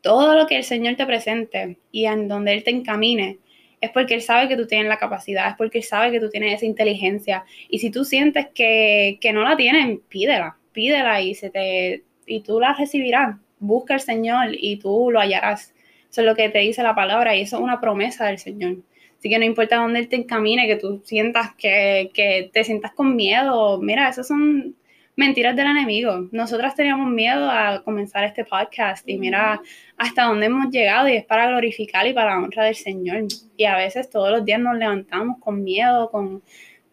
Todo 0.00 0.34
lo 0.34 0.46
que 0.46 0.56
el 0.56 0.64
Señor 0.64 0.96
te 0.96 1.06
presente 1.06 1.78
y 1.92 2.06
en 2.06 2.28
donde 2.28 2.52
Él 2.54 2.64
te 2.64 2.70
encamine, 2.70 3.38
es 3.84 3.90
porque 3.90 4.14
Él 4.14 4.22
sabe 4.22 4.48
que 4.48 4.56
tú 4.56 4.66
tienes 4.66 4.88
la 4.88 4.98
capacidad, 4.98 5.48
es 5.48 5.56
porque 5.56 5.78
Él 5.78 5.84
sabe 5.84 6.10
que 6.10 6.20
tú 6.20 6.30
tienes 6.30 6.54
esa 6.54 6.66
inteligencia. 6.66 7.44
Y 7.68 7.78
si 7.78 7.90
tú 7.90 8.04
sientes 8.04 8.46
que, 8.54 9.18
que 9.20 9.32
no 9.32 9.42
la 9.42 9.56
tienes, 9.56 9.98
pídela, 10.08 10.56
pídela 10.72 11.20
y, 11.20 11.34
se 11.34 11.50
te, 11.50 12.04
y 12.26 12.40
tú 12.40 12.60
la 12.60 12.74
recibirás. 12.74 13.36
Busca 13.58 13.94
al 13.94 14.00
Señor 14.00 14.48
y 14.52 14.78
tú 14.78 15.10
lo 15.10 15.20
hallarás. 15.20 15.74
Eso 16.10 16.20
es 16.20 16.26
lo 16.26 16.34
que 16.34 16.48
te 16.48 16.60
dice 16.60 16.82
la 16.82 16.94
palabra 16.94 17.36
y 17.36 17.42
eso 17.42 17.56
es 17.56 17.62
una 17.62 17.80
promesa 17.80 18.26
del 18.26 18.38
Señor. 18.38 18.78
Así 19.18 19.28
que 19.28 19.38
no 19.38 19.44
importa 19.44 19.76
dónde 19.76 20.00
Él 20.00 20.08
te 20.08 20.16
encamine, 20.16 20.66
que 20.66 20.76
tú 20.76 21.02
sientas 21.04 21.54
que, 21.54 22.10
que 22.12 22.50
te 22.52 22.64
sientas 22.64 22.92
con 22.92 23.16
miedo. 23.16 23.80
Mira, 23.80 24.08
esas 24.08 24.28
son 24.28 24.76
mentiras 25.16 25.56
del 25.56 25.66
enemigo. 25.66 26.28
Nosotras 26.32 26.74
teníamos 26.74 27.10
miedo 27.10 27.50
a 27.50 27.82
comenzar 27.82 28.24
este 28.24 28.44
podcast 28.44 29.08
y 29.08 29.18
mira 29.18 29.60
hasta 29.96 30.24
dónde 30.24 30.46
hemos 30.46 30.70
llegado 30.70 31.08
y 31.08 31.16
es 31.16 31.24
para 31.24 31.48
glorificar 31.48 32.06
y 32.06 32.12
para 32.12 32.30
la 32.30 32.42
honra 32.42 32.64
del 32.64 32.74
Señor. 32.74 33.24
Y 33.56 33.64
a 33.64 33.76
veces 33.76 34.10
todos 34.10 34.30
los 34.30 34.44
días 34.44 34.60
nos 34.60 34.76
levantamos 34.76 35.38
con 35.38 35.62
miedo, 35.62 36.10
con 36.10 36.42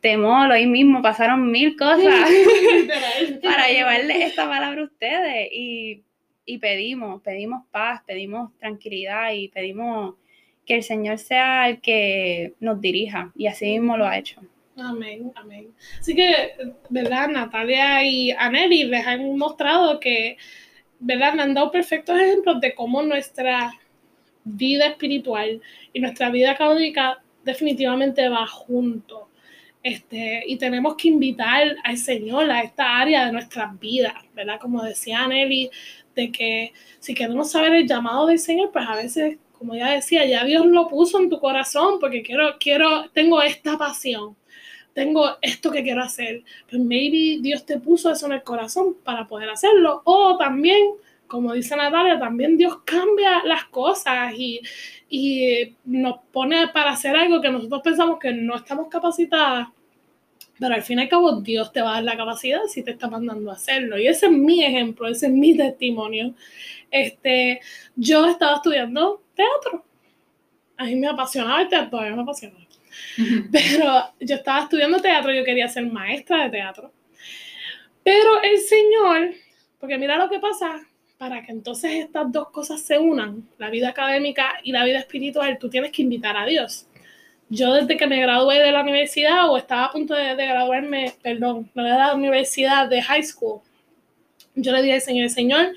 temor, 0.02 0.52
hoy 0.52 0.66
mismo 0.66 1.02
pasaron 1.02 1.52
mil 1.52 1.76
cosas 1.76 2.00
para 3.44 3.68
llevarle 3.68 4.24
esta 4.26 4.48
palabra 4.48 4.82
a 4.82 4.86
ustedes 4.86 5.50
y, 5.52 6.04
y 6.46 6.58
pedimos, 6.58 7.22
pedimos 7.22 7.66
paz, 7.72 8.02
pedimos 8.06 8.56
tranquilidad 8.58 9.32
y 9.34 9.48
pedimos 9.50 10.16
que 10.66 10.76
el 10.76 10.84
Señor 10.84 11.18
sea 11.18 11.70
el 11.70 11.82
que 11.82 12.54
nos 12.60 12.82
dirija 12.82 13.32
y 13.36 13.48
así 13.48 13.66
mismo 13.66 13.98
lo 13.98 14.06
ha 14.06 14.18
hecho. 14.18 14.42
Amén, 14.78 15.32
amén. 15.36 15.74
Así 16.00 16.16
que, 16.16 16.54
¿verdad? 16.90 17.28
Natalia 17.28 18.04
y 18.06 18.32
Aneli 18.32 18.86
les 18.86 19.06
han 19.06 19.38
mostrado 19.38 20.00
que, 20.00 20.38
¿verdad? 21.00 21.34
Me 21.34 21.42
han 21.44 21.54
dado 21.54 21.72
perfectos 21.72 22.18
ejemplos 22.20 22.62
de 22.62 22.74
cómo 22.74 23.02
nuestra 23.02 23.74
vida 24.44 24.88
espiritual 24.88 25.62
y 25.94 26.00
nuestra 26.00 26.30
vida 26.30 26.56
católica 26.56 27.22
definitivamente 27.44 28.30
va 28.30 28.48
junto. 28.48 29.28
Este, 29.84 30.44
y 30.46 30.58
tenemos 30.58 30.96
que 30.96 31.10
invitar 31.10 31.76
al 31.84 31.98
Señor 31.98 32.50
a 32.50 32.62
esta 32.62 33.00
área 33.00 33.26
de 33.26 33.32
nuestras 33.34 33.78
vidas, 33.80 34.14
¿verdad? 34.34 34.60
Como 34.60 34.84
decía 34.84 35.24
Aneli, 35.24 35.70
de 36.16 36.32
que 36.32 36.74
si 37.00 37.14
queremos 37.14 37.52
saber 37.52 37.74
el 37.74 37.88
llamado 37.88 38.28
del 38.28 38.40
Señor, 38.40 38.72
pues 38.72 38.86
a 38.88 38.96
veces, 38.96 39.38
como 39.54 39.76
ya 39.76 39.92
decía, 39.92 40.26
ya 40.26 40.46
Dios 40.46 40.66
lo 40.66 40.88
puso 40.88 41.20
en 41.20 41.30
tu 41.30 41.40
corazón 41.40 42.00
porque 42.00 42.22
quiero, 42.22 42.58
quiero, 42.60 43.10
tengo 43.12 43.42
esta 43.42 43.78
pasión 43.78 44.36
tengo 44.94 45.26
esto 45.42 45.72
que 45.72 45.84
quiero 45.84 46.02
hacer, 46.02 46.44
pues 46.70 46.82
maybe 46.82 47.42
Dios 47.42 47.66
te 47.66 47.80
puso 47.80 48.12
eso 48.12 48.26
en 48.26 48.34
el 48.34 48.44
corazón 48.44 48.96
para 49.04 49.28
poder 49.28 49.50
hacerlo. 49.50 50.02
O 50.06 50.38
también, 50.38 50.92
como 51.28 51.54
dice 51.54 51.76
Natalia, 51.76 52.20
también 52.20 52.58
Dios 52.58 52.80
cambia 52.84 53.44
las 53.44 53.66
cosas 53.66 54.34
y, 54.36 54.62
y 55.10 55.76
nos 55.86 56.20
pone 56.32 56.68
para 56.70 56.92
hacer 56.92 57.16
algo 57.16 57.42
que 57.42 57.50
nosotros 57.50 57.82
pensamos 57.84 58.20
que 58.20 58.34
no 58.34 58.56
estamos 58.56 58.88
capacitadas. 58.90 59.70
Pero 60.60 60.76
al 60.76 60.84
fin 60.84 61.00
y 61.00 61.04
al 61.04 61.10
cabo 61.10 61.42
Dios 61.42 61.72
te 61.72 61.82
va 61.82 61.92
a 61.92 61.94
dar 61.96 62.04
la 62.04 62.18
capacidad 62.18 62.62
si 62.68 62.84
te 62.84 62.92
está 62.92 63.10
mandando 63.10 63.50
a 63.50 63.56
hacerlo. 63.56 63.98
Y 63.98 64.08
ese 64.08 64.28
es 64.28 64.32
mi 64.32 64.64
ejemplo, 64.64 65.08
ese 65.08 65.28
es 65.28 65.34
mi 65.34 65.58
testimonio. 65.58 66.36
Este, 66.92 67.62
yo 67.96 68.28
estaba 68.28 68.58
estudiando 68.58 69.24
teatro. 69.34 69.84
A 70.78 70.86
mí 70.86 70.96
me 70.96 71.08
apasionaba 71.08 71.62
el 71.62 71.70
teatro, 71.70 71.90
todavía 71.92 72.16
me 72.16 72.22
apasiona 72.22 72.61
Pero 73.52 74.14
yo 74.20 74.36
estaba 74.36 74.64
estudiando 74.64 75.02
teatro, 75.02 75.34
yo 75.34 75.44
quería 75.44 75.68
ser 75.68 75.86
maestra 75.86 76.44
de 76.44 76.50
teatro. 76.50 76.92
Pero 78.04 78.42
el 78.42 78.58
Señor, 78.60 79.34
porque 79.80 79.98
mira 79.98 80.18
lo 80.18 80.30
que 80.30 80.40
pasa, 80.40 80.82
para 81.18 81.46
que 81.46 81.52
entonces 81.52 81.92
estas 81.94 82.32
dos 82.32 82.50
cosas 82.50 82.82
se 82.82 82.98
unan, 82.98 83.48
la 83.58 83.70
vida 83.70 83.90
académica 83.90 84.60
y 84.64 84.72
la 84.72 84.84
vida 84.84 85.00
espiritual, 85.00 85.58
tú 85.60 85.70
tienes 85.70 85.92
que 85.92 86.02
invitar 86.02 86.36
a 86.36 86.46
Dios. 86.46 86.88
Yo 87.50 87.74
desde 87.74 87.98
que 87.98 88.08
me 88.08 88.20
gradué 88.22 88.60
de 88.60 88.72
la 88.72 88.82
universidad 88.82 89.50
o 89.50 89.58
estaba 89.58 89.86
a 89.86 89.92
punto 89.92 90.16
de, 90.16 90.34
graduarme, 90.36 91.14
perdón, 91.22 91.70
de 91.76 91.84
la 91.84 92.16
universidad 92.16 92.88
de 92.88 93.02
high 93.02 93.24
school, 93.24 93.62
yo 94.56 94.72
le 94.72 94.82
dije 94.82 94.96
al 94.96 95.02
Señor, 95.02 95.30
Señor, 95.30 95.74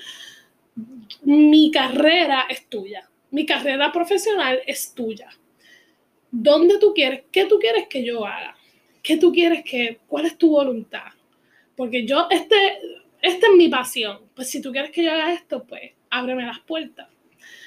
mi 1.21 1.69
carrera 1.71 2.45
es 2.49 2.67
tuya, 2.67 3.09
mi 3.29 3.45
carrera 3.45 3.91
profesional 3.91 4.61
es 4.65 4.93
tuya 4.93 5.29
¿Dónde 6.37 6.79
tú 6.79 6.93
quieres? 6.93 7.23
¿Qué 7.31 7.45
tú 7.45 7.57
quieres 7.59 7.87
que 7.87 8.03
yo 8.03 8.25
haga? 8.25 8.57
¿Qué 9.01 9.15
tú 9.15 9.31
quieres 9.31 9.63
que, 9.63 9.99
cuál 10.05 10.25
es 10.25 10.37
tu 10.37 10.49
voluntad? 10.49 11.13
Porque 11.77 12.05
yo, 12.05 12.27
este, 12.29 12.55
esta 13.21 13.47
es 13.47 13.53
mi 13.55 13.69
pasión. 13.69 14.19
Pues 14.35 14.49
si 14.49 14.61
tú 14.61 14.73
quieres 14.73 14.91
que 14.91 15.01
yo 15.01 15.13
haga 15.13 15.31
esto, 15.31 15.63
pues 15.63 15.93
ábreme 16.09 16.45
las 16.45 16.59
puertas. 16.59 17.07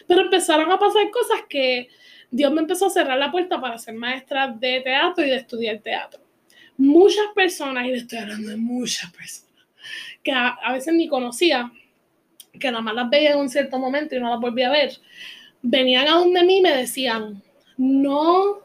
Pero 0.06 0.20
empezaron 0.20 0.70
a 0.70 0.78
pasar 0.78 1.10
cosas 1.10 1.44
que 1.48 1.88
Dios 2.30 2.52
me 2.52 2.60
empezó 2.60 2.86
a 2.86 2.90
cerrar 2.90 3.18
la 3.18 3.30
puerta 3.30 3.58
para 3.58 3.78
ser 3.78 3.94
maestra 3.94 4.48
de 4.48 4.82
teatro 4.82 5.24
y 5.24 5.30
de 5.30 5.36
estudiar 5.36 5.78
teatro. 5.78 6.20
Muchas 6.76 7.28
personas, 7.34 7.86
y 7.86 7.92
le 7.92 7.96
estoy 7.96 8.18
hablando 8.18 8.50
de 8.50 8.58
muchas 8.58 9.10
personas, 9.12 9.64
que 10.22 10.30
a, 10.30 10.72
veces 10.74 10.92
ni 10.92 11.08
conocía, 11.08 11.72
que 12.60 12.70
nada 12.70 12.82
más 12.82 12.94
las 12.94 13.08
veía 13.08 13.32
en 13.32 13.38
un 13.38 13.48
cierto 13.48 13.78
momento 13.78 14.14
y 14.14 14.20
no 14.20 14.28
las 14.28 14.40
volví 14.40 14.62
a 14.62 14.70
ver, 14.70 14.92
venían 15.62 16.06
a 16.06 16.18
donde 16.18 16.44
mí 16.44 16.58
y 16.58 16.62
me 16.62 16.76
decían, 16.76 17.42
no, 17.78 18.58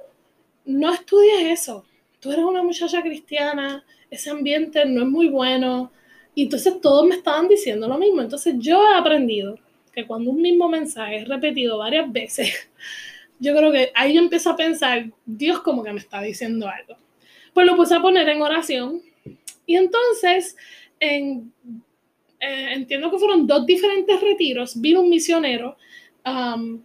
no 0.65 0.93
estudies 0.93 1.59
eso. 1.59 1.85
Tú 2.19 2.31
eres 2.31 2.43
una 2.43 2.63
muchacha 2.63 3.01
cristiana, 3.01 3.85
ese 4.09 4.29
ambiente 4.29 4.85
no 4.85 5.03
es 5.03 5.07
muy 5.07 5.29
bueno. 5.29 5.91
Y 6.35 6.43
entonces 6.43 6.81
todos 6.81 7.05
me 7.07 7.15
estaban 7.15 7.47
diciendo 7.47 7.87
lo 7.87 7.97
mismo. 7.97 8.21
Entonces 8.21 8.55
yo 8.57 8.83
he 8.83 8.95
aprendido 8.95 9.57
que 9.93 10.05
cuando 10.05 10.31
un 10.31 10.41
mismo 10.41 10.67
mensaje 10.67 11.17
es 11.17 11.27
repetido 11.27 11.77
varias 11.77 12.11
veces, 12.11 12.69
yo 13.39 13.55
creo 13.55 13.71
que 13.71 13.91
ahí 13.93 14.13
yo 14.13 14.21
empiezo 14.21 14.49
a 14.49 14.55
pensar, 14.55 15.05
Dios 15.25 15.61
como 15.61 15.83
que 15.83 15.93
me 15.93 15.99
está 15.99 16.21
diciendo 16.21 16.67
algo. 16.67 16.97
Pues 17.53 17.67
lo 17.67 17.75
puse 17.75 17.93
a 17.93 18.01
poner 18.01 18.27
en 18.29 18.41
oración. 18.41 19.01
Y 19.65 19.75
entonces, 19.75 20.57
en, 20.99 21.53
eh, 22.39 22.73
entiendo 22.73 23.11
que 23.11 23.19
fueron 23.19 23.45
dos 23.45 23.65
diferentes 23.65 24.19
retiros, 24.19 24.81
vino 24.81 25.01
un 25.01 25.09
misionero 25.09 25.77
um, 26.25 26.81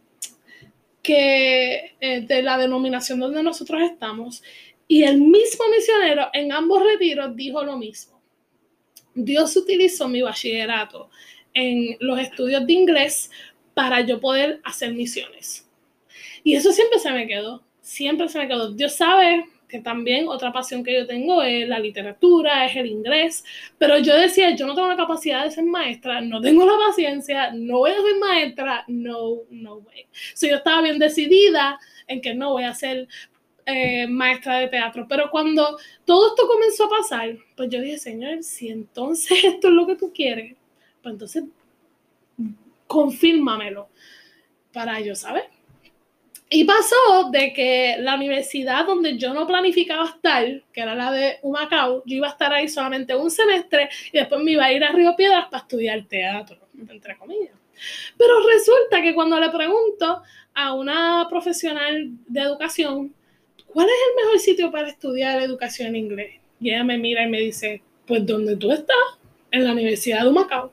eh, 1.17 2.21
de 2.27 2.43
la 2.43 2.59
denominación 2.59 3.21
donde 3.21 3.43
nosotros 3.43 3.83
estamos, 3.83 4.43
y 4.87 5.05
el 5.05 5.21
mismo 5.21 5.65
misionero 5.69 6.29
en 6.33 6.53
ambos 6.53 6.83
retiros 6.83 7.37
dijo 7.37 7.63
lo 7.63 7.77
mismo. 7.77 8.21
Dios 9.15 9.57
utilizó 9.57 10.09
mi 10.09 10.23
bachillerato 10.23 11.11
en 11.53 11.97
los 12.01 12.19
estudios 12.19 12.67
de 12.67 12.73
inglés 12.73 13.31
para 13.75 14.01
yo 14.01 14.21
poder 14.21 14.61
hacer 14.65 14.95
misiones. 14.95 15.69
Y 16.45 16.55
eso 16.55 16.73
siempre 16.73 16.99
se 16.99 17.11
me 17.11 17.27
quedó, 17.27 17.63
siempre 17.81 18.29
se 18.29 18.39
me 18.39 18.49
quedó. 18.49 18.73
Dios 18.73 18.95
sabe 18.95 19.45
que 19.69 19.81
también 19.81 20.29
otra 20.29 20.53
pasión 20.53 20.83
que 20.83 20.95
yo 20.95 21.07
tengo 21.07 21.43
es 21.43 21.69
la 21.69 21.79
literatura, 21.79 22.65
es 22.65 22.77
el 22.77 22.87
inglés, 22.87 23.45
pero 23.77 23.99
yo 23.99 24.17
decía, 24.17 24.57
yo 24.57 24.67
no 24.67 24.75
tengo 24.75 24.89
la 24.89 24.97
capacidad 24.97 25.45
de 25.45 25.51
ser 25.51 25.65
maestra, 25.65 26.21
no 26.21 26.41
tengo 26.41 26.67
la 26.67 26.87
paciencia, 26.89 27.53
no 27.53 27.79
voy 27.79 27.91
a 27.91 28.03
ser 28.03 28.19
maestra, 28.19 28.85
no, 28.89 29.43
no 29.51 29.77
way. 29.77 30.07
So, 30.35 30.47
yo 30.47 30.57
estaba 30.57 30.83
bien 30.83 30.99
decidida 30.99 31.79
en 32.07 32.21
que 32.21 32.35
no 32.35 32.53
voy 32.53 32.65
a 32.65 32.75
ser 32.75 33.07
eh, 33.67 34.07
maestra 34.07 34.61
de 34.61 34.69
teatro, 34.69 35.07
pero 35.07 35.31
cuando 35.31 35.79
todo 36.07 36.29
esto 36.29 36.49
comenzó 36.49 36.87
a 36.87 37.01
pasar, 37.01 37.37
pues 37.55 37.69
yo 37.69 37.81
dije, 37.83 37.99
Señor, 37.99 38.43
si 38.43 38.69
entonces 38.69 39.39
esto 39.45 39.69
es 39.69 39.75
lo 39.75 39.87
que 39.87 39.97
tú 39.97 40.11
quieres, 40.13 40.57
pues 41.03 41.13
entonces 41.13 41.45
confírmamelo 42.87 43.89
para 44.73 45.01
yo 45.01 45.15
saber. 45.15 45.58
Y 46.51 46.65
pasó 46.65 47.31
de 47.31 47.53
que 47.53 47.97
la 47.99 48.15
universidad 48.15 48.87
donde 48.87 49.19
yo 49.19 49.35
no 49.35 49.47
planificaba 49.47 50.07
estar, 50.07 50.47
que 50.73 50.81
era 50.81 50.95
la 50.95 51.13
de 51.13 51.39
Humacao, 51.43 52.03
yo 52.07 52.17
iba 52.17 52.27
a 52.27 52.31
estar 52.31 52.53
ahí 52.53 52.69
solamente 52.69 53.15
un 53.15 53.31
semestre 53.31 53.91
y 54.13 54.19
después 54.19 54.43
me 54.43 54.53
iba 54.53 54.65
a 54.65 54.73
ir 54.73 54.83
a 54.83 54.93
Río 54.93 55.15
Piedras 55.15 55.47
para 55.51 55.63
estudiar 55.63 56.07
teatro, 56.07 56.59
entre 56.89 57.19
comillas. 57.19 57.55
Pero 58.17 58.47
resulta 58.47 59.03
que 59.03 59.15
cuando 59.15 59.39
le 59.39 59.51
pregunto 59.51 60.23
a 60.55 60.73
una 60.73 61.27
profesional 61.29 62.13
de 62.27 62.41
educación, 62.41 63.15
¿cuál 63.67 63.87
es 63.87 63.95
el 64.09 64.25
mejor 64.25 64.39
sitio 64.39 64.71
para 64.71 64.89
estudiar 64.89 65.43
educación 65.43 65.89
en 65.89 65.97
inglés? 65.97 66.41
Y 66.61 66.71
ella 66.71 66.83
me 66.83 66.97
mira 66.97 67.25
y 67.25 67.29
me 67.29 67.41
dice, 67.41 67.83
pues 68.07 68.25
donde 68.25 68.57
tú 68.57 68.73
estás, 68.73 68.97
en 69.51 69.65
la 69.65 69.73
Universidad 69.73 70.23
de 70.23 70.29
Humacao. 70.29 70.73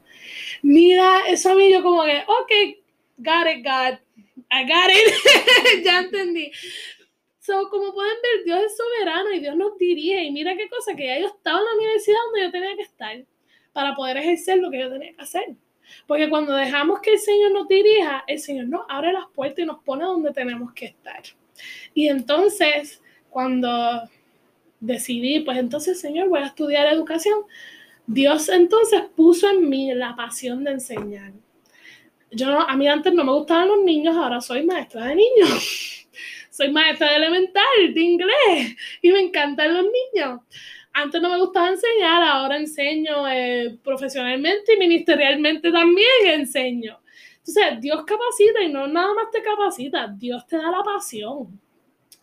Mira, 0.62 1.28
eso 1.28 1.52
a 1.52 1.56
mí 1.56 1.72
yo 1.72 1.84
como 1.84 2.04
que, 2.04 2.24
ok, 2.28 2.78
got 3.18 3.48
it, 3.48 3.64
God 3.64 4.05
I 4.52 4.64
got 4.64 4.90
it. 4.90 5.84
ya 5.86 6.00
entendí. 6.00 6.52
So, 7.40 7.70
como 7.70 7.94
pueden 7.94 8.16
ver, 8.24 8.44
Dios 8.44 8.64
es 8.66 8.78
soberano 8.78 9.32
y 9.32 9.40
Dios 9.40 9.56
nos 9.56 9.78
dirige. 9.78 10.24
Y 10.24 10.32
mira 10.32 10.56
qué 10.56 10.68
cosa, 10.68 10.96
que 10.96 11.06
ya 11.06 11.20
yo 11.20 11.28
estaba 11.28 11.60
en 11.60 11.66
la 11.66 11.74
universidad 11.74 12.18
donde 12.26 12.42
yo 12.42 12.52
tenía 12.52 12.76
que 12.76 12.82
estar 12.82 13.26
para 13.72 13.96
poder 13.96 14.18
ejercer 14.18 14.58
lo 14.58 14.72
que 14.72 14.80
yo 14.80 14.90
tenía 14.90 15.14
que 15.14 15.22
hacer. 15.22 15.56
Porque 16.08 16.30
cuando 16.30 16.56
dejamos 16.56 17.02
que 17.02 17.14
el 17.14 17.20
Señor 17.20 17.52
nos 17.52 17.68
dirija, 17.68 18.24
el 18.28 18.40
Señor 18.40 18.68
nos 18.68 18.86
abre 18.90 19.14
las 19.14 19.26
puertas 19.34 19.60
y 19.60 19.66
nos 19.66 19.84
pone 19.84 20.04
donde 20.04 20.32
tenemos 20.32 20.74
que 20.74 20.86
estar. 20.86 21.22
Y 21.94 22.08
entonces, 22.08 23.02
cuando 23.30 24.10
decidí, 24.80 25.42
pues 25.42 25.58
entonces, 25.58 26.00
Señor, 26.00 26.30
voy 26.30 26.40
a 26.40 26.48
estudiar 26.48 26.88
educación, 26.88 27.44
Dios 28.08 28.50
entonces 28.50 29.04
puso 29.16 29.50
en 29.50 29.70
mí 29.70 29.94
la 29.94 30.16
pasión 30.16 30.64
de 30.64 30.72
enseñar. 30.72 31.34
Yo 32.32 32.60
a 32.60 32.76
mí 32.76 32.88
antes 32.88 33.14
no 33.14 33.24
me 33.24 33.32
gustaban 33.32 33.68
los 33.68 33.84
niños, 33.84 34.16
ahora 34.16 34.42
soy 34.42 34.66
maestra 34.66 35.06
de 35.08 35.16
niños. 35.16 36.08
soy 36.50 36.72
maestra 36.72 37.10
de 37.12 37.16
elemental, 37.18 37.94
de 37.94 38.02
inglés, 38.02 38.76
y 39.02 39.12
me 39.12 39.20
encantan 39.20 39.74
los 39.74 39.86
niños. 39.86 40.42
Antes 40.94 41.22
no 41.22 41.30
me 41.30 41.40
gustaba 41.40 41.70
enseñar, 41.70 42.24
ahora 42.24 42.58
enseño 42.58 43.28
eh, 43.28 43.78
profesionalmente 43.84 44.74
y 44.74 44.78
ministerialmente 44.78 45.72
también 45.72 46.08
enseño. 46.26 47.00
Entonces, 47.40 47.82
Dios 47.82 48.04
capacita 48.06 48.64
y 48.64 48.72
no 48.72 48.88
nada 48.88 49.14
más 49.14 49.30
te 49.32 49.42
capacita, 49.42 50.08
Dios 50.08 50.48
te 50.48 50.58
da 50.58 50.72
la 50.72 50.84
pasión. 50.84 51.60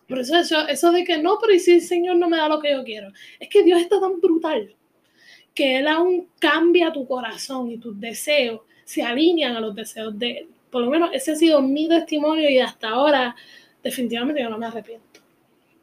Por 0.07 0.19
eso, 0.19 0.37
eso, 0.37 0.67
eso 0.67 0.91
de 0.91 1.03
que 1.03 1.17
no, 1.19 1.37
pero 1.39 1.53
y 1.53 1.59
si 1.59 1.73
el 1.73 1.81
Señor 1.81 2.17
no 2.17 2.27
me 2.27 2.37
da 2.37 2.49
lo 2.49 2.59
que 2.59 2.71
yo 2.71 2.83
quiero, 2.83 3.09
es 3.39 3.47
que 3.47 3.63
Dios 3.63 3.79
está 3.79 3.99
tan 3.99 4.19
brutal 4.19 4.75
que 5.53 5.77
Él 5.77 5.87
aún 5.87 6.29
cambia 6.39 6.91
tu 6.91 7.07
corazón 7.07 7.71
y 7.71 7.77
tus 7.77 7.99
deseos 7.99 8.61
se 8.85 9.03
alinean 9.03 9.55
a 9.55 9.59
los 9.59 9.75
deseos 9.75 10.17
de 10.17 10.31
Él. 10.39 10.47
Por 10.69 10.83
lo 10.83 10.89
menos 10.89 11.09
ese 11.13 11.33
ha 11.33 11.35
sido 11.35 11.61
mi 11.61 11.87
testimonio 11.87 12.49
y 12.49 12.59
hasta 12.59 12.89
ahora 12.89 13.35
definitivamente 13.83 14.41
yo 14.41 14.49
no 14.49 14.57
me 14.57 14.65
arrepiento. 14.65 15.19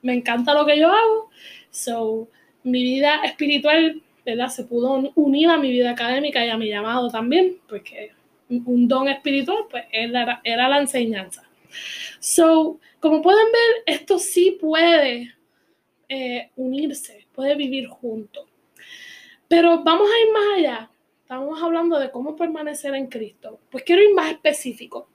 Me 0.03 0.15
encanta 0.15 0.55
lo 0.55 0.65
que 0.65 0.79
yo 0.79 0.89
hago, 0.89 1.31
so 1.71 2.29
mi 2.63 2.83
vida 2.83 3.21
espiritual, 3.25 4.03
¿verdad? 4.25 4.49
Se 4.49 4.65
pudo 4.65 5.13
unir 5.15 5.49
a 5.49 5.59
mi 5.59 5.71
vida 5.71 5.91
académica 5.91 6.45
y 6.45 6.49
a 6.49 6.57
mi 6.57 6.69
llamado 6.69 7.11
también, 7.11 7.59
porque 7.69 8.13
un 8.49 8.89
don 8.89 9.09
espiritual, 9.09 9.65
pues 9.71 9.85
era, 9.93 10.41
era 10.43 10.69
la 10.69 10.81
enseñanza. 10.81 11.49
So, 12.19 12.81
como 12.99 13.23
pueden 13.23 13.47
ver, 13.53 13.95
esto 13.95 14.19
sí 14.19 14.59
puede 14.61 15.35
eh, 16.09 16.51
unirse, 16.57 17.27
puede 17.33 17.55
vivir 17.55 17.87
junto. 17.87 18.47
Pero 19.49 19.83
vamos 19.83 20.09
a 20.09 20.27
ir 20.27 20.33
más 20.33 20.59
allá. 20.59 20.90
Estamos 21.31 21.63
hablando 21.63 21.97
de 22.01 22.11
cómo 22.11 22.35
permanecer 22.35 22.93
en 22.97 23.07
Cristo. 23.07 23.61
Pues 23.71 23.85
quiero 23.85 24.03
ir 24.03 24.13
más 24.17 24.33
específico. 24.33 25.09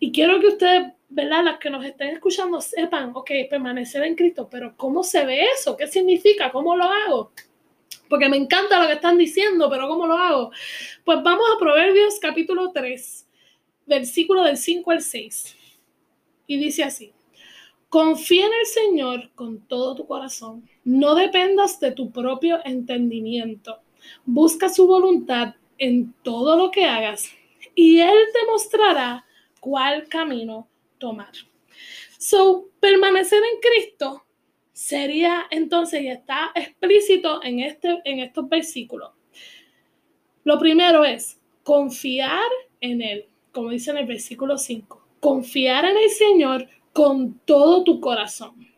Y 0.00 0.10
quiero 0.10 0.40
que 0.40 0.48
ustedes, 0.48 0.94
¿verdad? 1.08 1.44
Las 1.44 1.60
que 1.60 1.70
nos 1.70 1.84
estén 1.84 2.08
escuchando 2.08 2.60
sepan, 2.60 3.12
ok, 3.14 3.30
permanecer 3.48 4.02
en 4.02 4.16
Cristo, 4.16 4.48
pero 4.50 4.74
¿cómo 4.76 5.04
se 5.04 5.24
ve 5.24 5.44
eso? 5.56 5.76
¿Qué 5.76 5.86
significa? 5.86 6.50
¿Cómo 6.50 6.74
lo 6.74 6.86
hago? 6.86 7.30
Porque 8.08 8.28
me 8.28 8.36
encanta 8.36 8.80
lo 8.80 8.88
que 8.88 8.94
están 8.94 9.16
diciendo, 9.16 9.70
pero 9.70 9.86
¿cómo 9.86 10.08
lo 10.08 10.14
hago? 10.18 10.50
Pues 11.04 11.22
vamos 11.22 11.46
a 11.54 11.58
Proverbios 11.60 12.18
capítulo 12.18 12.72
3, 12.72 13.28
versículo 13.86 14.42
del 14.42 14.56
5 14.56 14.90
al 14.90 15.02
6. 15.02 15.56
Y 16.48 16.58
dice 16.58 16.82
así, 16.82 17.12
confía 17.88 18.44
en 18.44 18.52
el 18.58 18.66
Señor 18.66 19.30
con 19.36 19.60
todo 19.68 19.94
tu 19.94 20.04
corazón, 20.08 20.68
no 20.82 21.14
dependas 21.14 21.78
de 21.78 21.92
tu 21.92 22.10
propio 22.10 22.58
entendimiento, 22.64 23.78
busca 24.24 24.68
su 24.68 24.88
voluntad 24.88 25.54
en 25.80 26.12
todo 26.22 26.56
lo 26.56 26.70
que 26.70 26.84
hagas 26.84 27.32
y 27.74 27.98
Él 27.98 28.18
te 28.32 28.46
mostrará 28.46 29.26
cuál 29.58 30.06
camino 30.08 30.68
tomar. 30.98 31.32
So, 32.18 32.68
permanecer 32.78 33.42
en 33.42 33.60
Cristo 33.60 34.24
sería 34.72 35.46
entonces, 35.50 36.02
y 36.02 36.08
está 36.08 36.52
explícito 36.54 37.42
en, 37.42 37.60
este, 37.60 38.00
en 38.04 38.20
estos 38.20 38.48
versículos. 38.48 39.10
Lo 40.44 40.58
primero 40.58 41.04
es 41.04 41.40
confiar 41.62 42.50
en 42.80 43.02
Él, 43.02 43.26
como 43.52 43.70
dice 43.70 43.90
en 43.90 43.98
el 43.98 44.06
versículo 44.06 44.58
5. 44.58 45.02
Confiar 45.20 45.86
en 45.86 45.96
el 45.96 46.10
Señor 46.10 46.68
con 46.92 47.38
todo 47.40 47.84
tu 47.84 48.00
corazón. 48.00 48.69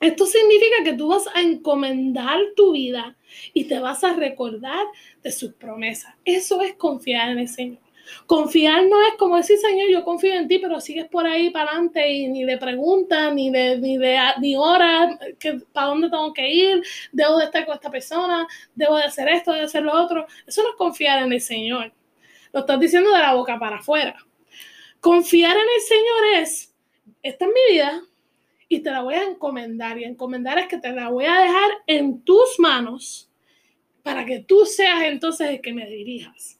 Esto 0.00 0.24
significa 0.24 0.82
que 0.82 0.94
tú 0.94 1.08
vas 1.08 1.26
a 1.34 1.42
encomendar 1.42 2.38
tu 2.56 2.72
vida 2.72 3.16
y 3.52 3.64
te 3.64 3.78
vas 3.78 4.02
a 4.02 4.14
recordar 4.14 4.86
de 5.22 5.30
sus 5.30 5.52
promesas. 5.52 6.14
Eso 6.24 6.62
es 6.62 6.74
confiar 6.74 7.30
en 7.30 7.38
el 7.40 7.48
Señor. 7.48 7.78
Confiar 8.26 8.86
no 8.86 9.00
es 9.06 9.14
como 9.18 9.36
decir, 9.36 9.58
Señor, 9.58 9.90
yo 9.90 10.02
confío 10.02 10.32
en 10.34 10.48
ti, 10.48 10.58
pero 10.58 10.80
sigues 10.80 11.06
por 11.06 11.26
ahí 11.26 11.50
para 11.50 11.72
adelante 11.72 12.10
y 12.10 12.28
ni 12.28 12.44
le 12.44 12.56
preguntas, 12.56 13.32
ni 13.34 13.50
de, 13.50 13.78
ni 13.78 13.98
de 13.98 14.18
ni 14.40 14.56
horas, 14.56 15.18
que, 15.38 15.60
para 15.72 15.88
dónde 15.88 16.08
tengo 16.08 16.32
que 16.32 16.50
ir, 16.50 16.82
debo 17.12 17.36
de 17.36 17.44
estar 17.44 17.66
con 17.66 17.74
esta 17.74 17.90
persona, 17.90 18.48
debo 18.74 18.96
de 18.96 19.04
hacer 19.04 19.28
esto, 19.28 19.52
de 19.52 19.60
hacer 19.60 19.82
lo 19.82 19.92
otro. 19.92 20.26
Eso 20.46 20.62
no 20.62 20.70
es 20.70 20.76
confiar 20.76 21.22
en 21.22 21.32
el 21.32 21.42
Señor. 21.42 21.92
Lo 22.52 22.60
estás 22.60 22.80
diciendo 22.80 23.12
de 23.12 23.18
la 23.18 23.34
boca 23.34 23.58
para 23.58 23.76
afuera. 23.76 24.16
Confiar 24.98 25.56
en 25.56 25.62
el 25.62 25.80
Señor 25.82 26.42
es, 26.42 26.74
esta 27.22 27.44
es 27.44 27.50
mi 27.52 27.74
vida 27.74 28.02
y 28.70 28.80
te 28.80 28.90
la 28.90 29.02
voy 29.02 29.14
a 29.14 29.24
encomendar. 29.24 29.98
Y 29.98 30.04
encomendar 30.04 30.58
es 30.58 30.68
que 30.68 30.78
te 30.78 30.92
la 30.92 31.10
voy 31.10 31.26
a 31.26 31.40
dejar 31.40 31.70
en 31.88 32.22
tus 32.22 32.58
manos 32.58 33.28
para 34.02 34.24
que 34.24 34.38
tú 34.38 34.64
seas 34.64 35.02
entonces 35.02 35.50
el 35.50 35.60
que 35.60 35.74
me 35.74 35.86
dirijas 35.86 36.58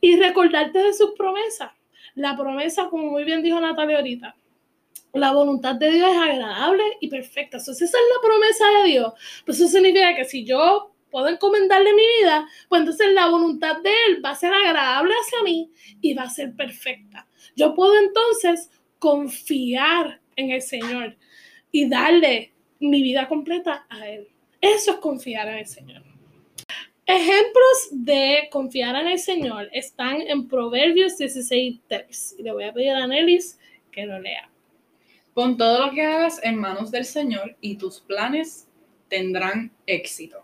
y 0.00 0.16
recordarte 0.16 0.78
de 0.78 0.92
sus 0.92 1.12
promesas. 1.16 1.72
La 2.14 2.36
promesa, 2.36 2.88
como 2.90 3.10
muy 3.10 3.24
bien 3.24 3.42
dijo 3.42 3.58
Natalia 3.58 3.96
ahorita, 3.96 4.36
la 5.14 5.32
voluntad 5.32 5.76
de 5.76 5.92
Dios 5.92 6.10
es 6.10 6.18
agradable 6.18 6.84
y 7.00 7.08
perfecta. 7.08 7.56
Entonces, 7.56 7.88
esa 7.88 7.98
es 7.98 8.04
la 8.14 8.28
promesa 8.28 8.64
de 8.82 8.90
Dios. 8.90 9.12
Pues 9.46 9.58
eso 9.58 9.68
significa 9.68 10.14
que 10.14 10.26
si 10.26 10.44
yo 10.44 10.94
puedo 11.10 11.28
encomendarle 11.28 11.94
mi 11.94 12.02
vida, 12.20 12.46
pues 12.68 12.80
entonces 12.80 13.14
la 13.14 13.30
voluntad 13.30 13.80
de 13.80 13.90
Él 14.08 14.22
va 14.22 14.30
a 14.30 14.36
ser 14.36 14.52
agradable 14.52 15.14
hacia 15.14 15.42
mí 15.42 15.72
y 16.02 16.12
va 16.12 16.24
a 16.24 16.30
ser 16.30 16.54
perfecta. 16.54 17.26
Yo 17.56 17.74
puedo 17.74 17.98
entonces 17.98 18.70
confiar 18.98 20.20
en 20.36 20.50
el 20.50 20.60
Señor 20.60 21.16
y 21.72 21.88
darle 21.88 22.52
mi 22.80 23.02
vida 23.02 23.28
completa 23.28 23.86
a 23.88 24.08
Él. 24.08 24.28
Eso 24.60 24.92
es 24.92 24.96
confiar 24.98 25.48
en 25.48 25.58
el 25.58 25.66
Señor. 25.66 26.02
Ejemplos 27.06 27.88
de 27.92 28.48
confiar 28.50 28.96
en 28.96 29.08
el 29.08 29.18
Señor 29.18 29.68
están 29.72 30.20
en 30.22 30.48
Proverbios 30.48 31.18
16.3. 31.18 32.34
Y 32.38 32.42
le 32.42 32.52
voy 32.52 32.64
a 32.64 32.72
pedir 32.72 32.90
a 32.90 33.06
Nelis 33.06 33.58
que 33.92 34.06
lo 34.06 34.18
lea. 34.18 34.50
Pon 35.32 35.56
todo 35.56 35.86
lo 35.86 35.92
que 35.92 36.02
hagas 36.02 36.40
en 36.42 36.56
manos 36.56 36.90
del 36.90 37.04
Señor 37.04 37.56
y 37.60 37.76
tus 37.76 38.00
planes 38.00 38.66
tendrán 39.08 39.70
éxito. 39.86 40.42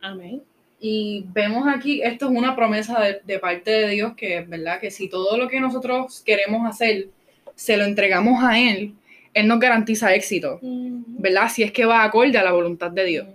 Amén. 0.00 0.42
Y 0.80 1.24
vemos 1.28 1.66
aquí, 1.66 2.02
esto 2.02 2.26
es 2.26 2.36
una 2.36 2.56
promesa 2.56 3.00
de, 3.24 3.38
parte 3.38 3.70
de 3.70 3.88
Dios 3.88 4.14
que 4.16 4.38
es 4.38 4.48
verdad 4.48 4.80
que 4.80 4.90
si 4.90 5.08
todo 5.08 5.38
lo 5.38 5.48
que 5.48 5.60
nosotros 5.60 6.20
queremos 6.20 6.68
hacer 6.68 7.08
se 7.54 7.76
lo 7.76 7.84
entregamos 7.84 8.42
a 8.42 8.58
Él, 8.58 8.94
Él 9.34 9.48
nos 9.48 9.58
garantiza 9.58 10.14
éxito, 10.14 10.60
¿verdad? 10.62 11.48
Si 11.48 11.62
es 11.62 11.72
que 11.72 11.84
va 11.84 12.04
acorde 12.04 12.38
a 12.38 12.44
la 12.44 12.52
voluntad 12.52 12.90
de 12.90 13.04
Dios. 13.04 13.26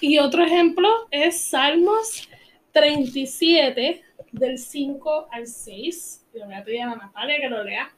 Y 0.00 0.18
otro 0.18 0.44
ejemplo 0.44 0.88
es 1.10 1.40
Salmos 1.40 2.28
37, 2.72 4.02
del 4.32 4.58
5 4.58 5.28
al 5.30 5.46
6. 5.46 6.26
Le 6.34 6.44
voy 6.44 6.54
a 6.54 6.64
pedir 6.64 6.82
a 6.82 6.94
Natalia 6.94 7.36
que 7.40 7.48
lo 7.48 7.64
lea. 7.64 7.90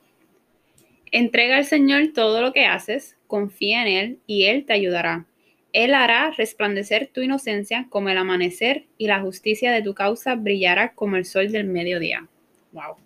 Entrega 1.13 1.57
al 1.57 1.65
Señor 1.65 2.09
todo 2.15 2.43
lo 2.43 2.53
que 2.53 2.67
haces, 2.67 3.17
confía 3.27 3.83
en 3.83 3.89
Él 3.89 4.19
y 4.27 4.45
Él 4.45 4.65
te 4.65 4.73
ayudará. 4.73 5.27
Él 5.73 5.95
hará 5.95 6.31
resplandecer 6.31 7.11
tu 7.13 7.21
inocencia 7.21 7.87
como 7.91 8.09
el 8.09 8.19
amanecer 8.19 8.87
y 8.97 9.09
la 9.09 9.21
justicia 9.21 9.73
de 9.73 9.83
tu 9.83 9.95
causa 9.95 10.35
brillará 10.35 10.95
como 10.95 11.17
el 11.17 11.25
sol 11.25 11.53
del 11.53 11.65
mediodía. 11.65 12.27
Wow. 12.73 12.97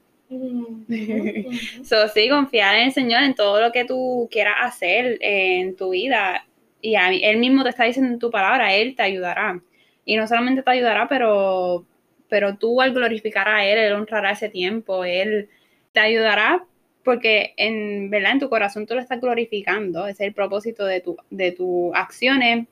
So, 1.85 2.09
sí, 2.09 2.29
confiar 2.29 2.77
en 2.77 2.87
el 2.87 2.93
Señor 2.93 3.23
en 3.23 3.35
todo 3.35 3.61
lo 3.61 3.73
que 3.73 3.85
tú 3.85 4.29
quieras 4.31 4.57
hacer 4.61 5.19
en 5.21 5.77
tu 5.77 5.91
vida. 5.91 6.47
Y 6.81 6.95
él 6.95 7.39
mismo 7.39 7.63
te 7.63 7.71
está 7.71 7.85
diciendo 7.85 8.13
en 8.13 8.19
tu 8.19 8.31
palabra, 8.31 8.75
él 8.75 8.95
te 8.95 9.03
ayudará. 9.03 9.61
Y 10.05 10.17
no 10.17 10.27
solamente 10.27 10.63
te 10.63 10.71
ayudará, 10.71 11.09
pero, 11.09 11.85
pero 12.29 12.57
tú 12.57 12.81
al 12.81 12.95
glorificar 12.95 13.49
a 13.49 13.67
él, 13.67 13.79
él 13.79 13.93
honrará 13.93 14.31
ese 14.33 14.49
tiempo, 14.49 15.05
él 15.05 15.49
te 15.93 16.01
ayudará 16.01 16.65
porque 17.05 17.55
en 17.57 18.11
verdad 18.11 18.33
en 18.33 18.41
tu 18.41 18.49
corazón 18.49 18.87
tú 18.87 18.95
lo 18.95 19.01
estás 19.01 19.21
glorificando, 19.21 20.07
es 20.07 20.21
el 20.21 20.35
propósito 20.35 20.85
de, 20.85 21.01
tu, 21.01 21.17
de 21.31 21.53
tus 21.53 21.91
acciones, 21.95 22.67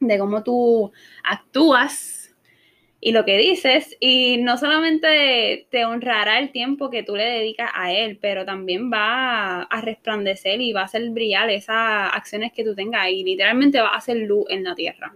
de 0.00 0.18
cómo 0.18 0.42
tú 0.42 0.92
actúas 1.22 2.23
y 3.06 3.12
lo 3.12 3.26
que 3.26 3.36
dices, 3.36 3.98
y 4.00 4.38
no 4.38 4.56
solamente 4.56 5.66
te 5.70 5.84
honrará 5.84 6.38
el 6.38 6.50
tiempo 6.52 6.88
que 6.88 7.02
tú 7.02 7.14
le 7.14 7.24
dedicas 7.24 7.70
a 7.74 7.92
él, 7.92 8.16
pero 8.18 8.46
también 8.46 8.90
va 8.90 9.60
a 9.60 9.80
resplandecer 9.82 10.62
y 10.62 10.72
va 10.72 10.80
a 10.80 10.84
hacer 10.84 11.10
brillar 11.10 11.50
esas 11.50 12.10
acciones 12.14 12.54
que 12.54 12.64
tú 12.64 12.74
tengas 12.74 13.10
y 13.10 13.22
literalmente 13.22 13.78
va 13.78 13.88
a 13.88 13.98
hacer 13.98 14.16
luz 14.16 14.46
en 14.48 14.64
la 14.64 14.74
tierra. 14.74 15.14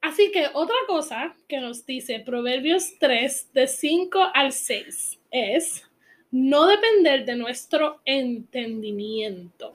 Así 0.00 0.32
que 0.32 0.46
otra 0.54 0.76
cosa 0.86 1.36
que 1.46 1.60
nos 1.60 1.84
dice 1.84 2.20
Proverbios 2.20 2.98
3, 2.98 3.52
de 3.52 3.66
5 3.66 4.28
al 4.32 4.52
6, 4.52 5.20
es 5.30 5.86
no 6.30 6.66
depender 6.66 7.26
de 7.26 7.36
nuestro 7.36 8.00
entendimiento. 8.06 9.74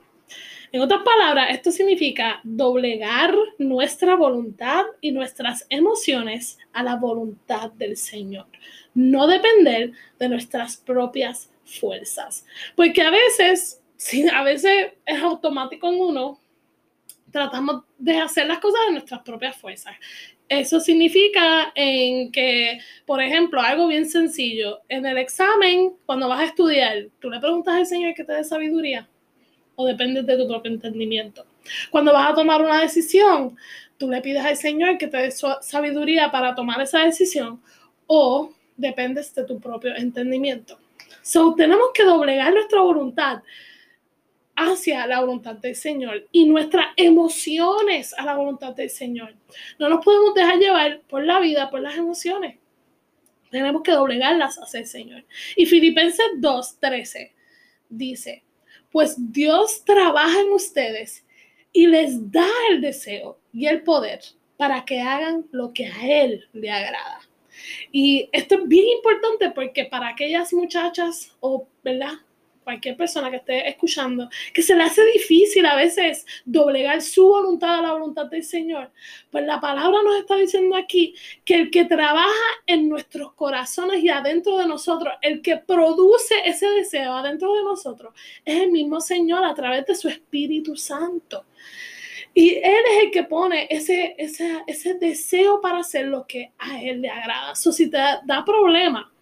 En 0.72 0.82
otras 0.82 1.04
palabras, 1.04 1.52
esto 1.52 1.72
significa 1.72 2.42
doblegar 2.44 3.34
nuestra 3.58 4.16
voluntad 4.16 4.84
y 5.00 5.12
nuestras 5.12 5.66
emociones 5.70 6.58
a 6.74 6.84
la 6.84 6.98
voluntad 6.98 7.72
del 7.72 7.96
Señor. 7.96 8.48
No 8.94 9.26
depender 9.26 9.92
de 10.20 10.28
nuestras 10.28 10.76
propias 10.76 11.50
fuerzas. 11.64 12.46
Porque 12.76 13.02
a 13.02 13.10
veces, 13.10 13.82
a 14.34 14.44
veces 14.44 14.94
es 15.06 15.22
automático 15.22 15.88
en 15.88 16.02
uno, 16.02 16.40
tratamos 17.32 17.84
de 17.98 18.18
hacer 18.18 18.48
las 18.48 18.60
cosas 18.60 18.82
de 18.88 18.94
nuestras 18.94 19.22
propias 19.22 19.56
fuerzas. 19.56 19.96
Eso 20.50 20.82
significa 20.82 21.72
en 21.74 22.34
que, 22.34 22.80
por 23.06 23.22
ejemplo, 23.22 23.62
algo 23.62 23.88
bien 23.88 24.10
sencillo, 24.10 24.82
en 24.90 25.06
el 25.06 25.18
examen, 25.18 25.94
cuando 26.06 26.28
vas 26.28 26.42
a 26.42 26.46
estudiar, 26.46 27.08
tú 27.20 27.30
le 27.30 27.40
preguntas 27.40 27.76
al 27.76 27.86
Señor 27.86 28.14
que 28.14 28.26
te 28.26 28.34
dé 28.34 28.44
sabiduría 28.44 29.10
o 29.76 29.86
depende 29.86 30.24
de 30.24 30.38
tu 30.38 30.48
propio 30.48 30.72
entendimiento. 30.72 31.46
Cuando 31.92 32.14
vas 32.14 32.32
a 32.32 32.36
tomar 32.36 32.62
una 32.62 32.82
decisión, 32.82 33.58
tú 33.98 34.10
le 34.10 34.22
pides 34.22 34.44
al 34.44 34.58
Señor 34.58 34.98
que 34.98 35.08
te 35.08 35.18
dé 35.18 35.32
sabiduría 35.32 36.32
para 36.32 36.56
tomar 36.56 36.82
esa 36.82 37.00
decisión 37.00 37.62
o 38.08 38.52
dependes 38.78 39.34
de 39.34 39.44
tu 39.44 39.60
propio 39.60 39.96
entendimiento. 39.96 40.80
So, 41.22 41.56
tenemos 41.56 41.88
que 41.94 42.04
doblegar 42.04 42.54
nuestra 42.54 42.82
voluntad 42.82 43.42
hacia 44.56 45.06
la 45.08 45.20
voluntad 45.20 45.56
del 45.56 45.76
Señor 45.76 46.28
y 46.32 46.46
nuestras 46.46 46.88
emociones 46.96 48.14
a 48.18 48.24
la 48.24 48.36
voluntad 48.36 48.74
del 48.74 48.90
Señor. 48.90 49.36
No 49.80 49.90
nos 49.90 50.04
podemos 50.04 50.34
dejar 50.34 50.58
llevar 50.58 51.02
por 51.08 51.26
la 51.26 51.40
vida, 51.40 51.70
por 51.70 51.82
las 51.82 51.96
emociones. 51.96 52.58
Tenemos 53.50 53.84
que 53.84 53.92
doblegarlas 53.92 54.58
hacia 54.58 54.82
el 54.82 54.88
Señor. 54.88 55.26
Y 55.56 55.66
Filipenses 55.66 56.26
2.13 56.40 57.32
dice, 57.90 58.45
pues 58.96 59.16
Dios 59.18 59.84
trabaja 59.84 60.40
en 60.40 60.54
ustedes 60.54 61.26
y 61.74 61.86
les 61.86 62.32
da 62.32 62.48
el 62.70 62.80
deseo 62.80 63.38
y 63.52 63.66
el 63.66 63.84
poder 63.84 64.22
para 64.56 64.86
que 64.86 65.02
hagan 65.02 65.46
lo 65.52 65.74
que 65.74 65.88
a 65.88 66.24
Él 66.24 66.48
le 66.54 66.72
agrada. 66.72 67.20
Y 67.92 68.30
esto 68.32 68.56
es 68.56 68.66
bien 68.70 68.88
importante 68.88 69.52
porque 69.52 69.84
para 69.84 70.08
aquellas 70.08 70.54
muchachas 70.54 71.36
o, 71.42 71.68
¿verdad? 71.84 72.14
Cualquier 72.66 72.98
persona 72.98 73.30
que 73.30 73.38
esté 73.38 73.70
escuchando, 73.70 74.28
que 74.54 74.62
se 74.62 74.76
le 74.76 74.84
hace 74.84 75.06
difícil 75.06 75.66
a 75.66 75.76
veces 75.76 76.26
doblegar 76.44 77.02
su 77.02 77.26
voluntad 77.28 77.80
a 77.80 77.82
la 77.84 77.94
voluntad 77.94 78.26
del 78.26 78.44
Señor. 78.44 78.92
Pues 79.32 79.46
la 79.46 79.62
palabra 79.62 80.00
nos 80.04 80.18
está 80.18 80.36
diciendo 80.36 80.76
aquí 80.76 81.16
que 81.46 81.56
el 81.56 81.72
que 81.72 81.86
trabaja 81.86 82.28
en 82.66 82.90
nuestros 82.90 83.34
corazones 83.34 84.04
y 84.04 84.10
adentro 84.10 84.58
de 84.58 84.68
nosotros, 84.68 85.14
el 85.22 85.42
que 85.42 85.58
produce 85.58 86.36
ese 86.44 86.68
deseo 86.72 87.14
adentro 87.14 87.54
de 87.54 87.64
nosotros, 87.64 88.14
es 88.44 88.62
el 88.62 88.72
mismo 88.72 89.00
Señor 89.00 89.46
a 89.46 89.54
través 89.54 89.86
de 89.86 89.96
su 89.96 90.10
Espíritu 90.10 90.76
Santo. 90.76 91.46
Y 92.38 92.56
Él 92.56 92.82
es 92.92 93.04
el 93.06 93.12
que 93.12 93.24
pone 93.24 93.66
ese, 93.70 94.14
ese, 94.18 94.62
ese 94.68 94.96
deseo 94.96 95.62
para 95.62 95.80
hacer 95.80 96.08
lo 96.08 96.28
que 96.28 96.52
a 96.58 96.82
Él 96.82 97.02
le 97.02 97.10
agrada. 97.10 97.56
So, 97.56 97.72
si 97.72 97.90
te 97.90 97.98
da, 97.98 98.44
problema 98.46 99.15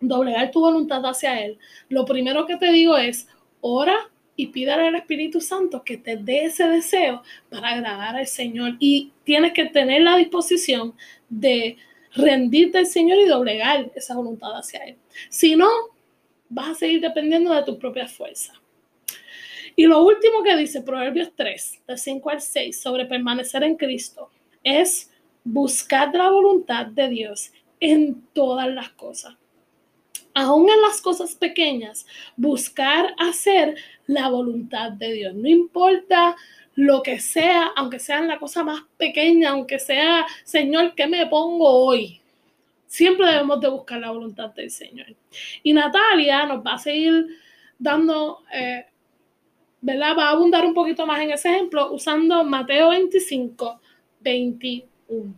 doblegar 0.00 0.50
tu 0.50 0.60
voluntad 0.60 1.04
hacia 1.04 1.44
Él, 1.44 1.58
lo 1.88 2.04
primero 2.04 2.46
que 2.46 2.56
te 2.56 2.72
digo 2.72 2.96
es, 2.96 3.28
ora 3.60 3.96
y 4.36 4.46
pídale 4.46 4.88
al 4.88 4.94
Espíritu 4.94 5.40
Santo 5.40 5.84
que 5.84 5.98
te 5.98 6.16
dé 6.16 6.44
ese 6.44 6.66
deseo 6.66 7.22
para 7.50 7.70
agradar 7.70 8.16
al 8.16 8.26
Señor. 8.26 8.76
Y 8.78 9.12
tienes 9.24 9.52
que 9.52 9.66
tener 9.66 10.02
la 10.02 10.16
disposición 10.16 10.94
de 11.28 11.76
rendirte 12.14 12.78
al 12.78 12.86
Señor 12.86 13.18
y 13.18 13.26
doblegar 13.28 13.90
esa 13.94 14.14
voluntad 14.14 14.56
hacia 14.56 14.80
Él. 14.84 14.96
Si 15.28 15.56
no, 15.56 15.68
vas 16.48 16.70
a 16.70 16.74
seguir 16.74 17.02
dependiendo 17.02 17.52
de 17.52 17.62
tu 17.64 17.78
propia 17.78 18.08
fuerza. 18.08 18.54
Y 19.76 19.86
lo 19.86 20.02
último 20.04 20.42
que 20.42 20.56
dice 20.56 20.82
Proverbios 20.82 21.32
3, 21.36 21.82
de 21.86 21.98
5 21.98 22.30
al 22.30 22.40
6, 22.40 22.80
sobre 22.80 23.06
permanecer 23.06 23.62
en 23.62 23.76
Cristo, 23.76 24.30
es 24.64 25.10
buscar 25.44 26.14
la 26.14 26.30
voluntad 26.30 26.86
de 26.86 27.08
Dios 27.08 27.52
en 27.78 28.22
todas 28.32 28.68
las 28.68 28.90
cosas. 28.90 29.34
Aún 30.40 30.70
en 30.70 30.80
las 30.80 31.00
cosas 31.02 31.34
pequeñas, 31.34 32.06
buscar 32.36 33.14
hacer 33.18 33.76
la 34.06 34.28
voluntad 34.28 34.92
de 34.92 35.12
Dios. 35.12 35.34
No 35.34 35.48
importa 35.48 36.36
lo 36.74 37.02
que 37.02 37.20
sea, 37.20 37.70
aunque 37.76 37.98
sea 37.98 38.20
la 38.22 38.38
cosa 38.38 38.64
más 38.64 38.82
pequeña, 38.96 39.50
aunque 39.50 39.78
sea, 39.78 40.26
Señor, 40.44 40.94
¿qué 40.94 41.06
me 41.06 41.26
pongo 41.26 41.68
hoy? 41.68 42.20
Siempre 42.86 43.26
debemos 43.26 43.60
de 43.60 43.68
buscar 43.68 44.00
la 44.00 44.10
voluntad 44.10 44.50
del 44.54 44.70
Señor. 44.70 45.14
Y 45.62 45.72
Natalia 45.72 46.46
nos 46.46 46.64
va 46.64 46.74
a 46.74 46.78
seguir 46.78 47.26
dando 47.78 48.42
eh, 48.52 48.86
¿verdad? 49.80 50.16
Va 50.16 50.28
a 50.28 50.30
abundar 50.30 50.64
un 50.64 50.74
poquito 50.74 51.06
más 51.06 51.20
en 51.20 51.30
ese 51.30 51.50
ejemplo 51.50 51.92
usando 51.92 52.44
Mateo 52.44 52.90
25, 52.90 53.80
21. 54.20 55.34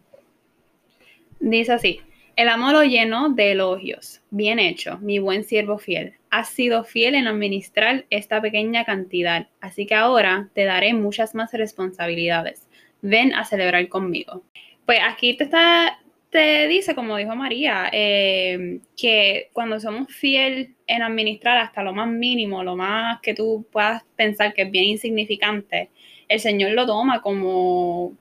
Dice 1.41 1.73
así, 1.73 2.01
el 2.43 2.49
amor 2.49 2.73
lo 2.73 2.83
lleno 2.83 3.29
de 3.29 3.53
elogios. 3.53 4.21
Bien 4.31 4.59
hecho, 4.59 4.99
mi 4.99 5.21
buen 5.21 5.45
siervo 5.45 5.79
fiel. 5.79 6.15
Has 6.31 6.49
sido 6.49 6.83
fiel 6.83 7.15
en 7.15 7.29
administrar 7.29 8.05
esta 8.11 8.43
pequeña 8.43 8.85
cantidad, 8.85 9.47
así 9.61 9.87
que 9.87 9.95
ahora 9.95 10.49
te 10.53 10.65
daré 10.65 10.93
muchas 10.93 11.37
más 11.37 11.53
responsabilidades. 11.53 12.69
Ven 13.01 13.33
a 13.33 13.45
celebrar 13.45 13.89
conmigo. 13.89 14.43
Pues 14.87 14.99
aquí 15.07 15.37
te 15.37 15.45
está 15.45 15.99
te 16.31 16.67
dice, 16.67 16.95
como 16.95 17.19
dijo 17.19 17.37
María, 17.37 17.91
eh, 17.93 18.81
que 18.97 19.51
cuando 19.53 19.79
somos 19.79 20.09
fiel 20.09 20.75
en 20.87 21.03
administrar 21.03 21.59
hasta 21.59 21.83
lo 21.83 21.93
más 21.93 22.09
mínimo, 22.09 22.65
lo 22.65 22.75
más 22.75 23.21
que 23.21 23.35
tú 23.35 23.67
puedas 23.71 24.03
pensar 24.17 24.55
que 24.55 24.63
es 24.63 24.71
bien 24.71 24.87
insignificante, 24.87 25.91
el 26.29 26.41
Señor 26.41 26.73
lo 26.73 26.87
toma 26.87 27.21
como, 27.21 28.17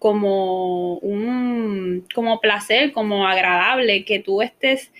como 0.00 0.96
un 1.00 2.06
como 2.14 2.40
placer, 2.40 2.92
como 2.92 3.26
agradable, 3.26 4.06
que 4.06 4.18
tú 4.18 4.40
estés 4.40 4.90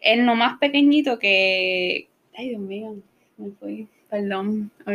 en 0.00 0.26
lo 0.26 0.34
más 0.34 0.58
pequeñito 0.58 1.18
que. 1.18 2.08
Ay, 2.36 2.50
Dios 2.50 2.60
mío, 2.60 2.96
me 3.38 3.50
fui. 3.52 3.88
Perdón. 4.10 4.70
Ok. 4.82 4.92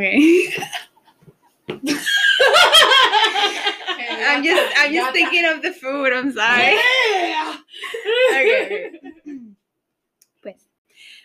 I'm 4.27 4.43
just, 4.43 4.61
I'm 4.77 4.93
just 4.93 5.11
thinking 5.11 5.45
of 5.45 5.61
the 5.63 5.73
food, 5.73 6.13
I'm 6.13 6.31
sorry. 6.31 6.77
Pues, 10.41 10.69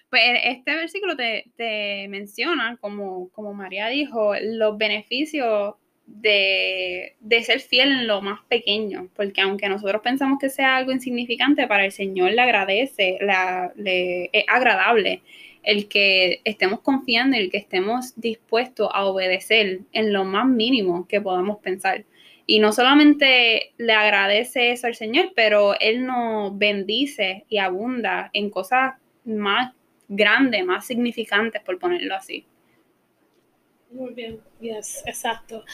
pues 0.09 0.23
este 0.43 0.75
versículo 0.75 1.17
te, 1.17 1.51
te 1.57 2.09
menciona, 2.09 2.79
como, 2.81 3.29
como 3.29 3.53
María 3.53 3.89
dijo, 3.89 4.33
los 4.41 4.79
beneficios 4.79 5.75
de, 6.07 7.17
de, 7.21 7.43
ser 7.43 7.61
fiel 7.61 7.91
en 7.91 8.07
lo 8.07 8.23
más 8.23 8.41
pequeño, 8.49 9.09
porque 9.15 9.41
aunque 9.41 9.69
nosotros 9.69 10.03
pensamos 10.03 10.39
que 10.39 10.49
sea 10.49 10.77
algo 10.77 10.93
insignificante, 10.93 11.67
para 11.67 11.85
el 11.85 11.93
Señor 11.93 12.33
le 12.33 12.41
agradece, 12.43 13.19
la, 13.21 13.73
le, 13.77 14.31
es 14.33 14.45
agradable 14.49 15.23
el 15.63 15.89
que 15.89 16.41
estemos 16.45 16.81
confiando 16.81 17.37
y 17.37 17.41
el 17.41 17.51
que 17.51 17.59
estemos 17.59 18.19
dispuestos 18.19 18.89
a 18.93 19.05
obedecer 19.05 19.81
en 19.93 20.13
lo 20.13 20.25
más 20.25 20.47
mínimo 20.47 21.07
que 21.09 21.21
podamos 21.21 21.59
pensar. 21.59 22.05
Y 22.47 22.61
no 22.61 22.73
solamente 22.73 23.73
le 23.77 23.93
agradece 23.93 24.71
eso 24.71 24.87
al 24.87 24.95
Señor, 24.95 25.33
pero 25.35 25.79
Él 25.81 26.07
nos 26.07 26.57
bendice 26.57 27.45
y 27.49 27.59
abunda 27.59 28.31
en 28.33 28.51
cosas 28.51 28.95
más 29.25 29.75
grandes, 30.09 30.65
más 30.65 30.87
significantes, 30.87 31.61
por 31.63 31.81
ponerlo 31.81 32.15
así. 32.15 32.47
Muy 33.97 34.13
bien, 34.13 34.41
yes, 34.61 35.03
exacto. 35.07 35.65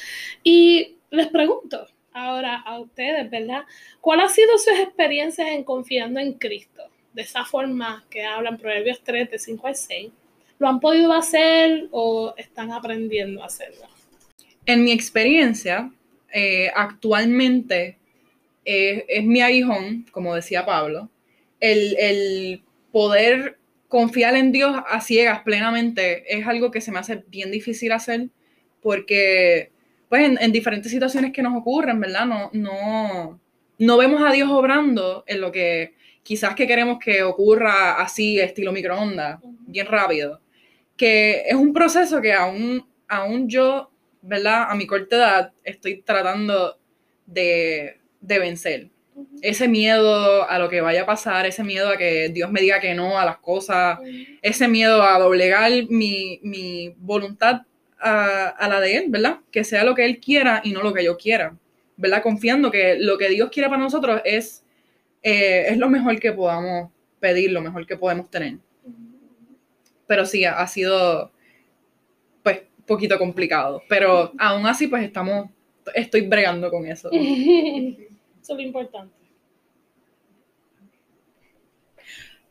Y 0.45 0.97
les 1.11 1.27
pregunto 1.27 1.89
ahora 2.12 2.61
a 2.61 2.79
ustedes, 2.79 3.29
¿verdad? 3.29 3.64
¿Cuál 4.01 4.20
ha 4.20 4.29
sido 4.29 4.57
sus 4.59 4.79
experiencias 4.79 5.49
en 5.49 5.64
confiando 5.64 6.20
en 6.20 6.35
Cristo? 6.35 6.85
De 7.12 7.23
esa 7.23 7.45
forma 7.45 8.05
que 8.09 8.23
hablan 8.25 8.59
Proverbios 8.59 9.01
3, 9.03 9.29
de 9.29 9.39
5 9.41 9.66
al 9.66 9.75
6. 9.75 10.11
¿Lo 10.61 10.68
han 10.68 10.79
podido 10.79 11.12
hacer 11.12 11.89
o 11.91 12.33
están 12.37 12.70
aprendiendo 12.70 13.43
a 13.43 13.47
hacerlo? 13.47 13.89
En 14.66 14.85
mi 14.85 14.93
experiencia, 14.93 15.91
eh, 16.33 16.70
actualmente 16.77 17.99
eh, 18.64 19.05
es 19.09 19.25
mi 19.25 19.41
aguijón, 19.41 20.07
como 20.12 20.37
decía 20.37 20.64
Pablo, 20.64 21.11
el, 21.59 22.62
poder 22.93 23.59
confiar 23.93 24.34
en 24.36 24.53
Dios 24.53 24.74
a 24.88 25.03
ciegas 25.03 25.43
plenamente 25.43 26.24
es 26.34 26.47
algo 26.47 26.70
que 26.70 26.80
se 26.80 26.90
me 26.90 26.99
hace 26.99 27.24
bien 27.28 27.51
difícil 27.51 27.93
hacer 27.93 28.30
porque 28.80 29.70
pues 30.09 30.38
en, 30.40 30.51
diferentes 30.51 30.90
situaciones 30.90 31.30
que 31.30 31.43
nos 31.43 31.55
ocurren, 31.55 32.01
¿verdad? 32.01 32.24
No, 32.24 32.49
no, 32.55 33.38
no 33.76 33.97
vemos 33.99 34.22
a 34.22 34.32
Dios 34.32 34.49
obrando 34.51 35.24
en 35.26 35.43
lo 35.43 35.53
que 35.53 35.93
quizás 36.22 36.55
que 36.55 36.66
queremos 36.66 37.01
que 37.05 37.22
ocurra 37.22 38.01
así, 38.01 38.40
estilo 38.40 38.72
microondas, 38.72 39.40
bien 39.66 39.84
rápido. 39.84 40.40
Que 40.97 41.43
es 41.47 41.55
un 41.55 41.74
proceso 41.74 42.22
que 42.22 42.32
aún, 42.32 42.86
aún 43.09 43.47
yo 43.47 43.90
¿verdad? 44.22 44.70
A 44.70 44.74
mi 44.74 44.86
corta 44.86 45.16
edad 45.16 45.53
estoy 45.64 46.01
tratando 46.01 46.78
de, 47.26 48.01
de 48.22 48.38
vencer. 48.38 48.91
Ese 49.41 49.68
miedo 49.68 50.49
a 50.49 50.59
lo 50.59 50.68
que 50.68 50.81
vaya 50.81 51.03
a 51.03 51.07
pasar, 51.07 51.47
ese 51.47 51.64
miedo 51.64 51.89
a 51.89 51.97
que 51.97 52.29
Dios 52.29 52.51
me 52.51 52.61
diga 52.61 52.81
que 52.81 52.95
no 52.95 53.18
a 53.18 53.25
las 53.25 53.39
cosas, 53.39 53.99
ese 54.41 54.68
miedo 54.68 55.03
a 55.03 55.18
doblegar 55.18 55.70
mi, 55.89 56.41
mi 56.43 56.95
voluntad 56.99 57.62
a, 57.99 58.49
a, 58.49 58.68
la 58.68 58.81
de 58.81 58.97
Él, 58.97 59.05
¿verdad? 59.09 59.41
Que 59.51 59.64
sea 59.64 59.85
lo 59.85 59.95
que 59.95 60.05
Él 60.05 60.20
quiera 60.20 60.61
y 60.64 60.73
no 60.73 60.83
lo 60.83 60.93
que 60.93 61.05
yo 61.05 61.16
quiera, 61.16 61.57
¿verdad? 61.97 62.23
Confiando 62.23 62.70
que 62.70 62.97
lo 62.99 63.18
que 63.18 63.29
Dios 63.29 63.51
quiera 63.51 63.68
para 63.68 63.83
nosotros 63.83 64.20
es, 64.25 64.64
eh, 65.23 65.66
es 65.68 65.79
lo 65.79 65.89
mejor 65.89 66.18
que 66.18 66.33
podamos 66.33 66.91
pedir, 67.20 67.53
lo 67.53 67.61
mejor 67.61 67.87
que 67.87 67.97
podemos 67.97 68.31
tener. 68.31 68.59
Pero 70.07 70.27
sí, 70.27 70.45
ha 70.45 70.66
sido, 70.66 71.33
pues, 72.43 72.62
poquito 72.87 73.18
complicado. 73.18 73.83
Pero 73.89 74.33
aún 74.39 74.66
así, 74.66 74.89
pues, 74.89 75.05
estamos, 75.05 75.49
estoy 75.95 76.23
bregando 76.23 76.70
con 76.70 76.87
eso. 76.87 77.11
Eso 78.43 78.55
es 78.55 78.59
lo 78.59 78.62
importante. 78.64 79.14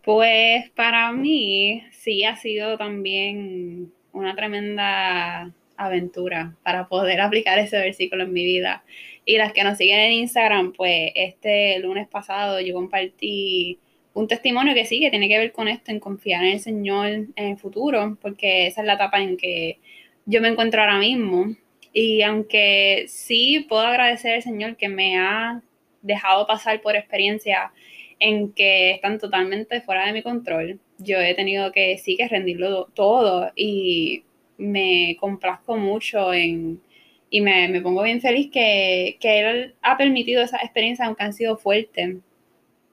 Pues 0.04 0.70
para 0.72 1.12
mí 1.12 1.84
sí 1.92 2.24
ha 2.24 2.38
sido 2.38 2.78
también 2.78 3.92
una 4.14 4.36
tremenda 4.36 5.52
aventura 5.76 6.56
para 6.64 6.88
poder 6.88 7.20
aplicar 7.22 7.60
ese 7.60 7.78
versículo 7.78 8.24
en 8.24 8.34
mi 8.34 8.46
vida. 8.46 8.84
Y 9.26 9.38
las 9.38 9.52
que 9.52 9.64
nos 9.64 9.78
siguen 9.78 10.00
en 10.00 10.14
Instagram, 10.14 10.72
pues 10.72 11.12
este 11.14 11.78
lunes 11.80 12.08
pasado 12.08 12.62
yo 12.62 12.74
compartí 12.74 13.78
un 14.14 14.28
testimonio 14.28 14.74
que 14.74 14.86
sí, 14.86 15.02
que 15.02 15.10
tiene 15.10 15.28
que 15.28 15.38
ver 15.38 15.52
con 15.52 15.68
esto, 15.68 15.92
en 15.92 16.00
confiar 16.00 16.44
en 16.46 16.54
el 16.54 16.60
Señor 16.62 17.08
en 17.08 17.34
el 17.36 17.58
futuro, 17.58 18.18
porque 18.22 18.68
esa 18.68 18.82
es 18.82 18.88
la 18.88 18.94
etapa 18.94 19.22
en 19.22 19.38
que 19.38 19.80
yo 20.26 20.42
me 20.42 20.48
encuentro 20.48 20.82
ahora 20.82 21.00
mismo. 21.00 21.56
Y 21.94 22.22
aunque 22.22 23.06
sí 23.10 23.66
puedo 23.68 23.84
agradecer 23.84 24.36
al 24.36 24.42
Señor 24.42 24.78
que 24.78 24.88
me 24.88 25.20
ha 25.20 25.62
dejado 26.02 26.48
pasar 26.48 26.82
por 26.82 26.96
experiencias 26.96 27.72
en 28.20 28.54
que 28.54 28.92
están 28.92 29.18
totalmente 29.20 29.82
fuera 29.82 30.06
de 30.06 30.14
mi 30.14 30.22
control. 30.22 30.80
Yo 31.00 31.20
he 31.20 31.34
tenido 31.34 31.72
que 31.72 31.98
sí 31.98 32.16
que 32.18 32.28
rendirlo 32.28 32.86
todo 32.94 33.52
y 33.56 34.24
me 34.58 35.18
complazco 35.20 35.76
mucho 35.76 36.34
en, 36.34 36.82
y 37.32 37.42
me, 37.42 37.68
me 37.70 37.82
pongo 37.82 38.04
bien 38.04 38.22
feliz 38.22 38.52
que, 38.52 39.18
que, 39.20 39.40
Él 39.40 39.76
ha 39.82 39.98
permitido 39.98 40.44
esas 40.44 40.64
experiencias 40.64 41.08
aunque 41.08 41.24
han 41.24 41.34
sido 41.34 41.58
fuertes, 41.58 42.18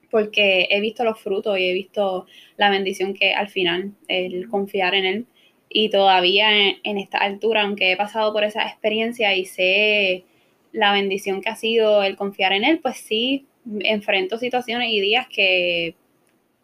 porque 0.09 0.67
he 0.71 0.79
visto 0.81 1.03
los 1.03 1.19
frutos 1.19 1.59
y 1.59 1.69
he 1.69 1.73
visto 1.73 2.25
la 2.57 2.71
bendición 2.71 3.13
que 3.13 3.33
al 3.33 3.49
final, 3.49 3.91
el 4.07 4.49
confiar 4.49 4.95
en 4.95 5.05
Él. 5.05 5.25
Y 5.69 5.89
todavía 5.89 6.49
en, 6.83 6.97
esta 6.97 7.19
altura, 7.19 7.61
aunque 7.61 7.91
he 7.91 7.97
pasado 7.97 8.33
por 8.33 8.43
esa 8.43 8.63
experiencia 8.63 9.35
y 9.35 9.45
sé 9.45 10.23
la 10.71 10.93
bendición 10.93 11.41
que 11.41 11.49
ha 11.49 11.55
sido 11.55 12.03
el 12.03 12.15
confiar 12.15 12.53
en 12.53 12.63
Él, 12.63 12.79
pues 12.79 12.97
sí, 12.97 13.45
enfrento 13.81 14.37
situaciones 14.37 14.89
y 14.91 15.01
días 15.01 15.27
que, 15.27 15.95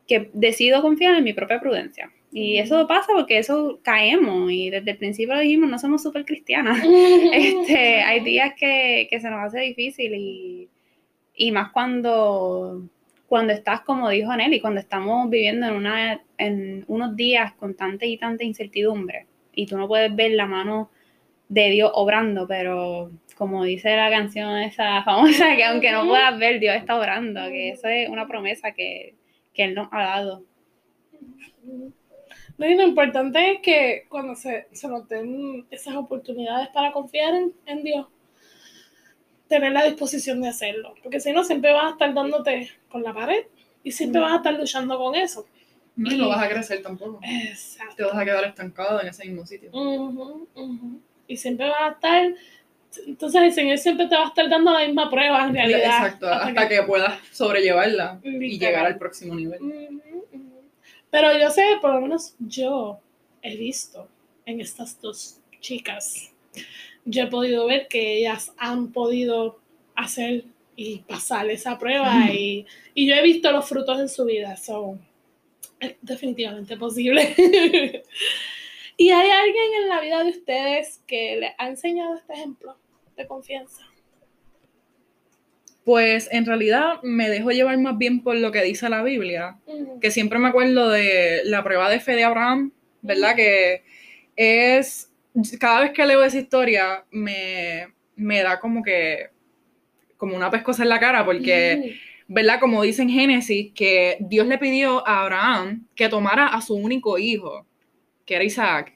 que 0.08 0.30
decido 0.34 0.82
confiar 0.82 1.16
en 1.16 1.24
mi 1.24 1.34
propia 1.34 1.60
prudencia. 1.60 2.12
Y 2.32 2.58
eso 2.58 2.86
pasa 2.86 3.14
porque 3.16 3.38
eso 3.38 3.80
caemos 3.82 4.52
y 4.52 4.70
desde 4.70 4.92
el 4.92 4.98
principio 4.98 5.40
dijimos, 5.40 5.70
no 5.70 5.80
somos 5.80 6.04
súper 6.04 6.26
cristianas. 6.26 6.84
este, 7.34 8.02
hay 8.02 8.20
días 8.22 8.54
que, 8.58 9.08
que, 9.10 9.20
se 9.22 9.30
nos 9.30 9.40
hace 9.46 9.62
difícil 9.62 10.14
y, 10.16 10.68
y, 11.34 11.52
más 11.54 11.72
cuando, 11.72 12.84
cuando 13.28 13.54
estás, 13.54 13.82
como 13.82 14.10
dijo 14.10 14.32
y 14.52 14.60
cuando 14.60 14.82
estamos 14.82 15.30
viviendo 15.30 15.68
en, 15.68 15.76
una, 15.76 16.22
en 16.38 16.84
unos 16.88 17.16
días 17.16 17.54
con 17.54 17.74
tanta 17.74 18.06
y 18.06 18.18
tanta 18.18 18.44
incertidumbre 18.44 19.28
y 19.54 19.66
tú 19.66 19.78
no 19.78 19.88
puedes 19.88 20.14
ver 20.14 20.32
la 20.32 20.46
mano 20.46 20.90
de 21.48 21.70
Dios 21.70 21.92
obrando, 21.94 22.48
pero 22.48 23.12
como 23.36 23.66
dice 23.66 23.96
la 23.96 24.10
canción 24.10 24.58
esa 24.58 25.04
famosa, 25.04 25.56
que 25.56 25.64
aunque 25.66 25.92
no 25.92 26.08
puedas 26.08 26.38
ver, 26.40 26.60
Dios 26.60 26.76
está 26.76 26.96
orando, 26.96 27.42
que 27.50 27.70
eso 27.70 27.88
es 27.88 28.10
una 28.10 28.28
promesa 28.28 28.72
que, 28.72 29.16
Él 29.54 29.76
nos 29.76 29.90
ha 29.92 30.04
dado. 30.04 30.44
lo 32.58 32.84
importante 32.84 33.52
es 33.52 33.62
que 33.62 34.06
cuando 34.10 34.36
se, 34.36 34.68
se 34.72 34.88
nos 34.88 35.08
den 35.08 35.66
esas 35.70 35.96
oportunidades 35.96 36.70
para 36.70 36.92
confiar 36.92 37.34
en, 37.66 37.84
Dios, 37.84 38.08
tener 39.48 39.74
la 39.74 39.86
disposición 39.86 40.42
de 40.42 40.50
hacerlo, 40.50 40.96
porque 41.04 41.20
si 41.20 41.32
no, 41.32 41.44
siempre 41.44 41.74
vas 41.74 41.86
a 41.86 41.90
estar 41.92 42.14
dándote 42.14 42.72
con 42.90 43.04
la 43.04 43.14
pared 43.14 43.46
y 43.84 43.92
siempre 43.92 44.22
vas 44.22 44.34
a 44.34 44.38
estar 44.38 44.54
luchando 44.54 44.98
con 44.98 45.14
eso. 45.16 45.46
No, 45.98 46.12
y 46.12 46.18
no 46.18 46.30
vas 46.30 46.44
a 46.44 46.50
crecer 46.50 46.82
tampoco. 46.82 47.20
Exacto. 47.24 47.96
Te 47.96 48.04
vas 48.04 48.18
a 48.18 48.26
quedar 48.26 48.44
estancado 48.44 49.02
en 49.02 49.08
ese 49.08 49.26
mismo 49.26 49.46
sitio. 49.46 49.72
Y 51.28 51.38
siempre 51.38 51.70
vas 51.70 51.82
a 51.82 51.92
estar 51.92 52.34
entonces 53.06 53.42
el 53.42 53.54
Señor 53.54 53.78
siempre 53.78 54.08
te 54.08 54.16
va 54.16 54.26
a 54.26 54.28
estar 54.28 54.50
dando 54.50 54.72
la 54.72 54.86
misma 54.86 55.10
prueba 55.10 55.46
en 55.46 55.54
realidad. 55.54 56.06
Exacto, 56.06 56.28
hasta, 56.28 56.68
que, 56.68 56.84
puedas 56.84 57.20
sobrellevarla 57.32 58.20
y 58.24 58.58
llegar 58.58 58.86
al 58.86 58.98
próximo 58.98 59.36
nivel. 59.36 59.60
Pero 61.10 61.38
yo 61.38 61.50
sé, 61.50 61.64
por 61.82 61.94
lo 61.94 62.02
menos 62.02 62.36
yo 62.40 63.00
he 63.42 63.56
visto 63.56 64.08
en 64.46 64.62
estas 64.62 65.00
dos 65.02 65.40
chicas, 65.60 66.32
yo 67.06 67.24
he 67.24 67.28
podido 67.28 67.68
ver 67.68 67.88
que 67.88 68.18
ellas 68.18 68.54
han 68.58 68.92
podido 68.92 69.60
hacer 69.96 70.46
y 70.76 71.00
pasar 71.00 71.50
esa 71.50 71.78
prueba 71.78 72.32
y, 72.32 72.66
y, 72.94 73.08
yo 73.08 73.16
he 73.16 73.22
visto 73.22 73.52
los 73.52 73.68
frutos 73.68 74.00
en 74.00 74.10
su 74.10 74.26
vida, 74.26 74.58
son 74.58 75.00
es 75.80 75.96
definitivamente 76.02 76.78
posible. 76.78 77.34
¿Y 78.98 79.10
hay 79.10 79.30
alguien 79.30 79.84
en 79.84 79.90
la 79.90 80.00
vida 80.00 80.24
de 80.24 80.30
ustedes 80.30 81.02
que 81.06 81.38
les 81.38 81.52
ha 81.58 81.68
enseñado 81.68 82.16
este 82.16 82.34
ejemplo? 82.34 82.78
De 83.16 83.28
confianza? 83.28 83.82
Pues 85.84 86.28
en 86.32 86.46
realidad 86.46 87.02
me 87.04 87.30
dejo 87.30 87.52
llevar 87.52 87.78
más 87.78 87.98
bien 87.98 88.24
por 88.24 88.36
lo 88.36 88.52
que 88.52 88.64
dice 88.64 88.90
la 88.90 89.04
Biblia, 89.04 89.60
que 90.02 90.10
siempre 90.10 90.40
me 90.40 90.48
acuerdo 90.48 90.90
de 90.90 91.42
la 91.46 91.64
prueba 91.64 91.90
de 91.90 92.00
fe 92.00 92.16
de 92.16 92.24
Abraham, 92.24 92.72
¿verdad? 93.04 93.36
Que 93.36 93.84
es, 94.36 95.12
cada 95.60 95.82
vez 95.82 95.92
que 95.92 96.06
leo 96.06 96.24
esa 96.24 96.40
historia 96.40 97.06
me, 97.12 97.94
da 98.18 98.60
como 98.60 98.82
que, 98.82 99.30
como 100.18 100.36
una 100.36 100.50
pescosa 100.50 100.82
en 100.82 100.90
la 100.90 101.00
cara, 101.00 101.24
porque, 101.24 102.00
¿verdad? 102.28 102.60
Como 102.60 102.82
dice 102.82 103.04
en 103.04 103.10
Génesis, 103.10 103.72
que 103.76 104.18
Dios 104.22 104.48
le 104.48 104.58
pidió 104.58 105.08
a 105.08 105.22
Abraham 105.22 105.86
que 105.96 106.10
tomara 106.10 106.48
a 106.48 106.62
su 106.62 106.74
único 106.74 107.20
hijo, 107.20 107.68
que 108.26 108.34
era 108.34 108.44
Isaac, 108.44 108.95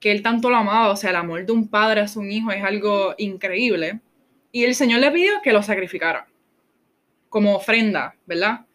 que 0.00 0.10
él 0.10 0.22
tanto 0.22 0.50
lo 0.50 0.56
amaba, 0.56 0.90
o 0.90 0.96
sea, 0.96 1.10
el 1.10 1.16
amor 1.16 1.46
de 1.46 1.52
un 1.52 1.68
padre 1.68 2.00
a 2.00 2.08
su 2.08 2.24
hijo 2.24 2.50
es 2.50 2.64
algo 2.64 3.14
increíble. 3.18 4.00
Y 4.50 4.64
el 4.64 4.74
Señor 4.74 5.00
le 5.00 5.10
pidió 5.12 5.34
que 5.42 5.52
lo 5.52 5.62
sacrificara 5.62 6.26
como 7.28 7.54
ofrenda, 7.54 8.16
¿verdad? 8.26 8.66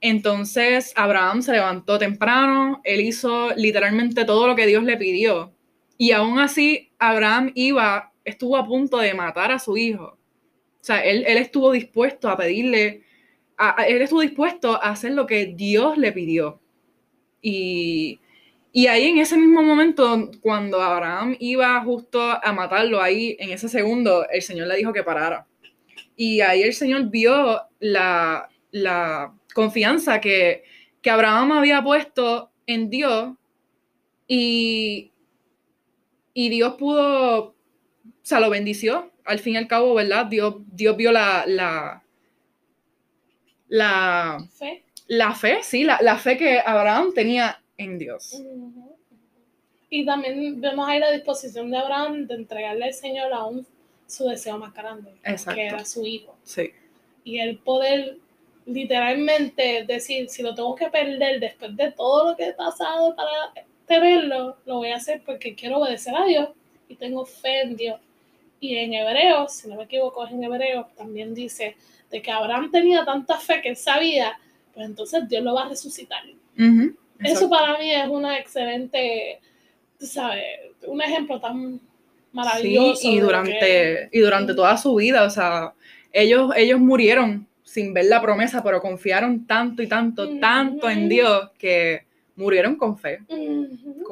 Entonces 0.00 0.92
Abraham 0.96 1.42
se 1.42 1.52
levantó 1.52 1.98
temprano, 1.98 2.80
él 2.84 3.00
hizo 3.00 3.54
literalmente 3.56 4.24
todo 4.24 4.46
lo 4.46 4.54
que 4.54 4.66
Dios 4.66 4.84
le 4.84 4.96
pidió. 4.96 5.52
Y 5.96 6.12
aún 6.12 6.38
así, 6.38 6.90
Abraham 6.98 7.50
iba, 7.54 8.12
estuvo 8.24 8.56
a 8.56 8.66
punto 8.66 8.98
de 8.98 9.14
matar 9.14 9.50
a 9.50 9.58
su 9.58 9.76
hijo. 9.76 10.18
O 10.80 10.84
sea, 10.84 11.00
él, 11.00 11.24
estuvo 11.26 11.72
dispuesto 11.72 12.28
a 12.28 12.36
pedirle, 12.36 13.02
él 13.88 14.02
estuvo 14.02 14.20
dispuesto 14.20 14.74
a 14.74 14.90
hacer 14.90 15.12
lo 15.12 15.26
que 15.26 15.46
Dios 15.46 15.98
le 15.98 16.12
pidió. 16.12 16.60
Y 17.42 18.20
y 18.78 18.86
ahí 18.86 19.06
en 19.06 19.18
ese 19.18 19.36
mismo 19.36 19.60
momento, 19.60 20.30
cuando 20.40 20.80
Abraham 20.80 21.34
iba 21.40 21.82
justo 21.82 22.20
a 22.22 22.52
matarlo, 22.52 23.02
ahí 23.02 23.36
en 23.40 23.50
ese 23.50 23.68
segundo, 23.68 24.24
el 24.30 24.40
Señor 24.40 24.68
le 24.68 24.76
dijo 24.76 24.92
que 24.92 25.02
parara. 25.02 25.48
Y 26.14 26.42
ahí 26.42 26.62
el 26.62 26.72
Señor 26.72 27.10
vio 27.10 27.60
la, 27.80 28.48
confianza 29.52 30.20
que, 30.20 30.62
que 31.02 31.10
Abraham 31.10 31.50
había 31.50 31.82
puesto 31.82 32.52
en 32.68 32.88
Dios 32.88 33.34
y, 34.28 35.10
y 36.32 36.48
Dios 36.48 36.74
pudo, 36.74 37.46
o 37.46 37.54
sea, 38.22 38.38
lo 38.38 38.48
bendició. 38.48 39.10
Al 39.24 39.40
fin 39.40 39.54
y 39.54 39.56
al 39.56 39.66
cabo, 39.66 39.92
¿verdad? 39.94 40.26
Dios, 40.26 40.54
Dios 40.68 40.96
vio 40.96 41.10
la, 41.10 41.42
la, 41.48 42.04
la 43.66 44.38
fe. 44.56 44.84
La 45.08 45.34
fe, 45.34 45.64
sí, 45.64 45.82
la, 45.82 45.98
la 46.00 46.16
fe 46.16 46.36
que 46.36 46.60
Abraham 46.64 47.12
tenía 47.12 47.60
en 47.78 47.98
Dios. 47.98 48.42
Y 49.90 50.04
también 50.04 50.60
vemos 50.60 50.86
ahí 50.86 51.00
la 51.00 51.10
disposición 51.10 51.70
de 51.70 51.78
Abraham 51.78 52.26
de 52.26 52.34
entregarle 52.34 52.84
al 52.84 52.94
Señor 52.94 53.32
aún 53.32 53.66
su 54.06 54.28
deseo 54.28 54.58
más 54.58 54.74
grande, 54.74 55.14
que 55.54 55.66
era 55.66 55.84
su 55.84 56.04
hijo. 56.06 56.36
Sí. 56.44 56.70
Y 57.24 57.38
el 57.40 57.58
poder 57.58 58.18
literalmente 58.66 59.84
decir, 59.86 60.28
si 60.28 60.42
lo 60.42 60.54
tengo 60.54 60.74
que 60.74 60.90
perder 60.90 61.40
después 61.40 61.74
de 61.76 61.90
todo 61.92 62.30
lo 62.30 62.36
que 62.36 62.48
he 62.48 62.52
pasado 62.52 63.16
para 63.16 63.52
tenerlo, 63.86 64.58
lo 64.66 64.76
voy 64.76 64.90
a 64.90 64.96
hacer 64.96 65.22
porque 65.24 65.54
quiero 65.54 65.78
obedecer 65.78 66.14
a 66.14 66.24
Dios 66.26 66.50
y 66.88 66.96
tengo 66.96 67.24
fe 67.24 67.62
en 67.62 67.76
Dios. 67.76 68.00
Y 68.60 68.76
en 68.76 68.92
Hebreos, 68.92 69.54
si 69.54 69.68
no 69.68 69.76
me 69.76 69.84
equivoco, 69.84 70.26
en 70.26 70.42
Hebreos 70.42 70.86
también 70.96 71.34
dice 71.34 71.76
de 72.10 72.20
que 72.20 72.30
Abraham 72.30 72.70
tenía 72.70 73.04
tanta 73.04 73.38
fe 73.38 73.62
que 73.62 73.70
él 73.70 73.76
sabía, 73.76 74.38
pues 74.74 74.86
entonces 74.86 75.28
Dios 75.28 75.42
lo 75.42 75.54
va 75.54 75.64
a 75.64 75.68
resucitar. 75.68 76.22
Eso 77.20 77.48
para 77.48 77.78
mí 77.78 77.92
es 77.92 78.08
una 78.08 78.38
excelente, 78.38 79.40
tú 79.98 80.06
sabes, 80.06 80.44
un 80.86 81.02
ejemplo 81.02 81.40
tan 81.40 81.80
maravilloso. 82.32 83.00
Sí, 83.00 83.14
y 83.14 83.20
durante, 83.20 84.08
y 84.12 84.20
durante 84.20 84.54
toda 84.54 84.76
su 84.76 84.94
vida, 84.94 85.24
o 85.24 85.30
sea, 85.30 85.74
ellos, 86.12 86.52
ellos 86.56 86.78
murieron 86.78 87.46
sin 87.62 87.92
ver 87.92 88.06
la 88.06 88.22
promesa, 88.22 88.62
pero 88.62 88.80
confiaron 88.80 89.46
tanto 89.46 89.82
y 89.82 89.86
tanto, 89.86 90.38
tanto 90.38 90.88
en 90.88 91.08
Dios 91.08 91.50
que 91.58 92.06
murieron 92.36 92.76
con 92.76 92.96
fe. 92.96 93.20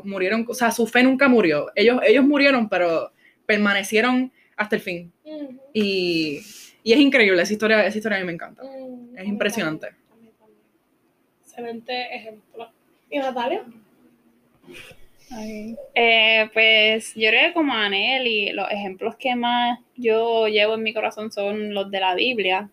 Murieron, 0.04 0.44
o 0.48 0.54
sea, 0.54 0.70
su 0.70 0.86
fe 0.86 1.02
nunca 1.02 1.28
murió. 1.28 1.70
Ellos, 1.74 2.00
ellos 2.06 2.24
murieron, 2.24 2.68
pero 2.68 3.12
permanecieron 3.46 4.30
hasta 4.56 4.76
el 4.76 4.82
fin. 4.82 5.12
y, 5.72 6.40
y, 6.82 6.92
es 6.92 6.98
increíble, 6.98 7.42
esa 7.42 7.52
historia, 7.52 7.86
esa 7.86 7.96
historia 7.96 8.18
a 8.18 8.20
mí 8.20 8.26
me 8.26 8.32
encanta. 8.32 8.62
Es 9.16 9.26
impresionante. 9.26 9.88
Excelente 11.42 12.14
ejemplo. 12.14 12.70
¿Y 13.10 13.18
Natalia? 13.18 13.64
Eh, 15.94 16.48
pues 16.52 17.14
yo 17.14 17.28
creo 17.28 17.48
que 17.48 17.54
como 17.54 17.72
Anel 17.72 18.26
y 18.26 18.52
los 18.52 18.70
ejemplos 18.70 19.16
que 19.16 19.34
más 19.34 19.80
yo 19.96 20.46
llevo 20.48 20.74
en 20.74 20.82
mi 20.82 20.94
corazón 20.94 21.32
son 21.32 21.74
los 21.74 21.90
de 21.90 22.00
la 22.00 22.14
Biblia. 22.14 22.70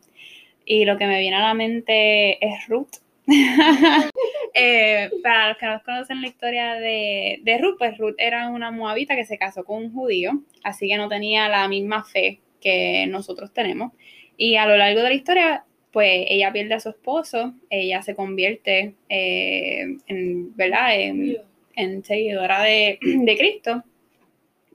Y 0.65 0.85
lo 0.85 0.97
que 0.97 1.07
me 1.07 1.19
viene 1.19 1.35
a 1.37 1.41
la 1.47 1.53
mente 1.53 2.43
es 2.45 2.67
Ruth. 2.67 2.97
Eh, 4.55 5.09
para 5.23 5.49
los 5.49 5.57
que 5.57 5.65
no 5.65 5.81
conocen 5.83 6.21
la 6.21 6.27
historia 6.27 6.75
de, 6.75 7.39
de, 7.41 7.57
Ruth, 7.57 7.77
pues 7.79 7.97
Ruth 7.97 8.13
era 8.19 8.49
una 8.49 8.69
moabita 8.69 9.15
que 9.15 9.25
se 9.25 9.39
casó 9.39 9.63
con 9.63 9.83
un 9.83 9.91
judío, 9.91 10.43
así 10.63 10.87
que 10.87 10.95
no 10.95 11.09
tenía 11.09 11.49
la 11.49 11.67
misma 11.67 12.03
fe 12.03 12.39
que 12.61 13.07
nosotros 13.07 13.51
tenemos. 13.51 13.93
Y 14.37 14.57
a 14.57 14.67
lo 14.67 14.77
largo 14.77 15.01
de 15.01 15.09
la 15.09 15.15
historia, 15.15 15.65
pues 15.93 16.25
ella 16.27 16.51
pierde 16.51 16.73
a 16.73 16.79
su 16.81 16.89
esposo, 16.89 17.53
ella 17.69 18.01
se 18.01 18.15
convierte 18.15 18.95
eh, 19.07 19.97
en, 20.07 20.55
¿verdad? 20.57 20.99
En, 20.99 21.37
en 21.75 22.03
seguidora 22.03 22.61
de, 22.63 22.99
de 23.01 23.37
Cristo. 23.37 23.83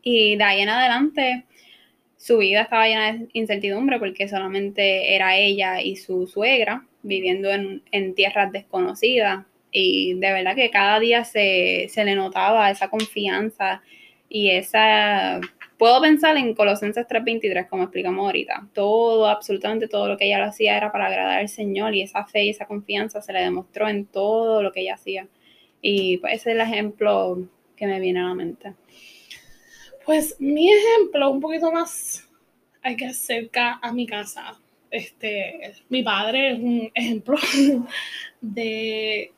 Y 0.03 0.37
de 0.37 0.45
ahí 0.45 0.61
en 0.61 0.69
adelante 0.71 1.45
su 2.17 2.39
vida 2.39 2.63
estaba 2.63 2.87
llena 2.87 3.13
de 3.13 3.29
incertidumbre 3.33 3.99
porque 3.99 4.29
solamente 4.29 5.15
era 5.15 5.37
ella 5.37 5.81
y 5.81 5.97
su 5.97 6.27
suegra 6.27 6.85
viviendo 7.03 7.51
en, 7.51 8.15
tierras 8.15 8.53
desconocidas. 8.53 9.47
Y 9.71 10.15
de 10.15 10.33
verdad 10.33 10.55
que 10.55 10.71
cada 10.71 10.99
día 10.99 11.25
se, 11.25 11.89
le 11.97 12.15
notaba 12.15 12.71
esa 12.71 12.89
confianza 12.89 13.83
y 14.29 14.51
esa... 14.51 15.41
Puedo 15.79 16.01
pensar 16.01 16.37
en 16.37 16.55
Colosenses 16.55 17.07
3:23, 17.07 17.69
como 17.69 17.85
explicamos 17.85 18.27
ahorita. 18.27 18.69
Todo, 18.75 19.29
absolutamente 19.29 19.87
todo 19.87 20.09
lo 20.09 20.17
que 20.17 20.27
ella 20.27 20.41
lo 20.41 20.47
hacía 20.47 20.77
era 20.77 20.91
para 20.91 21.07
agradar 21.07 21.39
al 21.39 21.49
Señor 21.49 21.95
y 21.95 22.03
esa 22.03 22.27
fe 22.27 22.47
y 22.47 22.51
esa 22.51 22.67
confianza 22.67 23.23
se 23.23 23.33
le 23.33 23.43
demostró 23.43 23.89
en 23.89 24.05
todo 24.07 24.61
lo 24.61 24.73
que 24.73 24.81
ella 24.81 24.95
hacía. 24.95 25.29
Y 25.81 26.17
pues 26.19 26.35
ese 26.35 26.51
es 26.51 26.57
el 26.57 26.63
ejemplo 26.63 27.49
que 27.77 27.87
me 27.87 28.01
viene 28.01 28.19
a 28.21 28.25
la 28.25 28.35
mente. 28.35 28.75
Pues 30.05 30.41
mi 30.41 30.69
ejemplo, 30.73 31.31
un 31.31 31.41
poquito 31.41 31.71
más 31.71 32.29
hay 32.83 32.97
que 32.97 33.13
cerca 33.15 33.79
a 33.81 33.93
mi 33.93 34.05
casa. 34.05 34.59
Este, 34.91 35.75
mi 35.91 36.03
padre 36.03 36.53
es 36.53 36.59
un 36.59 36.91
ejemplo 36.93 37.37
de 38.41 39.33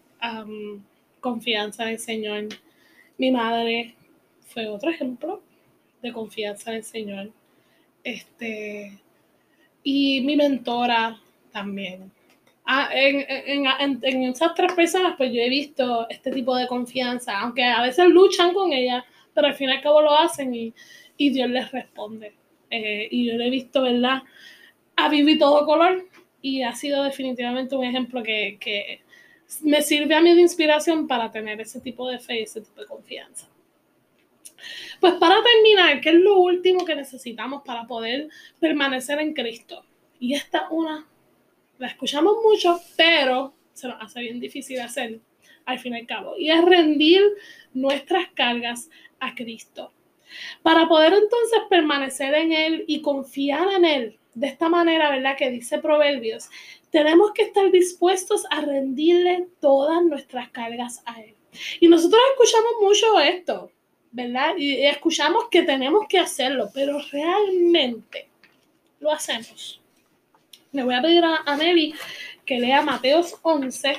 confianza 1.21 1.83
en 1.83 1.89
el 1.91 1.99
Señor. 1.99 2.49
Mi 3.19 3.31
madre 3.31 3.95
fue 4.47 4.69
otro 4.69 4.91
ejemplo 4.91 5.43
de 6.03 6.13
confianza 6.13 6.71
en 6.71 6.77
el 6.77 6.85
Señor. 6.85 7.31
Este, 8.05 8.99
y 9.83 10.21
mi 10.23 10.37
mentora 10.37 11.21
también. 11.53 12.11
Ah, 12.65 12.89
en, 12.93 13.67
en, 14.03 14.23
esas 14.25 14.55
tres 14.55 14.73
personas, 14.73 15.15
pues 15.17 15.33
yo 15.33 15.41
he 15.41 15.49
visto 15.49 16.07
este 16.09 16.31
tipo 16.31 16.55
de 16.55 16.69
confianza, 16.69 17.41
aunque 17.41 17.65
a 17.65 17.83
veces 17.83 18.07
luchan 18.09 18.55
con 18.55 18.73
ella, 18.73 19.05
pero 19.35 19.49
al 19.49 19.55
fin 19.55 19.71
y 19.71 19.73
al 19.73 19.83
cabo 19.83 20.01
lo 20.03 20.17
hacen 20.17 20.55
y, 20.55 20.73
y 21.17 21.31
Dios 21.31 21.51
les 21.51 21.71
responde. 21.73 22.33
Eh, 22.71 23.09
y 23.11 23.27
yo 23.27 23.37
lo 23.37 23.45
he 23.45 23.51
visto, 23.51 23.83
¿verdad? 23.83 24.23
A 24.95 25.09
vivir 25.09 25.39
todo 25.39 25.67
color 25.67 26.07
y 26.41 26.63
ha 26.63 26.75
sido 26.75 27.03
definitivamente 27.03 27.77
un 27.77 27.85
ejemplo 27.85 28.23
que, 28.23 28.57
que 28.61 29.01
me 29.63 29.83
sirve 29.83 30.15
a 30.15 30.21
mí 30.21 30.33
de 30.33 30.41
inspiración 30.41 31.09
para 31.09 31.31
tener 31.31 31.61
ese 31.61 31.81
tipo 31.81 32.09
de 32.09 32.19
fe 32.19 32.41
y 32.41 32.43
ese 32.45 32.61
tipo 32.61 32.81
de 32.81 32.87
confianza. 32.87 33.49
Pues 35.01 35.15
para 35.15 35.43
terminar, 35.71 36.01
¿qué 36.01 36.11
es 36.11 36.17
lo 36.17 36.39
último 36.39 36.85
que 36.85 36.95
necesitamos 36.95 37.63
para 37.65 37.87
poder 37.87 38.29
permanecer 38.59 39.19
en 39.21 39.35
Cristo? 39.35 39.85
Y 40.19 40.35
esta 40.35 40.69
una, 40.71 41.07
la 41.79 41.87
escuchamos 41.89 42.37
mucho, 42.43 42.81
pero 42.97 43.55
se 43.73 43.89
nos 43.89 44.01
hace 44.03 44.21
bien 44.21 44.41
difícil 44.41 44.81
hacer 44.81 45.21
al 45.65 45.79
fin 45.79 45.95
y 45.95 46.01
al 46.01 46.07
cabo. 46.07 46.37
Y 46.37 46.51
es 46.51 46.65
rendir 46.65 47.23
nuestras 47.73 48.29
cargas 48.35 48.91
a 49.19 49.35
Cristo. 49.35 49.93
Para 50.63 50.89
poder 50.89 51.13
entonces 51.13 51.61
permanecer 51.69 52.35
en 52.35 52.53
Él 52.53 52.85
y 52.87 53.01
confiar 53.03 53.69
en 53.73 53.85
Él 53.85 54.19
de 54.35 54.47
esta 54.47 54.69
manera, 54.69 55.11
¿verdad? 55.11 55.37
Que 55.37 55.51
dice 55.51 55.79
Proverbios, 55.79 56.49
tenemos 56.91 57.33
que 57.33 57.43
estar 57.43 57.71
dispuestos 57.71 58.45
a 58.51 58.61
rendirle 58.61 59.49
todas 59.61 60.05
nuestras 60.05 60.51
cargas 60.51 61.03
a 61.07 61.21
Él. 61.21 61.35
Y 61.81 61.89
nosotros 61.89 62.21
escuchamos 62.33 62.73
mucho 62.81 63.19
esto, 63.19 63.73
¿verdad? 64.11 64.55
Y 64.59 64.85
escuchamos 64.85 65.45
que 65.51 65.63
tenemos 65.63 66.07
que 66.09 66.19
hacerlo, 66.19 66.71
pero 66.73 67.01
realmente 67.13 68.29
lo 68.99 69.11
hacemos. 69.11 69.81
Le 70.73 70.85
voy 70.85 70.95
a 70.95 71.03
pedir 71.03 71.25
a 71.25 71.57
Nelly 71.57 71.95
que 72.45 72.61
lea 72.61 72.83
Mateos 72.83 73.37
11, 73.43 73.99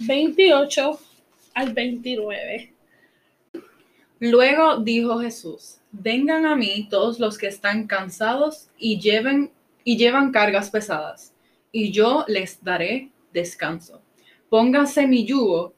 28 0.00 1.00
al 1.54 1.72
29. 1.72 2.72
Luego 4.20 4.76
dijo 4.76 5.18
Jesús, 5.18 5.78
vengan 5.90 6.46
a 6.46 6.54
mí 6.54 6.86
todos 6.88 7.18
los 7.18 7.38
que 7.38 7.48
están 7.48 7.86
cansados 7.86 8.68
y 8.78 9.00
lleven 9.00 9.50
y 9.84 9.96
llevan 9.96 10.30
cargas 10.30 10.70
pesadas, 10.70 11.34
y 11.72 11.90
yo 11.90 12.24
les 12.28 12.62
daré 12.62 13.10
descanso. 13.32 14.00
Pónganse 14.48 15.06
mi 15.06 15.24
yugo, 15.24 15.74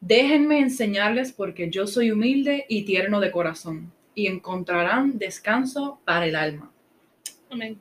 déjenme 0.00 0.60
enseñarles 0.60 1.32
porque 1.32 1.70
yo 1.70 1.86
soy 1.86 2.10
humilde 2.10 2.66
y 2.68 2.84
tierno 2.84 3.20
de 3.20 3.30
corazón, 3.30 3.92
y 4.14 4.26
encontrarán 4.26 5.18
descanso 5.18 6.00
para 6.04 6.26
el 6.26 6.36
alma. 6.36 6.72
Amén. 7.50 7.80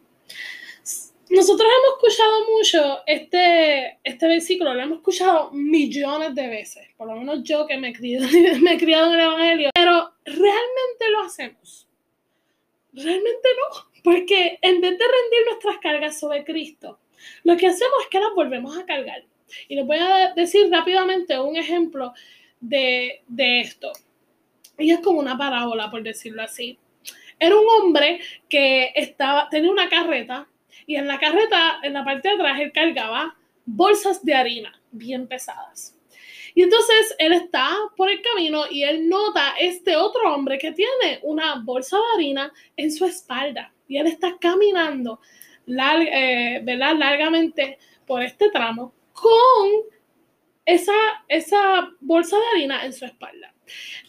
Nosotros 1.30 1.68
hemos 1.68 1.98
escuchado 1.98 2.50
mucho 2.50 3.00
este, 3.06 4.00
este 4.04 4.28
versículo, 4.28 4.74
lo 4.74 4.82
hemos 4.82 4.98
escuchado 5.00 5.52
millones 5.52 6.34
de 6.36 6.48
veces, 6.48 6.88
por 6.96 7.08
lo 7.08 7.16
menos 7.16 7.44
yo 7.44 7.68
que 7.68 7.78
me 7.78 7.90
he, 7.90 7.94
criado, 7.94 8.28
me 8.62 8.74
he 8.74 8.78
criado 8.78 9.08
en 9.08 9.20
el 9.20 9.26
Evangelio, 9.26 9.70
pero 9.74 10.14
realmente 10.24 11.10
lo 11.12 11.24
hacemos. 11.24 11.88
Realmente 12.94 13.50
no, 13.60 14.02
porque 14.04 14.58
en 14.62 14.80
vez 14.80 14.98
de 14.98 15.06
rendir 15.06 15.46
nuestras 15.50 15.78
cargas 15.80 16.18
sobre 16.18 16.46
Cristo, 16.46 16.98
lo 17.44 17.58
que 17.58 17.68
hacemos 17.68 17.96
es 18.04 18.08
que 18.10 18.20
las 18.20 18.34
volvemos 18.34 18.78
a 18.78 18.86
cargar. 18.86 19.26
Y 19.68 19.76
les 19.76 19.86
voy 19.86 19.98
a 19.98 20.34
decir 20.34 20.70
rápidamente 20.72 21.40
un 21.40 21.56
ejemplo 21.56 22.14
de, 22.60 23.22
de 23.28 23.62
esto. 23.62 23.92
Y 24.78 24.92
es 24.92 25.00
como 25.00 25.20
una 25.20 25.38
parábola, 25.38 25.90
por 25.90 26.04
decirlo 26.04 26.44
así. 26.44 26.78
Era 27.40 27.56
un 27.56 27.66
hombre 27.68 28.20
que 28.50 28.92
estaba, 28.96 29.50
tenía 29.50 29.72
una 29.72 29.90
carreta 29.90 30.48
y 30.88 30.96
en 30.96 31.06
la 31.06 31.20
carreta, 31.20 31.80
en 31.84 31.94
la 31.94 32.06
parte 32.06 32.30
de 32.30 32.36
atrás, 32.36 32.60
él 32.62 32.72
cargaba 32.72 33.36
bolsas 33.66 34.24
de 34.24 34.34
harina 34.34 34.82
bien 34.92 35.28
pesadas. 35.28 35.96
Y 36.56 36.64
entonces 36.64 37.14
él 37.20 37.34
está 37.34 37.70
por 37.96 38.10
el 38.10 38.22
camino 38.22 38.64
y 38.72 38.84
él 38.84 39.08
nota 39.08 39.54
este 39.60 39.96
otro 39.96 40.34
hombre 40.34 40.58
que 40.58 40.72
tiene 40.72 41.20
una 41.22 41.62
bolsa 41.64 41.98
de 41.98 42.04
harina 42.16 42.54
en 42.78 42.92
su 42.92 43.06
espalda. 43.06 43.72
Y 43.88 43.98
él 43.98 44.08
está 44.08 44.38
caminando 44.40 45.20
eh, 45.68 46.64
largamente 46.66 47.78
por 48.08 48.24
este 48.24 48.50
tramo 48.50 48.94
con 49.22 49.70
esa, 50.66 50.94
esa 51.28 51.90
bolsa 52.00 52.38
de 52.38 52.46
harina 52.54 52.86
en 52.86 52.94
su 52.94 53.06
espalda. 53.06 53.54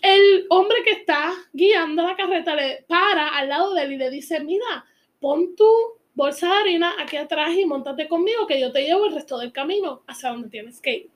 El 0.02 0.46
hombre 0.50 0.82
que 0.84 0.92
está 0.92 1.32
guiando 1.52 2.02
la 2.02 2.16
carreta 2.16 2.54
le 2.54 2.84
para 2.88 3.28
al 3.28 3.48
lado 3.48 3.74
de 3.74 3.82
él 3.84 3.92
y 3.92 3.96
le 3.96 4.10
dice, 4.10 4.40
mira, 4.40 4.84
pon 5.18 5.56
tu 5.56 5.68
bolsa 6.14 6.48
de 6.48 6.54
harina 6.54 6.94
aquí 6.98 7.16
atrás 7.16 7.54
y 7.56 7.64
montate 7.64 8.08
conmigo 8.08 8.46
que 8.46 8.60
yo 8.60 8.70
te 8.70 8.82
llevo 8.82 9.06
el 9.06 9.14
resto 9.14 9.38
del 9.38 9.52
camino 9.52 10.02
hacia 10.06 10.30
donde 10.30 10.50
tienes 10.50 10.80
que 10.80 10.94
ir. 10.94 11.10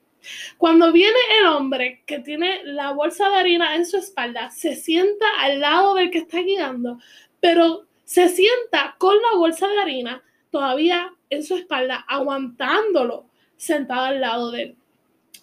Cuando 0.57 0.93
viene 0.93 1.19
el 1.41 1.47
hombre 1.47 2.03
que 2.07 2.21
tiene 2.21 2.63
la 2.65 2.93
bolsa 2.93 3.29
de 3.29 3.35
harina 3.35 3.75
en 3.75 3.85
su 3.85 3.97
espalda, 3.97 4.51
se 4.51 4.77
sienta 4.77 5.27
al 5.41 5.61
lado 5.61 5.95
del 5.95 6.11
que 6.11 6.19
está 6.19 6.41
guiando, 6.41 6.99
pero 7.41 7.87
se 8.05 8.29
sienta 8.29 8.95
con 8.99 9.17
la 9.17 9.37
bolsa 9.37 9.67
de 9.69 9.81
harina 9.81 10.23
todavía 10.51 11.13
en 11.31 11.43
su 11.43 11.57
espalda, 11.57 12.05
aguantándolo 12.07 13.32
sentado 13.63 14.07
al 14.07 14.21
lado 14.21 14.51
de 14.51 14.63
él. 14.63 14.77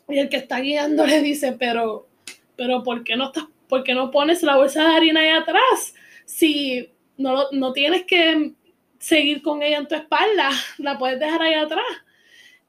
Y 0.09 0.17
el 0.17 0.29
que 0.29 0.37
está 0.37 0.59
guiando 0.59 1.05
le 1.05 1.21
dice, 1.23 1.53
pero, 1.53 2.07
pero 2.55 2.83
¿por 2.83 3.03
qué 3.03 3.15
no 3.15 3.27
estás, 3.27 3.45
por 3.67 3.83
qué 3.83 3.93
no 3.93 4.11
pones 4.11 4.43
la 4.43 4.57
bolsa 4.57 4.87
de 4.87 4.95
harina 4.95 5.21
ahí 5.21 5.29
atrás? 5.29 5.95
Si 6.25 6.89
no, 7.17 7.49
no 7.51 7.71
tienes 7.71 8.03
que 8.03 8.53
seguir 8.97 9.41
con 9.41 9.63
ella 9.63 9.77
en 9.77 9.87
tu 9.87 9.95
espalda, 9.95 10.51
la 10.79 10.97
puedes 10.97 11.19
dejar 11.19 11.41
ahí 11.41 11.53
atrás. 11.53 11.85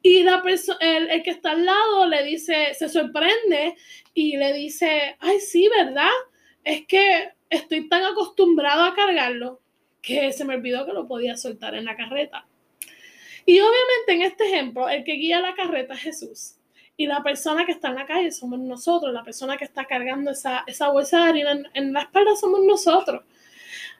Y 0.02 0.22
la 0.22 0.42
el, 0.80 1.10
el 1.10 1.22
que 1.22 1.30
está 1.30 1.50
al 1.50 1.66
lado 1.66 2.06
le 2.06 2.22
dice, 2.24 2.72
se 2.72 2.88
sorprende 2.88 3.74
y 4.14 4.36
le 4.36 4.54
dice, 4.54 5.16
ay, 5.18 5.40
sí, 5.40 5.68
¿verdad? 5.68 6.08
Es 6.64 6.86
que 6.86 7.32
estoy 7.50 7.88
tan 7.88 8.04
acostumbrado 8.04 8.84
a 8.84 8.94
cargarlo 8.94 9.60
que 10.00 10.32
se 10.32 10.44
me 10.44 10.54
olvidó 10.54 10.86
que 10.86 10.92
lo 10.92 11.06
podía 11.06 11.36
soltar 11.36 11.74
en 11.74 11.84
la 11.84 11.96
carreta. 11.96 12.46
Y 13.46 13.60
obviamente 13.60 14.12
en 14.12 14.22
este 14.22 14.48
ejemplo, 14.48 14.88
el 14.88 15.04
que 15.04 15.12
guía 15.12 15.40
la 15.40 15.54
carreta 15.54 15.94
es 15.94 16.00
Jesús. 16.00 16.56
Y 16.96 17.06
la 17.06 17.22
persona 17.22 17.64
que 17.64 17.72
está 17.72 17.88
en 17.88 17.94
la 17.94 18.06
calle 18.06 18.30
somos 18.30 18.58
nosotros, 18.58 19.12
la 19.12 19.24
persona 19.24 19.56
que 19.56 19.64
está 19.64 19.86
cargando 19.86 20.30
esa, 20.30 20.64
esa 20.66 20.90
bolsa 20.90 21.24
de 21.24 21.28
harina 21.30 21.52
en, 21.52 21.66
en 21.74 21.92
la 21.92 22.02
espalda 22.02 22.36
somos 22.36 22.60
nosotros. 22.62 23.22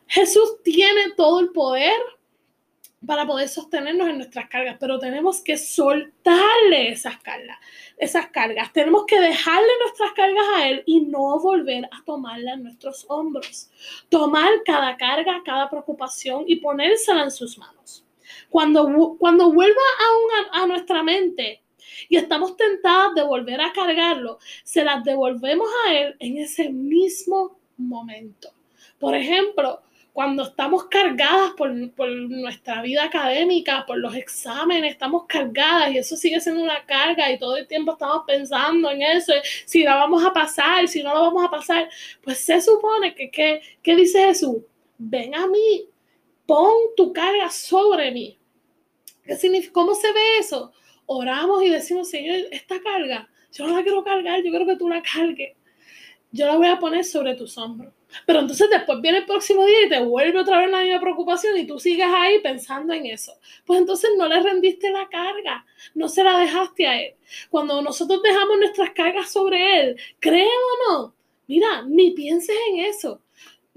Jesús 0.06 0.62
tiene 0.62 1.12
todo 1.16 1.40
el 1.40 1.50
poder 1.50 1.98
para 3.06 3.26
poder 3.26 3.48
sostenernos 3.48 4.08
en 4.08 4.18
nuestras 4.18 4.48
cargas, 4.48 4.76
pero 4.78 4.98
tenemos 4.98 5.40
que 5.40 5.56
soltarle 5.56 6.90
esas 6.90 7.16
cargas, 7.18 7.58
esas 7.96 8.26
cargas. 8.26 8.72
Tenemos 8.72 9.06
que 9.06 9.20
dejarle 9.20 9.68
nuestras 9.82 10.12
cargas 10.12 10.44
a 10.56 10.68
Él 10.68 10.82
y 10.84 11.00
no 11.00 11.38
volver 11.40 11.86
a 11.86 12.04
tomarla 12.04 12.54
en 12.54 12.64
nuestros 12.64 13.06
hombros. 13.08 13.70
Tomar 14.10 14.50
cada 14.66 14.96
carga, 14.96 15.42
cada 15.44 15.70
preocupación 15.70 16.44
y 16.46 16.56
ponérsela 16.56 17.22
en 17.22 17.30
sus 17.30 17.56
manos. 17.56 18.04
Cuando, 18.50 19.16
cuando 19.18 19.52
vuelva 19.52 19.80
a, 20.52 20.62
a 20.62 20.66
nuestra 20.66 21.02
mente 21.02 21.62
y 22.08 22.16
estamos 22.16 22.56
tentadas 22.56 23.14
de 23.14 23.22
volver 23.22 23.60
a 23.60 23.72
cargarlo, 23.72 24.38
se 24.64 24.84
las 24.84 25.02
devolvemos 25.04 25.68
a 25.86 25.94
Él 25.94 26.16
en 26.18 26.38
ese 26.38 26.68
mismo 26.70 27.58
momento. 27.76 28.52
Por 28.98 29.14
ejemplo, 29.14 29.80
cuando 30.12 30.42
estamos 30.42 30.84
cargadas 30.84 31.52
por, 31.56 31.70
nuestra 31.70 32.82
vida 32.82 33.04
académica, 33.04 33.86
por 33.86 33.98
los 33.98 34.14
exámenes, 34.14 34.92
estamos 34.92 35.24
cargadas 35.26 35.92
y 35.92 35.98
eso 35.98 36.16
sigue 36.16 36.40
siendo 36.40 36.62
una 36.62 36.84
carga 36.84 37.30
y 37.30 37.38
todo 37.38 37.56
el 37.56 37.66
tiempo 37.66 37.92
estamos 37.92 38.24
pensando 38.26 38.90
en 38.90 39.02
eso, 39.02 39.32
si 39.64 39.82
la 39.84 39.96
vamos 39.96 40.24
a 40.24 40.32
pasar, 40.32 40.88
si 40.88 41.02
no 41.02 41.14
la 41.14 41.20
vamos 41.20 41.44
a 41.44 41.50
pasar, 41.50 41.88
pues 42.22 42.38
se 42.38 42.60
supone 42.60 43.14
que, 43.14 43.30
¿qué 43.82 43.96
dice 43.96 44.26
Jesús? 44.26 44.58
Ven 44.98 45.34
a 45.34 45.46
mí, 45.46 45.88
pon 46.44 46.74
tu 46.96 47.12
carga 47.12 47.48
sobre 47.48 48.10
mí. 48.10 48.39
¿Cómo 49.72 49.94
se 49.94 50.12
ve 50.12 50.38
eso? 50.38 50.72
Oramos 51.06 51.62
y 51.62 51.68
decimos, 51.68 52.08
Señor, 52.08 52.36
esta 52.50 52.80
carga, 52.80 53.28
yo 53.52 53.66
no 53.66 53.76
la 53.76 53.82
quiero 53.82 54.04
cargar, 54.04 54.42
yo 54.42 54.50
quiero 54.50 54.66
que 54.66 54.76
tú 54.76 54.88
la 54.88 55.02
cargues. 55.02 55.56
Yo 56.32 56.46
la 56.46 56.56
voy 56.56 56.68
a 56.68 56.78
poner 56.78 57.04
sobre 57.04 57.34
tus 57.34 57.58
hombros 57.58 57.92
pero 58.26 58.40
entonces 58.40 58.68
después 58.70 59.00
viene 59.00 59.18
el 59.18 59.26
próximo 59.26 59.64
día 59.64 59.86
y 59.86 59.88
te 59.88 60.00
vuelve 60.00 60.38
otra 60.38 60.58
vez 60.58 60.70
la 60.70 60.82
misma 60.82 61.00
preocupación 61.00 61.56
y 61.58 61.66
tú 61.66 61.78
sigues 61.78 62.06
ahí 62.08 62.40
pensando 62.40 62.92
en 62.92 63.06
eso. 63.06 63.32
Pues 63.64 63.80
entonces 63.80 64.10
no 64.16 64.28
le 64.28 64.40
rendiste 64.40 64.90
la 64.90 65.08
carga, 65.08 65.64
no 65.94 66.08
se 66.08 66.24
la 66.24 66.38
dejaste 66.38 66.86
a 66.86 67.00
él. 67.00 67.14
Cuando 67.50 67.80
nosotros 67.82 68.22
dejamos 68.22 68.58
nuestras 68.58 68.90
cargas 68.90 69.30
sobre 69.30 69.80
él, 69.80 69.96
creen 70.18 70.46
o 70.48 70.92
no, 70.92 71.14
mira, 71.46 71.82
ni 71.86 72.10
pienses 72.12 72.56
en 72.70 72.80
eso. 72.84 73.20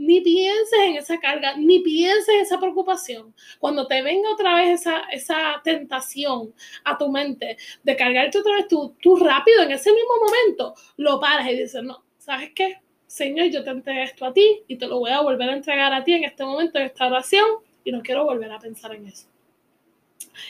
Ni 0.05 0.19
pienses 0.19 0.79
en 0.79 0.95
esa 0.97 1.17
carga, 1.17 1.55
ni 1.55 1.79
pienses 1.79 2.27
en 2.27 2.41
esa 2.41 2.59
preocupación. 2.59 3.33
Cuando 3.57 3.87
te 3.87 4.01
venga 4.01 4.29
otra 4.33 4.55
vez 4.55 4.81
esa, 4.81 4.99
esa 5.11 5.61
tentación 5.63 6.53
a 6.83 6.97
tu 6.97 7.09
mente 7.09 7.55
de 7.83 7.95
cargarte 7.95 8.39
otra 8.39 8.55
vez, 8.55 8.67
tú, 8.67 8.95
tú 9.01 9.15
rápido 9.15 9.63
en 9.63 9.71
ese 9.71 9.93
mismo 9.93 10.11
momento 10.25 10.75
lo 10.97 11.21
paras 11.21 11.47
y 11.49 11.57
dices, 11.57 11.81
no, 11.83 12.03
¿sabes 12.17 12.51
qué? 12.53 12.81
Señor, 13.07 13.47
yo 13.47 13.63
te 13.63 13.69
entregué 13.69 14.03
esto 14.03 14.25
a 14.25 14.33
ti 14.33 14.63
y 14.67 14.75
te 14.75 14.87
lo 14.87 14.99
voy 14.99 15.11
a 15.11 15.21
volver 15.21 15.49
a 15.49 15.55
entregar 15.55 15.93
a 15.93 16.03
ti 16.03 16.13
en 16.13 16.25
este 16.25 16.43
momento, 16.43 16.79
en 16.79 16.85
esta 16.85 17.07
oración, 17.07 17.45
y 17.85 17.91
no 17.91 18.01
quiero 18.01 18.25
volver 18.25 18.51
a 18.51 18.59
pensar 18.59 18.93
en 18.93 19.07
eso. 19.07 19.27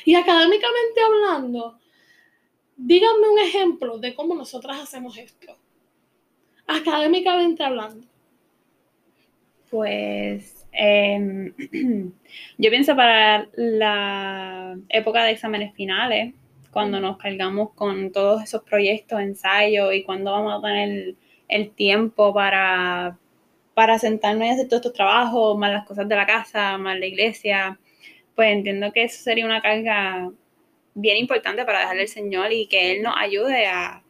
Y 0.04 0.16
académicamente 0.16 1.02
hablando, 1.02 1.78
díganme 2.76 3.30
un 3.30 3.40
ejemplo 3.40 4.00
de 4.00 4.16
cómo 4.16 4.34
nosotras 4.34 4.80
hacemos 4.82 5.16
esto. 5.18 5.56
Académicamente 6.66 7.64
hablando. 7.64 8.08
Pues 9.74 10.68
em, 10.72 11.52
yo 12.60 12.70
pienso 12.70 12.96
para 12.96 13.48
la 13.56 14.78
época 14.88 15.24
de 15.24 15.32
exámenes 15.32 15.74
finales, 15.74 16.36
cuando 16.70 17.00
nos 17.00 17.18
cargamos 17.18 17.72
con 17.74 18.12
todos 18.12 18.44
esos 18.44 18.62
proyectos, 18.62 19.20
ensayos 19.20 19.92
y 19.96 20.04
cuando 20.04 20.32
vamos 20.32 20.54
a 20.54 20.62
tener 20.62 21.16
el 21.48 21.72
tiempo 21.72 22.32
para, 22.36 23.18
para 23.74 23.98
sentarnos 23.98 24.46
y 24.46 24.52
hacer 24.52 24.68
todos 24.68 24.82
estos 24.82 24.94
trabajos, 24.94 25.58
más 25.58 25.72
las 25.72 25.88
cosas 25.88 26.08
de 26.08 26.18
la 26.18 26.28
casa, 26.28 26.78
más 26.78 27.00
la 27.00 27.08
iglesia, 27.08 27.80
pues 28.36 28.52
entiendo 28.52 28.94
que 28.94 29.06
eso 29.06 29.24
sería 29.24 29.46
una 29.46 29.64
carga 29.64 30.30
bien 30.94 31.18
importante 31.18 31.66
para 31.66 31.80
dejarle 31.80 32.04
al 32.04 32.08
Señor 32.10 32.54
y 32.54 32.68
que 32.68 32.92
Él 32.92 33.02
nos 33.02 33.16
ayude 33.18 33.66
a 33.66 34.03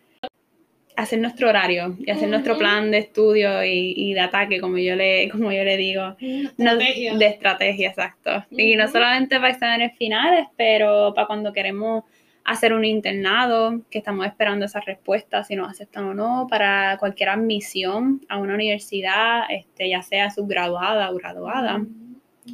hacer 0.96 1.20
nuestro 1.20 1.50
horario 1.50 1.96
y 2.00 2.12
hacer 2.12 2.30
nuestro 2.30 2.58
plan 2.58 2.92
de 2.92 3.00
estudio 3.00 3.64
y, 3.64 4.14
de 4.14 4.20
ataque, 4.20 4.60
como 4.60 4.78
yo 4.78 4.96
le, 4.96 5.30
como 5.32 5.52
yo 5.52 5.64
le 5.64 5.78
digo. 5.78 6.16
de 6.20 7.26
estrategia, 7.26 7.90
exacto. 7.90 8.46
Y 8.52 8.76
no 8.76 8.88
solamente 8.88 9.38
para 9.38 9.50
exámenes 9.50 9.98
finales, 9.98 10.48
pero 10.56 11.14
para 11.14 11.28
cuando 11.28 11.54
queremos 11.54 12.04
hacer 12.46 12.74
un 12.74 12.84
internado, 12.84 13.82
que 13.90 14.00
estamos 14.00 14.26
esperando 14.26 14.66
esa 14.66 14.82
respuesta, 14.82 15.44
si 15.44 15.56
nos 15.56 15.70
aceptan 15.70 16.06
o 16.06 16.14
no, 16.14 16.48
para 16.50 16.98
cualquier 17.00 17.30
admisión 17.30 18.22
a 18.28 18.38
una 18.38 18.54
universidad, 18.56 19.44
este, 19.50 19.90
ya 19.90 20.02
sea 20.02 20.30
subgraduada 20.30 21.10
o 21.10 21.16
graduada. 21.16 21.86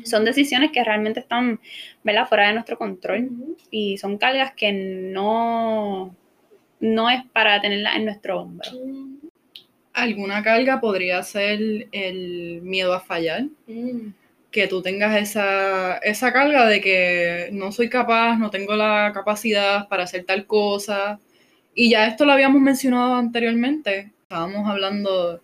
Son 0.03 0.23
decisiones 0.23 0.71
que 0.71 0.83
realmente 0.83 1.19
están 1.19 1.59
fuera 2.27 2.47
de 2.47 2.53
nuestro 2.53 2.77
control 2.77 3.29
y 3.71 3.97
son 3.97 4.19
cargas 4.19 4.53
que 4.53 4.71
no, 4.71 6.15
no 6.79 7.09
es 7.09 7.23
para 7.33 7.61
tenerlas 7.61 7.95
en 7.95 8.05
nuestro 8.05 8.41
hombro. 8.41 8.69
Alguna 9.93 10.43
carga 10.43 10.79
podría 10.79 11.21
ser 11.23 11.87
el 11.91 12.61
miedo 12.61 12.93
a 12.93 12.99
fallar. 12.99 13.43
Mm 13.67 14.11
que 14.51 14.67
tú 14.67 14.81
tengas 14.81 15.15
esa, 15.21 15.97
esa 15.97 16.33
carga 16.33 16.65
de 16.67 16.81
que 16.81 17.49
no 17.51 17.71
soy 17.71 17.89
capaz, 17.89 18.37
no 18.37 18.49
tengo 18.49 18.75
la 18.75 19.11
capacidad 19.13 19.87
para 19.87 20.03
hacer 20.03 20.23
tal 20.25 20.45
cosa. 20.45 21.19
Y 21.75 21.91
ya 21.91 22.07
esto 22.07 22.25
lo 22.25 22.31
habíamos 22.33 22.61
mencionado 22.61 23.15
anteriormente. 23.15 24.11
Estábamos 24.23 24.67
hablando, 24.67 25.41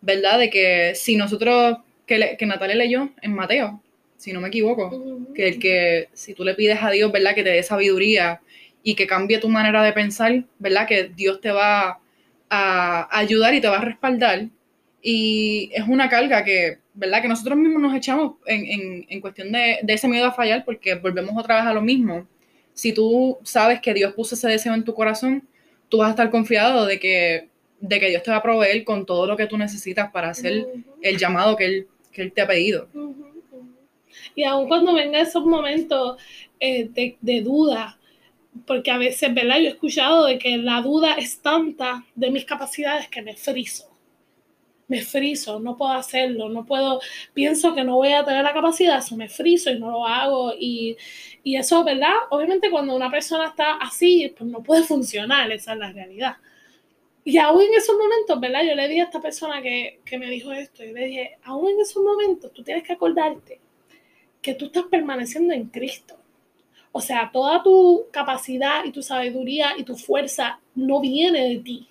¿verdad? 0.00 0.38
De 0.38 0.50
que 0.50 0.94
si 0.94 1.16
nosotros, 1.16 1.78
que, 2.06 2.36
que 2.38 2.46
Natalia 2.46 2.76
leyó 2.76 3.10
en 3.20 3.34
Mateo, 3.34 3.82
si 4.16 4.32
no 4.32 4.40
me 4.40 4.48
equivoco, 4.48 5.26
que 5.34 5.48
el 5.48 5.58
que 5.58 6.08
si 6.14 6.34
tú 6.34 6.42
le 6.42 6.54
pides 6.54 6.78
a 6.82 6.90
Dios, 6.90 7.12
¿verdad? 7.12 7.34
Que 7.34 7.44
te 7.44 7.50
dé 7.50 7.62
sabiduría 7.62 8.40
y 8.86 8.94
que 8.94 9.08
cambie 9.08 9.40
tu 9.40 9.48
manera 9.48 9.82
de 9.82 9.92
pensar, 9.92 10.44
¿verdad? 10.60 10.86
Que 10.86 11.10
Dios 11.14 11.40
te 11.40 11.50
va 11.50 11.98
a 12.48 13.18
ayudar 13.18 13.52
y 13.52 13.60
te 13.60 13.66
va 13.66 13.78
a 13.78 13.84
respaldar. 13.84 14.46
Y 15.02 15.70
es 15.74 15.88
una 15.88 16.08
carga 16.08 16.44
que 16.44 16.78
¿verdad? 16.96 17.20
Que 17.20 17.28
nosotros 17.28 17.58
mismos 17.58 17.82
nos 17.82 17.94
echamos 17.94 18.36
en, 18.46 19.20
cuestión 19.20 19.52
de, 19.52 19.80
ese 19.86 20.08
miedo 20.08 20.26
a 20.26 20.32
fallar 20.32 20.64
porque 20.64 20.94
volvemos 20.94 21.34
otra 21.36 21.56
vez 21.56 21.66
a 21.66 21.74
lo 21.74 21.82
mismo. 21.82 22.26
Si 22.72 22.92
tú 22.92 23.38
sabes 23.42 23.80
que 23.80 23.92
Dios 23.92 24.14
puso 24.14 24.34
ese 24.34 24.48
deseo 24.48 24.74
en 24.74 24.82
tu 24.82 24.94
corazón, 24.94 25.46
tú 25.88 25.98
vas 25.98 26.08
a 26.08 26.10
estar 26.10 26.30
confiado 26.30 26.86
de 26.86 26.98
que, 26.98 27.48
de 27.80 28.00
que 28.00 28.08
Dios 28.08 28.22
te 28.22 28.30
va 28.30 28.38
a 28.38 28.42
proveer 28.42 28.82
con 28.84 29.04
todo 29.04 29.26
lo 29.26 29.36
que 29.36 29.46
tú 29.46 29.58
necesitas 29.58 30.10
para 30.10 30.30
hacer 30.30 30.66
el 31.02 31.18
llamado 31.18 31.56
que 31.56 31.66
Él, 31.66 31.86
él 32.14 32.32
te 32.32 32.40
ha 32.40 32.46
pedido. 32.46 32.88
Y 34.34 34.44
aun 34.44 34.66
cuando 34.66 34.94
vengan 34.94 35.20
esos 35.20 35.44
momentos 35.44 36.16
eh, 36.60 36.88
de, 36.88 37.16
de 37.20 37.40
duda, 37.42 37.98
porque 38.66 38.90
a 38.90 38.98
veces, 38.98 39.34
¿verdad? 39.34 39.58
Yo 39.58 39.64
he 39.64 39.68
escuchado 39.68 40.26
de 40.26 40.38
que 40.38 40.56
la 40.58 40.80
duda 40.82 41.14
es 41.14 41.40
tanta 41.40 42.04
de 42.14 42.30
mis 42.30 42.44
capacidades 42.44 43.08
que 43.08 43.22
me 43.22 43.36
friso 43.36 43.96
me 44.88 45.02
friso, 45.02 45.58
no 45.60 45.76
puedo 45.76 45.92
hacerlo, 45.92 46.48
no 46.48 46.64
puedo, 46.64 47.00
pienso 47.34 47.74
que 47.74 47.84
no 47.84 47.96
voy 47.96 48.12
a 48.12 48.24
tener 48.24 48.44
la 48.44 48.54
capacidad, 48.54 48.98
eso 48.98 49.16
me 49.16 49.28
friso 49.28 49.70
y 49.70 49.78
no 49.78 49.90
lo 49.90 50.06
hago. 50.06 50.52
Y, 50.58 50.96
eso, 51.44 51.84
¿verdad? 51.84 52.12
Obviamente 52.30 52.70
cuando 52.70 52.94
una 52.94 53.10
persona 53.10 53.48
está 53.48 53.76
así, 53.76 54.34
pues 54.36 54.50
no 54.50 54.62
puede 54.62 54.82
funcionar, 54.82 55.50
esa 55.52 55.72
es 55.72 55.78
la 55.78 55.92
realidad. 55.92 56.36
Y 57.24 57.38
aún 57.38 57.62
en 57.62 57.74
esos 57.74 57.96
momentos, 57.96 58.38
¿verdad? 58.40 58.62
Yo 58.68 58.74
le 58.74 58.88
dije 58.88 59.02
a 59.02 59.04
esta 59.04 59.20
persona 59.20 59.62
que, 59.62 60.00
que 60.04 60.18
me 60.18 60.30
dijo 60.30 60.52
esto, 60.52 60.84
y 60.84 60.92
le 60.92 61.06
dije, 61.06 61.38
aún 61.44 61.70
en 61.70 61.80
esos 61.80 62.02
momentos 62.02 62.52
tú 62.52 62.62
tienes 62.62 62.84
que 62.84 62.92
acordarte 62.92 63.60
que 64.42 64.54
tú 64.54 64.66
estás 64.66 64.84
permaneciendo 64.84 65.54
en 65.54 65.66
Cristo. 65.66 66.16
O 66.96 67.00
sea, 67.02 67.28
toda 67.30 67.62
tu 67.62 68.06
capacidad 68.10 68.82
y 68.86 68.90
tu 68.90 69.02
sabiduría 69.02 69.74
y 69.76 69.84
tu 69.84 69.96
fuerza 69.96 70.60
no 70.74 70.98
viene 71.02 71.46
de 71.50 71.58
ti, 71.58 71.88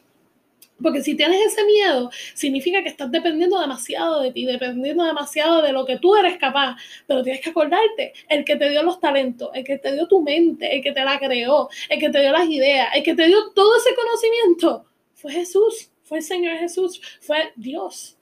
porque 0.82 1.03
si 1.03 1.14
tienes 1.16 1.39
ese 1.45 1.64
miedo, 1.64 2.10
significa 2.34 2.82
que 2.82 2.89
estás 2.89 3.12
dependiendo 3.12 3.60
demasiado 3.60 4.22
de 4.22 4.32
ti, 4.32 4.45
dependiendo 4.45 5.03
demasiado 5.03 5.62
de 5.62 5.74
lo 5.74 5.86
que 5.86 5.99
tú 5.99 6.16
eres 6.16 6.39
capaz. 6.39 6.76
Pero 7.06 7.22
tienes 7.22 7.43
que 7.43 7.51
acordarte, 7.51 8.14
el 8.30 8.43
que 8.43 8.56
te 8.56 8.68
dio 8.72 8.82
los 8.82 8.99
talentos, 8.99 9.51
el 9.53 9.64
que 9.64 9.78
te 9.78 9.93
dio 9.93 10.08
tu 10.08 10.24
mente, 10.24 10.76
el 10.76 10.82
que 10.82 10.91
te 10.91 11.03
la 11.03 11.20
creó, 11.20 11.70
el 11.88 11.99
que 11.99 12.10
te 12.10 12.20
dio 12.20 12.32
las 12.32 12.49
ideas, 12.49 12.88
el 12.95 13.03
que 13.03 13.14
te 13.14 13.28
dio 13.28 13.51
todo 13.53 13.78
ese 13.78 13.93
conocimiento, 13.93 14.88
fue 15.14 15.32
Jesús, 15.34 15.91
fue 16.01 16.18
el 16.18 16.24
Señor 16.24 16.58
Jesús, 16.58 16.99
fue 17.22 17.53
Dios. 17.56 18.14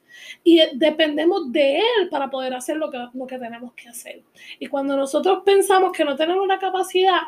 Y 0.43 0.61
dependemos 0.73 1.51
de 1.51 1.77
Él 1.77 2.09
para 2.09 2.29
poder 2.29 2.53
hacer 2.53 2.77
lo 2.77 2.89
que, 2.89 2.97
lo 3.13 3.27
que 3.27 3.37
tenemos 3.37 3.73
que 3.73 3.89
hacer. 3.89 4.23
Y 4.59 4.67
cuando 4.67 4.95
nosotros 4.95 5.39
pensamos 5.45 5.91
que 5.91 6.05
no 6.05 6.15
tenemos 6.15 6.47
la 6.47 6.59
capacidad, 6.59 7.21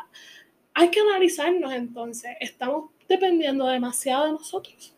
hay 0.74 0.90
que 0.90 1.00
analizarnos 1.00 1.72
entonces. 1.72 2.36
Estamos 2.40 2.90
dependiendo 3.08 3.66
demasiado 3.66 4.26
de 4.26 4.32
nosotros. 4.32 4.92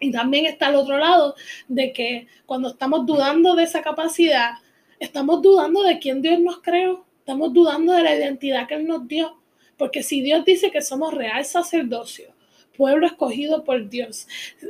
Y 0.00 0.10
también 0.10 0.46
está 0.46 0.68
el 0.68 0.76
otro 0.76 0.98
lado 0.98 1.36
de 1.68 1.92
que 1.92 2.26
cuando 2.44 2.70
estamos 2.70 3.06
dudando 3.06 3.54
de 3.54 3.62
esa 3.62 3.82
capacidad, 3.82 4.54
Estamos 5.02 5.42
dudando 5.42 5.82
de 5.82 5.98
quién 5.98 6.22
Dios 6.22 6.38
nos 6.38 6.62
creó. 6.62 7.04
Estamos 7.18 7.52
dudando 7.52 7.92
de 7.92 8.04
la 8.04 8.14
identidad 8.14 8.68
que 8.68 8.74
Él 8.74 8.86
nos 8.86 9.08
dio. 9.08 9.36
Porque 9.76 10.04
si 10.04 10.22
Dios 10.22 10.44
dice 10.44 10.70
que 10.70 10.80
somos 10.80 11.12
real 11.12 11.44
sacerdocio, 11.44 12.32
pueblo 12.76 13.08
escogido 13.08 13.64
por 13.64 13.88
Dios, 13.88 14.28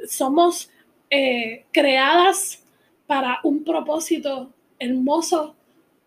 somos 0.08 0.70
eh, 1.14 1.66
creadas 1.72 2.64
para 3.06 3.38
un 3.44 3.62
propósito 3.64 4.50
hermoso 4.78 5.54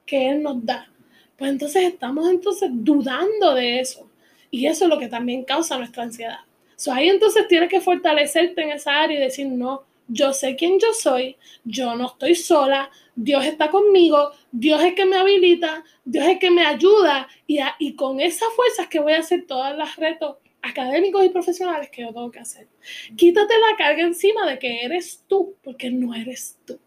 que 0.03 0.31
Él 0.31 0.41
nos 0.41 0.65
da. 0.65 0.89
Pues 1.37 1.51
entonces 1.51 1.83
estamos 1.83 2.27
entonces 2.27 2.71
dudando 2.73 3.53
de 3.53 3.81
eso. 3.81 4.09
Y 4.49 4.65
eso 4.65 4.85
es 4.85 4.89
lo 4.89 4.97
que 4.97 5.07
también 5.07 5.43
causa 5.43 5.77
nuestra 5.77 6.01
ansiedad. 6.01 6.39
So, 6.75 6.91
entonces 6.97 7.47
tienes 7.47 7.69
que 7.69 7.81
fortalecerte 7.81 8.63
en 8.63 8.71
esa 8.71 8.99
área 8.99 9.19
y 9.19 9.21
decir, 9.21 9.45
no, 9.45 9.83
yo 10.07 10.33
sé 10.33 10.55
quién 10.55 10.79
yo 10.79 10.91
soy, 10.93 11.37
yo 11.63 11.93
no 11.93 12.07
estoy 12.07 12.33
sola, 12.33 12.89
Dios 13.15 13.45
está 13.45 13.69
conmigo, 13.69 14.31
Dios 14.51 14.83
es 14.83 14.95
que 14.95 15.05
me 15.05 15.17
habilita, 15.17 15.83
Dios 16.03 16.25
es 16.25 16.39
que 16.39 16.49
me 16.49 16.65
ayuda 16.65 17.27
y, 17.45 17.59
y 17.77 17.95
con 17.95 18.19
esas 18.19 18.49
fuerzas 18.55 18.87
que 18.87 18.99
voy 18.99 19.13
a 19.13 19.19
hacer 19.19 19.45
todos 19.45 19.77
los 19.77 19.95
retos 19.97 20.37
académicos 20.65 21.23
y 21.23 21.29
profesionales 21.29 21.89
que 21.91 22.01
yo 22.01 22.07
tengo 22.07 22.31
que 22.31 22.39
hacer. 22.39 22.67
Quítate 23.15 23.53
la 23.59 23.77
carga 23.77 24.01
encima 24.01 24.49
de 24.49 24.57
que 24.57 24.83
eres 24.83 25.23
tú, 25.27 25.55
porque 25.63 25.91
no 25.91 26.13
eres 26.15 26.57
tú, 26.65 26.79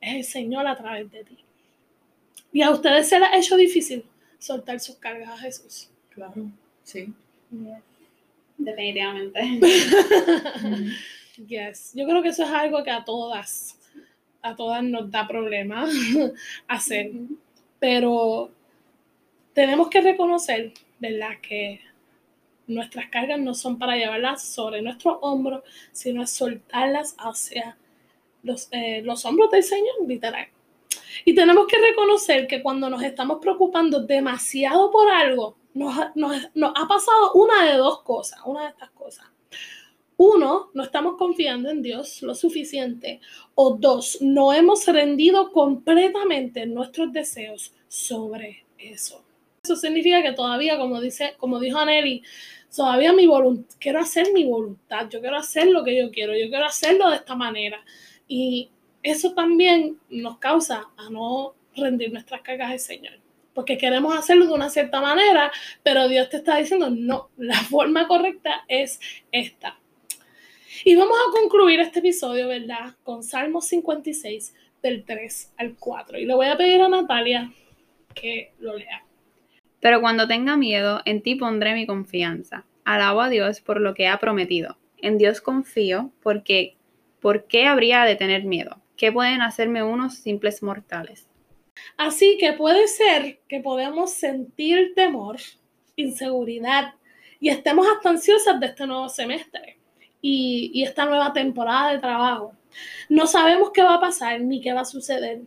es 0.00 0.14
el 0.14 0.24
Señor 0.24 0.66
a 0.66 0.76
través 0.76 1.10
de 1.10 1.24
ti. 1.24 1.38
Y 2.52 2.62
a 2.62 2.70
ustedes 2.70 3.08
se 3.08 3.18
les 3.18 3.28
ha 3.28 3.36
hecho 3.36 3.56
difícil 3.56 4.04
soltar 4.38 4.80
sus 4.80 4.96
cargas 4.96 5.30
a 5.30 5.38
Jesús. 5.38 5.88
Claro, 6.10 6.50
sí. 6.82 7.12
Definitivamente. 8.58 9.40
yes. 11.46 11.92
Yo 11.94 12.06
creo 12.06 12.22
que 12.22 12.28
eso 12.28 12.42
es 12.42 12.50
algo 12.50 12.82
que 12.82 12.90
a 12.90 13.04
todas, 13.04 13.78
a 14.42 14.56
todas 14.56 14.82
nos 14.82 15.10
da 15.10 15.28
problema 15.28 15.88
hacer. 16.66 17.12
Pero 17.78 18.50
tenemos 19.54 19.88
que 19.88 20.00
reconocer, 20.00 20.72
¿verdad? 20.98 21.40
Que 21.40 21.80
nuestras 22.66 23.08
cargas 23.10 23.40
no 23.40 23.54
son 23.54 23.78
para 23.78 23.96
llevarlas 23.96 24.42
sobre 24.42 24.82
nuestro 24.82 25.18
hombro, 25.20 25.62
sino 25.92 26.26
soltarlas 26.26 27.14
hacia 27.18 27.76
los, 28.42 28.68
eh, 28.72 29.02
los 29.02 29.24
hombros 29.24 29.50
del 29.50 29.62
Señor, 29.62 29.94
literal. 30.06 30.46
Y 31.24 31.34
tenemos 31.34 31.66
que 31.66 31.78
reconocer 31.78 32.46
que 32.46 32.62
cuando 32.62 32.88
nos 32.90 33.02
estamos 33.02 33.38
preocupando 33.40 34.00
demasiado 34.00 34.90
por 34.90 35.08
algo, 35.08 35.56
nos, 35.74 35.96
ha 35.96 36.88
pasado 36.88 37.32
una 37.34 37.70
de 37.70 37.76
dos 37.76 38.02
cosas, 38.02 38.40
una 38.44 38.62
de 38.62 38.68
estas 38.68 38.90
cosas. 38.90 39.26
Uno, 40.16 40.70
no 40.74 40.82
estamos 40.82 41.16
confiando 41.16 41.70
en 41.70 41.82
Dios 41.82 42.22
lo 42.22 42.34
suficiente. 42.34 43.20
O 43.54 43.76
dos, 43.76 44.18
no 44.20 44.52
hemos 44.52 44.86
rendido 44.86 45.50
completamente 45.52 46.66
nuestros 46.66 47.12
deseos 47.12 47.74
sobre 47.88 48.64
eso. 48.78 49.24
Eso 49.64 49.76
significa 49.76 50.20
que 50.22 50.32
todavía, 50.32 50.76
como, 50.76 51.00
dice, 51.00 51.34
como 51.38 51.60
dijo 51.60 51.78
Aneli, 51.78 52.24
todavía 52.74 53.12
mi 53.12 53.28
voluntad, 53.28 53.76
quiero 53.78 54.00
hacer 54.00 54.32
mi 54.32 54.44
voluntad, 54.44 55.08
yo 55.08 55.20
quiero 55.20 55.36
hacer 55.36 55.68
lo 55.68 55.84
que 55.84 55.96
yo 55.96 56.10
quiero, 56.10 56.36
yo 56.36 56.48
quiero 56.48 56.66
hacerlo 56.66 57.08
de 57.10 57.16
esta 57.16 57.36
manera. 57.36 57.80
Y 58.26 58.70
eso 59.04 59.34
también 59.34 60.00
nos 60.10 60.38
causa 60.38 60.88
a 60.96 61.10
no 61.10 61.54
rendir 61.76 62.12
nuestras 62.12 62.42
cargas 62.42 62.72
al 62.72 62.80
Señor 62.80 63.22
porque 63.54 63.78
queremos 63.78 64.16
hacerlo 64.16 64.46
de 64.46 64.54
una 64.54 64.70
cierta 64.70 65.00
manera, 65.00 65.52
pero 65.82 66.08
Dios 66.08 66.28
te 66.30 66.38
está 66.38 66.56
diciendo, 66.56 66.88
no, 66.90 67.28
la 67.36 67.60
forma 67.60 68.08
correcta 68.08 68.64
es 68.66 68.98
esta. 69.30 69.78
Y 70.84 70.96
vamos 70.96 71.18
a 71.18 71.38
concluir 71.38 71.78
este 71.80 71.98
episodio, 71.98 72.48
¿verdad? 72.48 72.94
Con 73.04 73.22
Salmo 73.22 73.60
56, 73.60 74.54
del 74.82 75.04
3 75.04 75.52
al 75.58 75.76
4. 75.78 76.18
Y 76.18 76.24
le 76.24 76.34
voy 76.34 76.46
a 76.46 76.56
pedir 76.56 76.80
a 76.80 76.88
Natalia 76.88 77.52
que 78.14 78.52
lo 78.58 78.76
lea. 78.76 79.01
Pero 79.82 80.00
cuando 80.00 80.28
tenga 80.28 80.56
miedo, 80.56 81.00
en 81.06 81.22
ti 81.22 81.34
pondré 81.34 81.74
mi 81.74 81.86
confianza. 81.86 82.64
Alabo 82.84 83.20
a 83.20 83.28
Dios 83.28 83.60
por 83.60 83.80
lo 83.80 83.94
que 83.94 84.06
ha 84.06 84.16
prometido. 84.18 84.78
En 84.98 85.18
Dios 85.18 85.40
confío 85.40 86.12
porque 86.22 86.76
¿por 87.20 87.48
qué 87.48 87.66
habría 87.66 88.04
de 88.04 88.14
tener 88.14 88.44
miedo? 88.44 88.80
¿Qué 88.96 89.10
pueden 89.10 89.42
hacerme 89.42 89.82
unos 89.82 90.14
simples 90.14 90.62
mortales? 90.62 91.26
Así 91.96 92.36
que 92.38 92.52
puede 92.52 92.86
ser 92.86 93.40
que 93.48 93.58
podamos 93.58 94.12
sentir 94.12 94.94
temor, 94.94 95.38
inseguridad 95.96 96.94
y 97.40 97.48
estemos 97.48 97.88
hasta 97.88 98.10
ansiosas 98.10 98.60
de 98.60 98.66
este 98.66 98.86
nuevo 98.86 99.08
semestre 99.08 99.80
y 100.20 100.80
esta 100.84 101.06
nueva 101.06 101.32
temporada 101.32 101.90
de 101.90 101.98
trabajo. 101.98 102.52
No 103.08 103.26
sabemos 103.26 103.72
qué 103.74 103.82
va 103.82 103.94
a 103.94 104.00
pasar 104.00 104.40
ni 104.42 104.60
qué 104.60 104.72
va 104.72 104.82
a 104.82 104.84
suceder. 104.84 105.40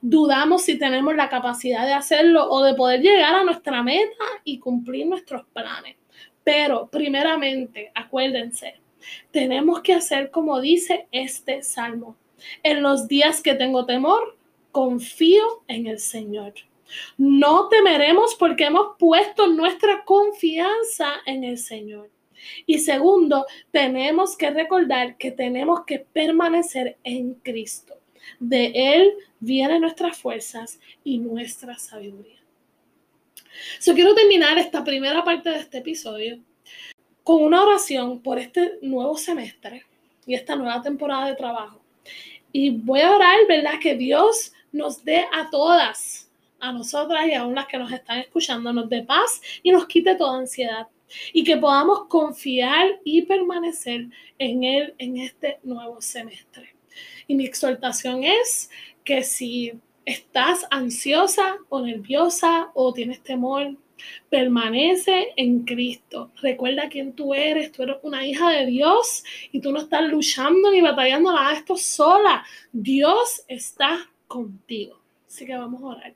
Dudamos 0.00 0.62
si 0.62 0.78
tenemos 0.78 1.14
la 1.14 1.28
capacidad 1.28 1.86
de 1.86 1.92
hacerlo 1.92 2.48
o 2.50 2.62
de 2.62 2.74
poder 2.74 3.00
llegar 3.00 3.34
a 3.34 3.44
nuestra 3.44 3.82
meta 3.82 4.24
y 4.44 4.58
cumplir 4.58 5.06
nuestros 5.06 5.44
planes. 5.52 5.96
Pero 6.44 6.88
primeramente, 6.88 7.92
acuérdense, 7.94 8.80
tenemos 9.30 9.80
que 9.80 9.94
hacer 9.94 10.30
como 10.30 10.60
dice 10.60 11.08
este 11.12 11.62
salmo. 11.62 12.16
En 12.62 12.82
los 12.82 13.08
días 13.08 13.42
que 13.42 13.54
tengo 13.54 13.84
temor, 13.84 14.38
confío 14.72 15.44
en 15.66 15.86
el 15.86 15.98
Señor. 15.98 16.54
No 17.16 17.68
temeremos 17.68 18.34
porque 18.34 18.64
hemos 18.64 18.96
puesto 18.98 19.48
nuestra 19.48 20.04
confianza 20.04 21.16
en 21.26 21.44
el 21.44 21.58
Señor. 21.58 22.10
Y 22.66 22.78
segundo, 22.78 23.46
tenemos 23.70 24.36
que 24.36 24.50
recordar 24.50 25.16
que 25.16 25.32
tenemos 25.32 25.84
que 25.84 25.98
permanecer 25.98 26.96
en 27.02 27.34
Cristo. 27.34 27.97
De 28.38 28.72
Él 28.74 29.14
vienen 29.40 29.82
nuestras 29.82 30.16
fuerzas 30.18 30.80
y 31.04 31.18
nuestra 31.18 31.78
sabiduría. 31.78 32.38
Yo 33.84 33.94
quiero 33.94 34.14
terminar 34.14 34.58
esta 34.58 34.84
primera 34.84 35.24
parte 35.24 35.50
de 35.50 35.58
este 35.58 35.78
episodio 35.78 36.38
con 37.22 37.42
una 37.42 37.62
oración 37.62 38.20
por 38.22 38.38
este 38.38 38.78
nuevo 38.82 39.16
semestre 39.16 39.84
y 40.26 40.34
esta 40.34 40.56
nueva 40.56 40.80
temporada 40.82 41.26
de 41.26 41.34
trabajo. 41.34 41.80
Y 42.52 42.70
voy 42.70 43.00
a 43.00 43.14
orar, 43.14 43.36
¿verdad? 43.46 43.78
Que 43.80 43.94
Dios 43.94 44.52
nos 44.72 45.04
dé 45.04 45.26
a 45.32 45.50
todas, 45.50 46.30
a 46.60 46.72
nosotras 46.72 47.26
y 47.26 47.34
aún 47.34 47.54
las 47.54 47.66
que 47.66 47.78
nos 47.78 47.92
están 47.92 48.18
escuchando, 48.18 48.72
nos 48.72 48.88
dé 48.88 49.02
paz 49.02 49.40
y 49.62 49.70
nos 49.70 49.86
quite 49.86 50.14
toda 50.14 50.38
ansiedad. 50.38 50.88
Y 51.32 51.44
que 51.44 51.56
podamos 51.56 52.06
confiar 52.06 53.00
y 53.04 53.22
permanecer 53.22 54.06
en 54.38 54.64
Él 54.64 54.94
en 54.98 55.18
este 55.18 55.58
nuevo 55.62 56.00
semestre. 56.00 56.77
Y 57.26 57.34
mi 57.34 57.44
exhortación 57.44 58.24
es 58.24 58.70
que 59.04 59.22
si 59.22 59.72
estás 60.04 60.66
ansiosa 60.70 61.58
o 61.68 61.80
nerviosa 61.80 62.70
o 62.74 62.92
tienes 62.92 63.22
temor, 63.22 63.76
permanece 64.30 65.28
en 65.36 65.64
Cristo. 65.64 66.30
Recuerda 66.40 66.88
quién 66.88 67.12
tú 67.12 67.34
eres. 67.34 67.72
Tú 67.72 67.82
eres 67.82 67.96
una 68.02 68.26
hija 68.26 68.50
de 68.50 68.66
Dios 68.66 69.24
y 69.52 69.60
tú 69.60 69.72
no 69.72 69.80
estás 69.80 70.02
luchando 70.08 70.70
ni 70.70 70.80
batallando 70.80 71.32
nada 71.32 71.52
esto 71.52 71.76
sola. 71.76 72.44
Dios 72.72 73.42
está 73.48 74.10
contigo. 74.26 75.00
Así 75.26 75.46
que 75.46 75.56
vamos 75.56 75.82
a 75.82 75.86
orar. 75.86 76.14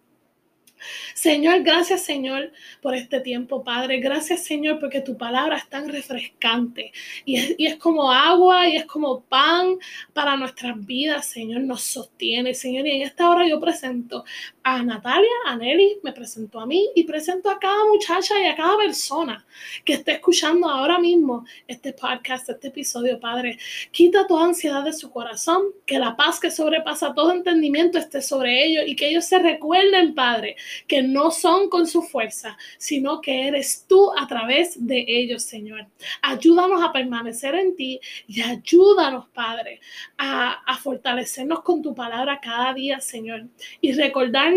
Señor, 1.14 1.62
gracias 1.62 2.02
Señor 2.02 2.52
por 2.80 2.94
este 2.94 3.20
tiempo, 3.20 3.64
Padre. 3.64 3.98
Gracias 4.00 4.44
Señor 4.44 4.78
porque 4.78 5.00
tu 5.00 5.16
palabra 5.16 5.56
es 5.56 5.68
tan 5.68 5.88
refrescante 5.88 6.92
y 7.24 7.36
es, 7.36 7.54
y 7.58 7.66
es, 7.66 7.76
como 7.76 8.10
agua 8.12 8.68
y 8.68 8.76
es 8.76 8.86
como 8.86 9.22
pan 9.22 9.76
para 10.12 10.36
nuestras 10.36 10.84
vidas, 10.84 11.26
Señor. 11.26 11.62
Nos 11.62 11.82
sostiene, 11.82 12.54
Señor. 12.54 12.86
Y 12.86 12.92
en 12.92 13.02
esta 13.02 13.30
hora 13.30 13.46
yo 13.46 13.60
presento 13.60 14.24
a 14.62 14.82
Natalia, 14.82 15.30
a 15.46 15.56
Nelly, 15.56 15.98
me 16.02 16.12
presento 16.12 16.60
a 16.60 16.66
mí 16.66 16.88
y 16.94 17.04
presento 17.04 17.50
a 17.50 17.58
cada 17.58 17.84
muchacha 17.86 18.40
y 18.40 18.46
a 18.46 18.54
cada 18.54 18.76
persona 18.76 19.44
que 19.84 19.94
esté 19.94 20.12
escuchando 20.12 20.68
ahora 20.68 20.98
mismo 20.98 21.44
este 21.66 21.92
podcast, 21.92 22.48
este 22.48 22.68
episodio, 22.68 23.18
Padre. 23.18 23.58
Quita 23.90 24.26
toda 24.26 24.44
ansiedad 24.44 24.84
de 24.84 24.92
su 24.92 25.10
corazón, 25.10 25.62
que 25.86 25.98
la 25.98 26.16
paz 26.16 26.38
que 26.40 26.50
sobrepasa 26.50 27.14
todo 27.14 27.32
entendimiento 27.32 27.98
esté 27.98 28.22
sobre 28.22 28.64
ellos 28.64 28.84
y 28.86 28.96
que 28.96 29.08
ellos 29.08 29.24
se 29.24 29.38
recuerden, 29.38 30.14
Padre, 30.14 30.56
que 30.86 31.02
no 31.02 31.30
son 31.30 31.68
con 31.68 31.86
su 31.86 32.02
fuerza, 32.02 32.56
sino 32.78 33.20
que 33.20 33.48
eres 33.48 33.84
tú 33.88 34.10
a 34.16 34.26
través 34.26 34.86
de 34.86 35.04
ellos, 35.06 35.42
Señor. 35.42 35.86
Ayúdanos 36.22 36.82
a 36.82 36.92
permanecer 36.92 37.54
en 37.54 37.76
ti 37.76 38.00
y 38.26 38.40
ayúdanos, 38.40 39.28
Padre, 39.28 39.80
a, 40.16 40.52
a 40.66 40.76
fortalecernos 40.78 41.62
con 41.62 41.82
tu 41.82 41.94
palabra 41.94 42.40
cada 42.40 42.72
día, 42.74 43.00
Señor, 43.00 43.46
y 43.80 43.92
recordar 43.92 44.52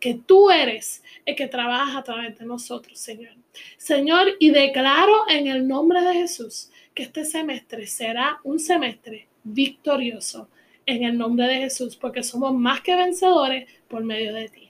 que 0.00 0.14
tú 0.14 0.50
eres 0.50 1.02
el 1.24 1.34
que 1.34 1.48
trabaja 1.48 1.98
a 1.98 2.02
través 2.02 2.38
de 2.38 2.46
nosotros, 2.46 2.98
Señor. 2.98 3.34
Señor, 3.76 4.28
y 4.38 4.50
declaro 4.50 5.28
en 5.28 5.46
el 5.46 5.66
nombre 5.66 6.00
de 6.02 6.14
Jesús 6.14 6.70
que 6.94 7.04
este 7.04 7.24
semestre 7.24 7.86
será 7.86 8.40
un 8.44 8.58
semestre 8.58 9.28
victorioso 9.42 10.48
en 10.86 11.04
el 11.04 11.18
nombre 11.18 11.46
de 11.46 11.56
Jesús, 11.56 11.96
porque 11.96 12.22
somos 12.22 12.54
más 12.54 12.80
que 12.80 12.96
vencedores 12.96 13.68
por 13.88 14.04
medio 14.04 14.32
de 14.32 14.48
ti. 14.48 14.67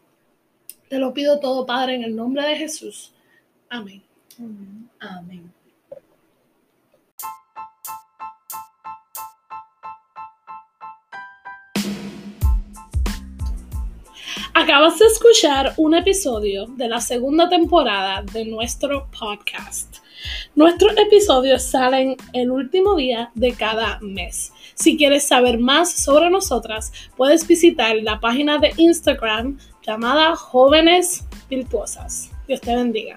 Te 0.88 0.98
lo 0.98 1.12
pido 1.12 1.38
todo, 1.38 1.66
Padre, 1.66 1.96
en 1.96 2.04
el 2.04 2.16
nombre 2.16 2.46
de 2.46 2.56
Jesús. 2.56 3.12
Amén. 3.68 4.02
Amén. 4.98 5.52
Acabas 14.54 14.98
de 14.98 15.06
escuchar 15.06 15.74
un 15.76 15.94
episodio 15.94 16.66
de 16.66 16.88
la 16.88 17.00
segunda 17.00 17.48
temporada 17.48 18.22
de 18.22 18.46
nuestro 18.46 19.08
podcast. 19.10 19.98
Nuestros 20.54 20.96
episodios 20.96 21.62
salen 21.62 22.16
el 22.32 22.50
último 22.50 22.96
día 22.96 23.30
de 23.34 23.52
cada 23.52 24.00
mes. 24.00 24.52
Si 24.74 24.96
quieres 24.96 25.24
saber 25.24 25.58
más 25.58 25.92
sobre 25.92 26.30
nosotras, 26.30 26.92
puedes 27.16 27.46
visitar 27.46 27.94
la 27.96 28.20
página 28.20 28.58
de 28.58 28.72
Instagram 28.76 29.58
llamada 29.88 30.36
Jóvenes 30.36 31.24
Virtuosas. 31.48 32.30
Dios 32.46 32.60
te 32.60 32.76
bendiga. 32.76 33.16